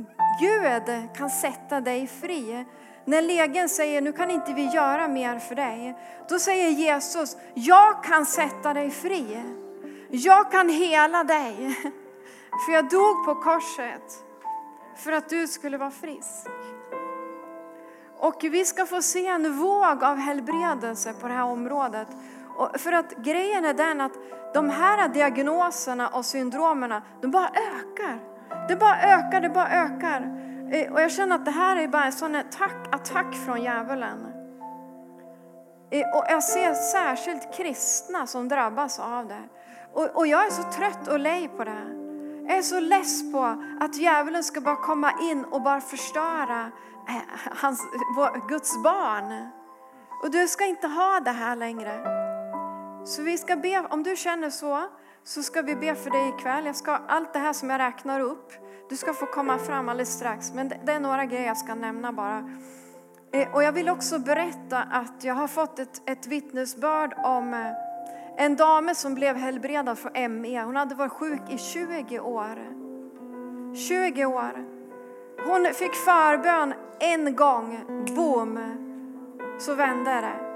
Gud 0.40 1.16
kan 1.16 1.30
sätta 1.30 1.80
dig 1.80 2.06
fri. 2.06 2.66
När 3.04 3.22
legen 3.22 3.68
säger 3.68 4.00
nu 4.00 4.12
kan 4.12 4.30
inte 4.30 4.52
vi 4.52 4.66
göra 4.66 5.08
mer 5.08 5.38
för 5.38 5.54
dig, 5.54 5.98
då 6.28 6.38
säger 6.38 6.68
Jesus 6.68 7.36
jag 7.54 8.04
kan 8.04 8.26
sätta 8.26 8.74
dig 8.74 8.90
fri. 8.90 9.42
Jag 10.10 10.50
kan 10.52 10.68
hela 10.68 11.24
dig. 11.24 11.76
För 12.66 12.72
jag 12.72 12.90
dog 12.90 13.24
på 13.24 13.34
korset 13.34 14.24
för 14.96 15.12
att 15.12 15.28
du 15.28 15.46
skulle 15.46 15.78
vara 15.78 15.90
frisk. 15.90 16.46
Och 18.18 18.44
vi 18.44 18.64
ska 18.64 18.86
få 18.86 19.02
se 19.02 19.26
en 19.26 19.56
våg 19.56 20.04
av 20.04 20.16
helbredelse 20.16 21.12
på 21.20 21.28
det 21.28 21.34
här 21.34 21.44
området. 21.44 22.08
Och 22.56 22.80
för 22.80 22.92
att 22.92 23.16
grejen 23.16 23.64
är 23.64 23.74
den 23.74 24.00
att 24.00 24.12
de 24.54 24.70
här 24.70 25.08
diagnoserna 25.08 26.08
och 26.08 26.24
syndromerna, 26.24 27.02
de 27.20 27.30
bara 27.30 27.48
ökar. 27.48 28.18
Det 28.68 28.76
bara 28.76 29.02
ökar, 29.02 29.40
det 29.40 29.48
bara 29.48 29.70
ökar. 29.70 30.51
Eh, 30.72 30.92
och 30.92 31.00
jag 31.00 31.12
känner 31.12 31.36
att 31.36 31.44
det 31.44 31.50
här 31.50 31.76
är 31.76 31.88
bara 31.88 32.04
en 32.04 32.12
sån 32.12 32.34
attack, 32.34 32.88
attack 32.90 33.34
från 33.34 33.62
djävulen. 33.62 34.26
Eh, 35.90 36.16
och 36.16 36.24
jag 36.28 36.44
ser 36.44 36.74
särskilt 36.74 37.54
kristna 37.54 38.26
som 38.26 38.48
drabbas 38.48 38.98
av 38.98 39.28
det. 39.28 39.42
Och, 39.92 40.16
och 40.16 40.26
jag 40.26 40.46
är 40.46 40.50
så 40.50 40.62
trött 40.62 41.08
och 41.08 41.18
lej 41.18 41.48
på 41.48 41.64
det. 41.64 41.84
Jag 42.48 42.58
är 42.58 42.62
så 42.62 42.80
less 42.80 43.32
på 43.32 43.62
att 43.80 43.96
djävulen 43.96 44.44
ska 44.44 44.60
bara 44.60 44.76
komma 44.76 45.12
in 45.22 45.44
och 45.44 45.62
bara 45.62 45.80
förstöra 45.80 46.70
eh, 47.08 47.40
hans, 47.62 47.80
vår, 48.16 48.48
Guds 48.48 48.82
barn. 48.82 49.48
Och 50.22 50.30
du 50.30 50.48
ska 50.48 50.64
inte 50.64 50.86
ha 50.86 51.20
det 51.20 51.30
här 51.30 51.56
längre. 51.56 52.22
Så 53.06 53.22
vi 53.22 53.38
ska 53.38 53.56
be, 53.56 53.86
om 53.90 54.02
du 54.02 54.16
känner 54.16 54.50
så, 54.50 54.88
så 55.24 55.42
ska 55.42 55.62
vi 55.62 55.74
be 55.76 55.94
för 55.94 56.10
dig 56.10 56.28
ikväll. 56.28 56.66
Jag 56.66 56.76
ska, 56.76 56.98
allt 57.08 57.32
det 57.32 57.38
här 57.38 57.52
som 57.52 57.70
jag 57.70 57.78
räknar 57.78 58.20
upp, 58.20 58.52
du 58.88 58.96
ska 58.96 59.14
få 59.14 59.26
komma 59.26 59.58
fram 59.58 59.88
alldeles 59.88 60.12
strax. 60.12 60.52
Men 60.54 60.68
det, 60.68 60.92
är 60.92 61.00
några 61.00 61.24
grejer 61.24 61.46
jag 61.46 61.56
ska 61.56 61.74
nämna 61.74 62.12
bara. 62.12 62.50
Eh, 63.32 63.54
och 63.54 63.62
jag 63.62 63.72
vill 63.72 63.88
också 63.88 64.18
berätta 64.18 64.78
att 64.78 65.24
jag 65.24 65.34
har 65.34 65.48
fått 65.48 65.78
ett, 65.78 66.02
ett 66.06 66.26
vittnesbörd 66.26 67.14
om 67.24 67.54
eh, 67.54 68.44
en 68.44 68.56
dam 68.56 68.94
som 68.94 69.14
blev 69.14 69.36
helbredad 69.36 69.98
från 69.98 70.40
ME. 70.40 70.62
Hon 70.62 70.76
hade 70.76 70.94
varit 70.94 71.12
sjuk 71.12 71.42
i 71.50 71.58
20 71.58 72.20
år. 72.20 72.58
20 73.74 74.24
år. 74.24 74.64
Hon 75.46 75.64
fick 75.74 75.94
förbön 75.94 76.74
en 77.00 77.36
gång, 77.36 77.80
boom, 78.16 78.58
så 79.58 79.74
vände 79.74 80.10
det. 80.10 80.52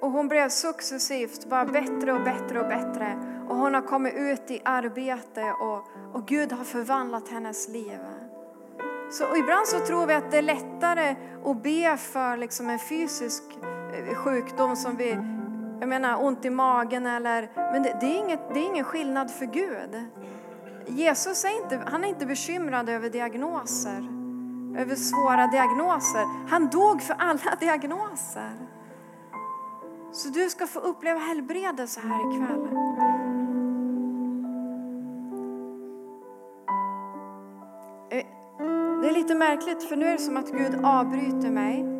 Och 0.00 0.10
hon 0.10 0.28
blev 0.28 0.48
successivt 0.48 1.48
bara 1.48 1.64
bättre 1.64 2.12
och 2.12 2.24
bättre 2.24 2.60
och 2.60 2.68
bättre. 2.68 3.37
Och 3.48 3.56
hon 3.56 3.74
har 3.74 3.82
kommit 3.82 4.14
ut 4.14 4.50
i 4.50 4.62
arbete 4.64 5.52
och, 5.60 5.84
och 6.16 6.26
Gud 6.26 6.52
har 6.52 6.64
förvandlat 6.64 7.28
hennes 7.28 7.68
liv. 7.68 7.98
Så 9.10 9.36
ibland 9.36 9.66
så 9.66 9.78
tror 9.78 10.06
vi 10.06 10.14
att 10.14 10.30
det 10.30 10.38
är 10.38 10.42
lättare 10.42 11.16
att 11.44 11.62
be 11.62 11.96
för 11.96 12.36
liksom 12.36 12.70
en 12.70 12.78
fysisk 12.78 13.42
eh, 13.92 14.14
sjukdom 14.14 14.76
som 14.76 14.96
vi, 14.96 15.10
jag 15.80 15.88
menar 15.88 16.24
ont 16.24 16.44
i 16.44 16.50
magen 16.50 17.06
eller, 17.06 17.50
men 17.54 17.82
det, 17.82 17.96
det, 18.00 18.06
är, 18.06 18.18
inget, 18.18 18.54
det 18.54 18.60
är 18.60 18.64
ingen 18.64 18.84
skillnad 18.84 19.30
för 19.30 19.46
Gud. 19.46 20.04
Jesus 20.86 21.44
är 21.44 21.62
inte, 21.62 21.82
han 21.86 22.04
är 22.04 22.08
inte 22.08 22.26
bekymrad 22.26 22.88
över 22.88 23.10
diagnoser, 23.10 24.08
över 24.78 24.94
svåra 24.94 25.46
diagnoser. 25.46 26.48
Han 26.50 26.68
dog 26.68 27.02
för 27.02 27.14
alla 27.18 27.54
diagnoser. 27.60 28.52
Så 30.12 30.28
du 30.28 30.50
ska 30.50 30.66
få 30.66 30.78
uppleva 30.78 31.18
helbredelse 31.18 32.00
här 32.00 32.34
ikväll. 32.34 32.68
Eh, 38.10 38.26
det 39.02 39.08
är 39.08 39.12
lite 39.12 39.34
märkligt 39.34 39.82
för 39.82 39.96
nu 39.96 40.06
är 40.06 40.12
det 40.12 40.18
som 40.18 40.36
att 40.36 40.50
Gud 40.50 40.84
avbryter 40.84 41.50
mig. 41.50 41.98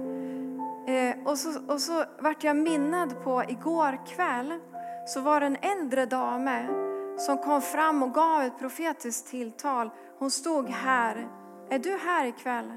Eh, 0.87 1.17
och 1.25 1.39
så, 1.39 1.73
och 1.73 1.81
så 1.81 2.05
vart 2.19 2.45
jag 2.45 2.57
minnad 2.57 3.23
på 3.25 3.45
igår 3.49 4.07
kväll 4.07 4.55
så 5.07 5.21
var 5.21 5.41
det 5.41 5.47
en 5.47 5.57
äldre 5.57 6.07
dame 6.07 6.69
som 7.19 7.39
kom 7.39 7.63
fram 7.63 8.03
och 8.03 8.15
gav 8.15 8.43
ett 8.43 8.59
profetiskt 8.59 9.31
tilltal. 9.31 9.91
Hon 10.19 10.31
stod 10.31 10.69
här. 10.69 11.29
Är 11.71 11.79
du 11.79 11.99
här 12.05 12.27
ikväll? 12.27 12.73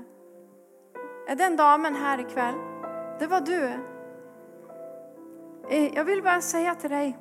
Är 1.27 1.35
den 1.35 1.57
damen 1.57 1.95
här 1.95 2.19
ikväll? 2.19 2.55
Det 3.19 3.27
var 3.27 3.41
du. 3.41 3.69
Eh, 5.69 5.95
jag 5.95 6.03
vill 6.03 6.23
bara 6.23 6.41
säga 6.41 6.75
till 6.75 6.89
dig. 6.89 7.17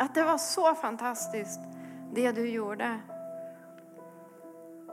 Att 0.00 0.14
det 0.14 0.22
var 0.22 0.38
så 0.38 0.74
fantastiskt 0.74 1.60
det 2.12 2.32
du 2.32 2.48
gjorde. 2.48 3.00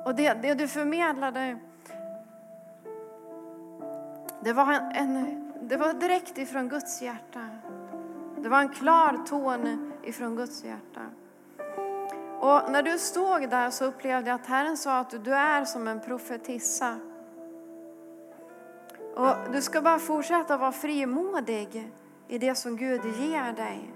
Och 0.06 0.16
det, 0.16 0.34
det 0.34 0.54
du 0.54 0.68
förmedlade, 0.68 1.58
det 4.44 4.54
var, 4.54 4.74
en, 4.74 4.92
en, 4.92 5.54
det 5.62 5.78
var 5.78 5.94
direkt 5.94 6.38
ifrån 6.38 6.70
Guds 6.70 7.02
hjärta. 7.02 7.50
Det 8.38 8.50
var 8.50 8.60
en 8.60 8.70
klar 8.70 9.26
ton 9.28 9.94
ifrån 10.04 10.36
Guds 10.36 10.64
hjärta. 10.64 11.02
Och 12.40 12.72
när 12.72 12.84
du 12.84 12.98
stod 12.98 13.50
där 13.50 13.70
så 13.70 13.86
upplevde 13.86 14.30
jag 14.30 14.36
att 14.36 14.48
Herren 14.48 14.78
sa 14.78 15.00
att 15.00 15.24
du 15.26 15.34
är 15.36 15.66
som 15.66 15.88
en 15.88 16.00
profetissa. 16.00 17.00
Och 19.16 19.52
du 19.52 19.62
ska 19.62 19.82
bara 19.82 20.00
fortsätta 20.00 20.58
vara 20.58 20.72
frimodig 20.72 21.92
i 22.28 22.38
det 22.38 22.56
som 22.56 22.78
Gud 22.78 23.06
ger 23.06 23.54
dig. 23.54 23.94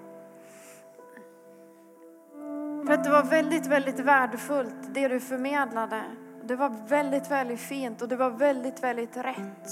För 2.86 2.94
att 2.94 3.04
det 3.04 3.10
var 3.10 3.24
väldigt, 3.24 3.68
väldigt 3.68 4.00
värdefullt 4.00 4.76
det 4.94 5.08
du 5.08 5.20
förmedlade. 5.20 6.04
Det 6.44 6.56
var 6.56 6.70
väldigt, 6.88 7.32
väldigt 7.32 7.60
fint 7.60 8.02
och 8.02 8.08
det 8.08 8.16
var 8.16 8.30
väldigt, 8.30 8.84
väldigt 8.84 9.18
rätt. 9.18 9.70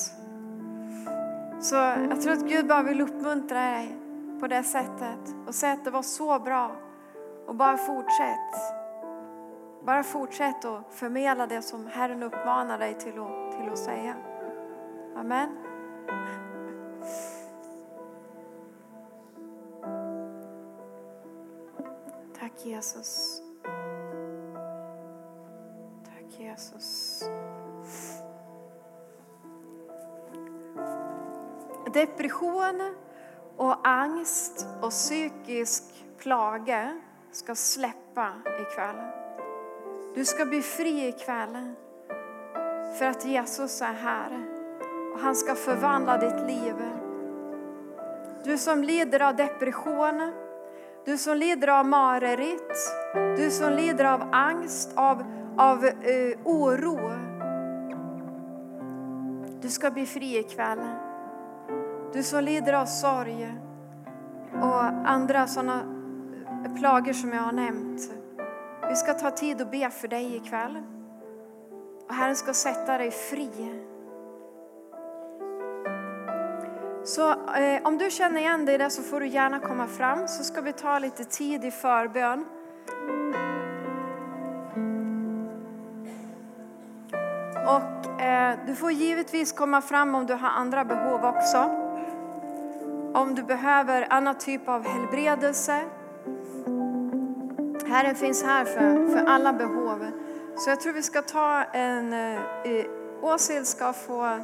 Så 1.62 1.76
jag 1.76 2.22
tror 2.22 2.34
att 2.34 2.50
Gud 2.50 2.68
bara 2.68 2.84
vill 2.84 3.02
uppmuntra 3.02 3.62
dig 3.72 3.96
på 4.40 4.48
det 4.48 4.64
sättet 4.64 5.36
och 5.48 5.56
säga 5.56 5.74
att 5.74 5.86
det 5.86 5.92
var 5.92 6.02
så 6.02 6.40
bra. 6.40 6.72
Och 7.48 7.56
bara 7.56 7.78
fortsätt. 7.78 8.76
Bara 9.86 10.04
fortsätt 10.04 10.66
att 10.66 10.94
förmedla 10.94 11.48
det 11.48 11.62
som 11.62 11.88
Herren 11.88 12.24
uppmanar 12.24 12.80
dig 12.80 12.94
till 12.94 13.20
att, 13.20 13.52
till 13.52 13.72
att 13.72 13.80
säga. 13.80 14.16
Amen. 15.18 15.50
Tack 22.50 22.66
Jesus. 22.66 23.42
Tack 26.06 26.40
Jesus. 26.40 27.24
Depression 31.94 32.96
och 33.58 33.88
angst 33.88 34.68
och 34.82 34.90
psykisk 34.90 35.84
plage 36.18 36.94
ska 37.32 37.56
släppa 37.56 38.32
ikväll. 38.62 38.98
Du 40.16 40.26
ska 40.26 40.46
bli 40.46 40.62
fri 40.62 41.08
ikväll 41.08 41.74
för 42.98 43.06
att 43.06 43.26
Jesus 43.26 43.82
är 43.82 43.94
här 43.94 44.48
och 45.14 45.20
han 45.20 45.36
ska 45.36 45.56
förvandla 45.56 46.18
ditt 46.18 46.48
liv. 46.48 46.76
Du 48.44 48.58
som 48.58 48.84
lider 48.84 49.22
av 49.22 49.36
depression, 49.36 50.49
du 51.06 51.18
som 51.18 51.38
lider 51.38 51.68
av 51.68 51.86
mareritt, 51.86 52.78
du 53.38 53.52
som 53.52 53.74
lider 53.74 54.06
av 54.06 54.30
angst, 54.32 54.94
av, 54.96 55.24
av 55.58 55.86
uh, 55.86 56.38
oro. 56.44 57.12
Du 59.62 59.70
ska 59.70 59.92
bli 59.92 60.06
fri 60.06 60.38
ikväll. 60.38 60.80
Du 62.14 62.24
som 62.24 62.44
lider 62.44 62.74
av 62.74 62.86
sorg 62.86 63.58
och 64.54 64.84
andra 65.10 65.48
sådana 65.48 65.82
eh, 66.66 66.74
plagor 66.80 67.14
som 67.14 67.34
jag 67.34 67.42
har 67.42 67.52
nämnt. 67.52 68.12
Vi 68.90 68.96
ska 68.96 69.14
ta 69.14 69.32
tid 69.32 69.62
och 69.62 69.68
be 69.68 69.90
för 69.90 70.08
dig 70.08 70.36
ikväll. 70.36 70.84
Och 72.08 72.14
Herren 72.14 72.36
ska 72.36 72.54
sätta 72.54 72.98
dig 72.98 73.12
fri. 73.12 73.50
Så 77.10 77.32
eh, 77.32 77.82
om 77.84 77.98
du 77.98 78.12
känner 78.12 78.42
igen 78.42 78.66
dig 78.66 78.78
där 78.78 78.90
så 78.90 79.04
får 79.04 79.20
du 79.20 79.28
gärna 79.28 79.60
komma 79.60 79.88
fram 79.88 80.28
så 80.28 80.44
ska 80.44 80.62
vi 80.62 80.74
ta 80.74 81.00
lite 81.00 81.24
tid 81.24 81.66
i 81.66 81.72
förbön. 81.72 82.46
Och 87.68 88.22
eh, 88.22 88.58
du 88.68 88.76
får 88.76 88.92
givetvis 88.92 89.52
komma 89.52 89.82
fram 89.82 90.16
om 90.16 90.26
du 90.26 90.34
har 90.34 90.50
andra 90.50 90.86
behov 90.86 91.26
också. 91.26 91.58
Om 93.14 93.36
du 93.36 93.44
behöver 93.44 94.08
annan 94.10 94.38
typ 94.38 94.70
av 94.70 94.88
helbredelse. 94.88 95.82
Herren 97.88 98.16
finns 98.16 98.44
här 98.44 98.66
för, 98.66 99.08
för 99.08 99.26
alla 99.26 99.54
behov. 99.54 100.06
Så 100.58 100.70
jag 100.70 100.82
tror 100.82 100.94
vi 100.94 101.04
ska 101.04 101.22
ta 101.22 101.64
en... 101.64 102.14
Eh, 102.14 102.86
Åshild 103.22 103.68
ska 103.68 103.94
få 103.94 104.40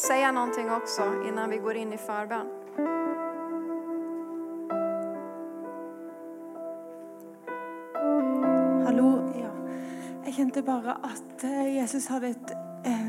säga 0.00 0.32
någonting 0.32 0.70
också 0.70 1.02
innan 1.28 1.50
vi 1.50 1.56
går 1.56 1.74
in 1.74 1.92
i 1.92 1.96
förbön. 1.96 2.46
Hallå, 8.86 9.32
Ja. 9.34 9.50
Jag 10.24 10.34
kände 10.34 10.62
bara 10.62 10.92
att 10.92 11.44
eh, 11.44 11.74
Jesus 11.74 12.08
hade 12.08 12.26
ett, 12.26 12.50
eh, 12.84 13.06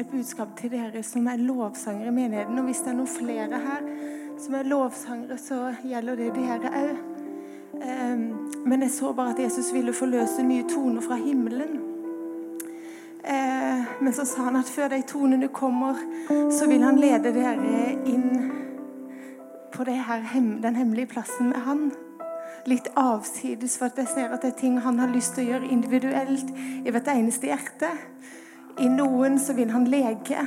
ett 0.00 0.10
budskap 0.10 0.56
till 0.56 0.74
er 0.74 1.02
som 1.02 1.26
är 1.26 1.38
lovsångare 1.38 2.08
i 2.08 2.10
menigheten. 2.10 2.66
visst 2.66 2.86
är 2.86 2.90
det 2.90 2.96
nog 2.96 3.08
flera 3.08 3.56
här 3.56 3.80
som 4.38 4.54
är 4.54 4.64
lovsångare, 4.64 5.38
så 5.38 5.74
gäller 5.82 6.16
det 6.16 6.30
dere 6.30 6.90
òg. 6.90 6.96
Ehm, 7.82 8.50
men 8.64 8.82
jag 8.82 8.90
såg 8.90 9.16
bara 9.16 9.28
att 9.28 9.38
Jesus 9.38 9.72
ville 9.72 9.92
förlösa 9.92 10.42
nya 10.42 10.68
toner 10.68 11.00
från 11.00 11.22
himlen. 11.22 11.91
Eh, 13.24 13.82
men 14.00 14.12
så 14.12 14.24
sa 14.26 14.42
han 14.42 14.56
at 14.58 14.70
før 14.70 14.88
de 14.88 15.02
tonene 15.06 15.48
kommer, 15.48 15.98
så 16.50 16.66
vil 16.66 16.82
han 16.82 16.98
lede 16.98 17.30
dere 17.34 17.54
eh, 17.54 18.08
inn 18.10 18.50
på 19.72 19.84
her, 19.86 20.24
den 20.62 20.76
hemmelige 20.76 21.06
plassen 21.06 21.48
med 21.48 21.62
han. 21.66 21.92
Litt 22.66 22.88
avsides, 22.98 23.78
for 23.78 23.90
jeg 23.96 24.10
ser 24.10 24.34
at 24.34 24.42
det 24.42 24.52
er 24.52 24.58
ting 24.58 24.80
han 24.80 24.98
har 24.98 25.10
lyst 25.10 25.34
til 25.34 25.46
å 25.46 25.52
gjøre 25.52 25.70
individuelt 25.74 26.50
i 26.84 26.90
hvert 26.90 27.08
eneste 27.14 27.50
hjerte. 27.50 27.90
I 28.82 28.88
noen 28.90 29.38
så 29.38 29.54
vil 29.54 29.70
han 29.70 29.88
lege. 29.90 30.42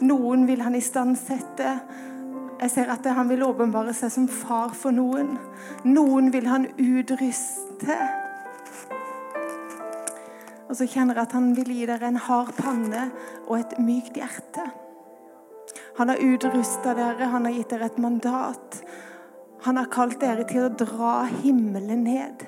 Noen 0.00 0.46
vil 0.46 0.62
han 0.62 0.74
istandsette. 0.78 1.74
Jeg 2.58 2.70
ser 2.70 2.90
at 2.90 3.06
han 3.14 3.30
vil 3.30 3.44
åpenbare 3.46 3.94
seg 3.94 4.10
som 4.14 4.26
far 4.30 4.74
for 4.74 4.94
noen. 4.94 5.36
Noen 5.86 6.32
vil 6.34 6.46
han 6.50 6.66
utrusta. 6.78 7.98
Og 10.68 10.76
så 10.76 10.86
kjenner 10.88 11.16
jeg 11.16 11.28
at 11.28 11.36
han 11.36 11.54
vil 11.56 11.72
gi 11.72 11.86
dere 11.88 12.10
en 12.10 12.20
hard 12.20 12.52
panne 12.58 13.08
og 13.46 13.56
et 13.58 13.78
mykt 13.80 14.18
hjerte. 14.20 14.66
Han 15.98 16.12
har 16.12 16.20
utrusta 16.22 16.92
dere, 16.94 17.30
han 17.32 17.48
har 17.48 17.56
gitt 17.56 17.72
dere 17.72 17.88
et 17.88 17.98
mandat. 17.98 18.82
Han 19.64 19.80
har 19.80 19.88
kalt 19.90 20.20
dere 20.20 20.44
til 20.48 20.68
å 20.68 20.74
dra 20.76 21.24
himmelen 21.40 22.04
ned. 22.06 22.44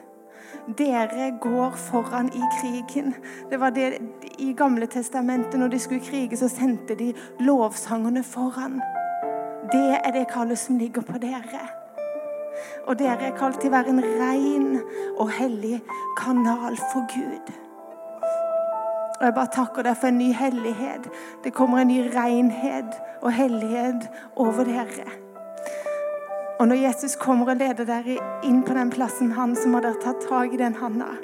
Dere 0.77 1.31
går 1.41 1.75
foran 1.81 2.29
i 2.37 2.43
krigen. 2.61 3.14
Det 3.51 3.59
var 3.59 3.73
det 3.75 3.99
I 4.39 4.53
Gamle 4.55 4.87
testamentet, 4.87 5.59
når 5.59 5.73
de 5.73 5.81
skulle 5.83 6.05
krige, 6.05 6.37
så 6.37 6.49
sendte 6.53 6.95
de 6.95 7.11
lovsangerne 7.41 8.23
foran. 8.23 8.79
Det 9.73 9.97
er 9.97 10.12
det 10.14 10.29
kallet 10.31 10.59
som 10.59 10.79
ligger 10.79 11.03
på 11.07 11.18
dere. 11.23 11.64
Og 12.87 12.99
dere 13.01 13.31
er 13.31 13.37
kalt 13.39 13.61
til 13.62 13.73
å 13.73 13.77
være 13.79 13.95
en 13.95 14.05
ren 14.05 14.71
og 15.16 15.33
hellig 15.41 15.81
kanal 16.21 16.79
for 16.93 17.09
Gud. 17.11 17.51
Och 19.21 19.27
jag 19.27 19.35
bara 19.35 19.47
tackar 19.47 19.83
dig 19.83 19.95
för 19.95 20.09
en 20.09 20.18
ny 20.18 20.33
helighet. 20.33 21.01
Det 21.43 21.51
kommer 21.51 21.79
en 21.79 21.89
ny 21.89 22.09
renhet 22.09 23.01
och 23.21 23.33
helighet 23.33 24.11
över 24.37 24.51
over 24.51 24.64
Herre. 24.64 25.05
Och 26.59 26.68
när 26.68 26.77
Jesus 26.77 27.16
kommer 27.16 27.49
och 27.49 27.57
leder 27.57 27.91
er 27.91 28.18
in 28.45 28.62
på 28.62 28.75
den 28.75 28.91
platsen, 28.91 29.33
han, 29.33 29.57
som 29.57 29.75
har 29.75 29.83
tagit 29.83 30.29
tag 30.29 30.55
i 30.55 30.57
den 30.57 30.75
handen. 30.75 31.16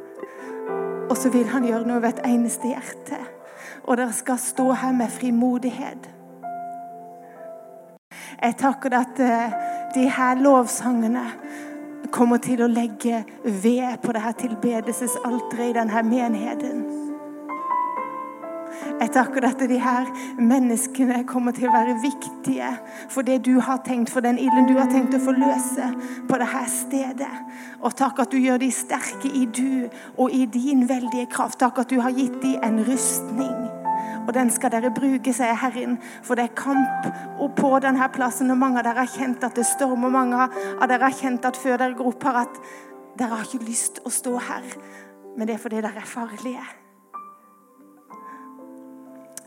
Och 1.11 1.17
så 1.17 1.31
vill 1.31 1.49
han 1.49 1.65
göra 1.65 1.85
något 1.85 2.03
ved 2.03 2.11
ett 2.11 2.27
enaste 2.27 2.69
hjärta. 2.69 3.17
Och 3.83 3.97
där 3.97 4.09
ska 4.09 4.37
stå 4.37 4.73
här 4.73 4.93
med 4.93 5.13
frimodighet. 5.13 6.09
Jag 8.41 8.59
tackar 8.59 8.91
dig 8.91 8.99
att 8.99 9.21
eh, 9.21 9.59
de 9.95 10.07
här 10.07 10.37
lovsångerna 10.37 11.31
kommer 12.11 12.39
till 12.39 12.63
att 12.63 12.71
lägga 12.71 13.23
ved 13.43 14.03
på 14.03 14.13
det 14.13 14.19
här 14.19 14.33
tillbedelsesaltaret 14.33 15.71
i 15.71 15.73
den 15.73 15.89
här 15.89 16.03
menigheten. 16.03 17.07
Jeg 19.01 19.13
takker 19.13 19.45
deg 19.45 19.55
at 19.55 19.65
de 19.69 19.79
her 19.81 20.11
menneskene 20.41 21.23
kommer 21.29 21.55
til 21.57 21.69
å 21.69 21.75
være 21.75 21.97
viktige 22.03 22.71
for 23.13 23.27
det 23.27 23.43
du 23.47 23.57
har 23.61 23.83
tenkt, 23.87 24.13
for 24.13 24.25
den 24.25 24.39
ilden 24.41 24.69
du 24.69 24.77
har 24.79 24.89
tenkt 24.93 25.17
å 25.17 25.23
forløse 25.23 25.91
på 26.29 26.41
dette 26.41 26.63
stedet. 26.73 27.33
Og 27.85 27.97
takk 27.97 28.23
at 28.25 28.33
du 28.33 28.39
gjør 28.41 28.61
de 28.63 28.71
sterke 28.73 29.31
i 29.31 29.45
du 29.47 29.89
og 30.17 30.33
i 30.33 30.47
din 30.51 30.87
veldige 30.89 31.29
kraft. 31.33 31.61
Takk 31.61 31.83
at 31.85 31.93
du 31.93 32.01
har 32.01 32.15
gitt 32.17 32.41
dem 32.43 32.63
en 32.65 32.81
rustning. 32.89 33.67
Og 34.27 34.35
den 34.35 34.51
skal 34.51 34.73
dere 34.75 34.91
bruke, 34.91 35.33
sier 35.35 35.55
Herren, 35.61 35.99
for 36.27 36.39
det 36.39 36.49
er 36.49 36.57
kamp 36.59 37.07
og 37.39 37.53
på 37.59 37.71
denne 37.85 38.09
plassen. 38.15 38.51
Og 38.51 38.59
mange 38.59 38.81
av 38.81 38.89
dere 38.89 39.05
har 39.05 39.13
kjent 39.13 39.45
at 39.47 39.59
det 39.59 39.67
stormer. 39.69 40.11
Mange 40.11 40.49
av 40.49 40.89
dere 40.91 41.07
har 41.07 41.15
kjent 41.15 41.47
at 41.47 41.61
før 41.61 41.79
dere 41.83 41.99
går 41.99 42.11
opp 42.11 42.27
her, 42.27 42.41
at 42.47 42.59
dere 43.21 43.39
har 43.39 43.47
ikke 43.47 43.69
lyst 43.69 44.03
å 44.05 44.13
stå 44.13 44.35
her. 44.49 44.67
Men 45.37 45.47
det 45.47 45.57
er 45.57 45.63
fordi 45.63 45.85
dere 45.85 46.03
er 46.03 46.11
farlige. 46.11 46.67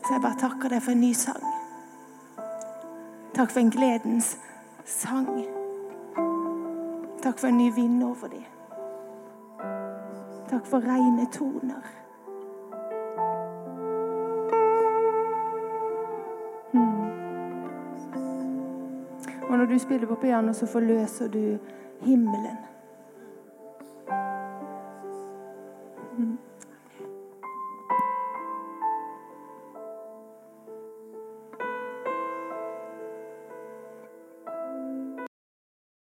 Så 0.02 0.14
jag 0.14 0.22
bara 0.22 0.34
tackar 0.34 0.68
dig 0.68 0.80
för 0.80 0.92
en 0.92 1.00
ny 1.00 1.14
sång. 1.14 1.34
Tack 3.34 3.50
för 3.50 3.60
en 3.60 3.70
glädjens 3.70 4.36
sång. 4.84 5.46
Tack 7.22 7.38
för 7.38 7.48
en 7.48 7.58
ny 7.58 7.70
vind 7.70 8.02
över 8.02 8.28
dig. 8.28 8.50
Tack 10.50 10.66
för 10.66 10.80
rena 10.80 11.26
toner. 11.26 11.84
Mm. 16.72 17.10
Och 19.42 19.58
när 19.58 19.66
du 19.66 19.78
spelar 19.78 20.06
på 20.06 20.16
piano, 20.16 20.54
så 20.54 20.66
förlöser 20.66 21.28
du 21.28 21.58
himlen. 22.00 22.56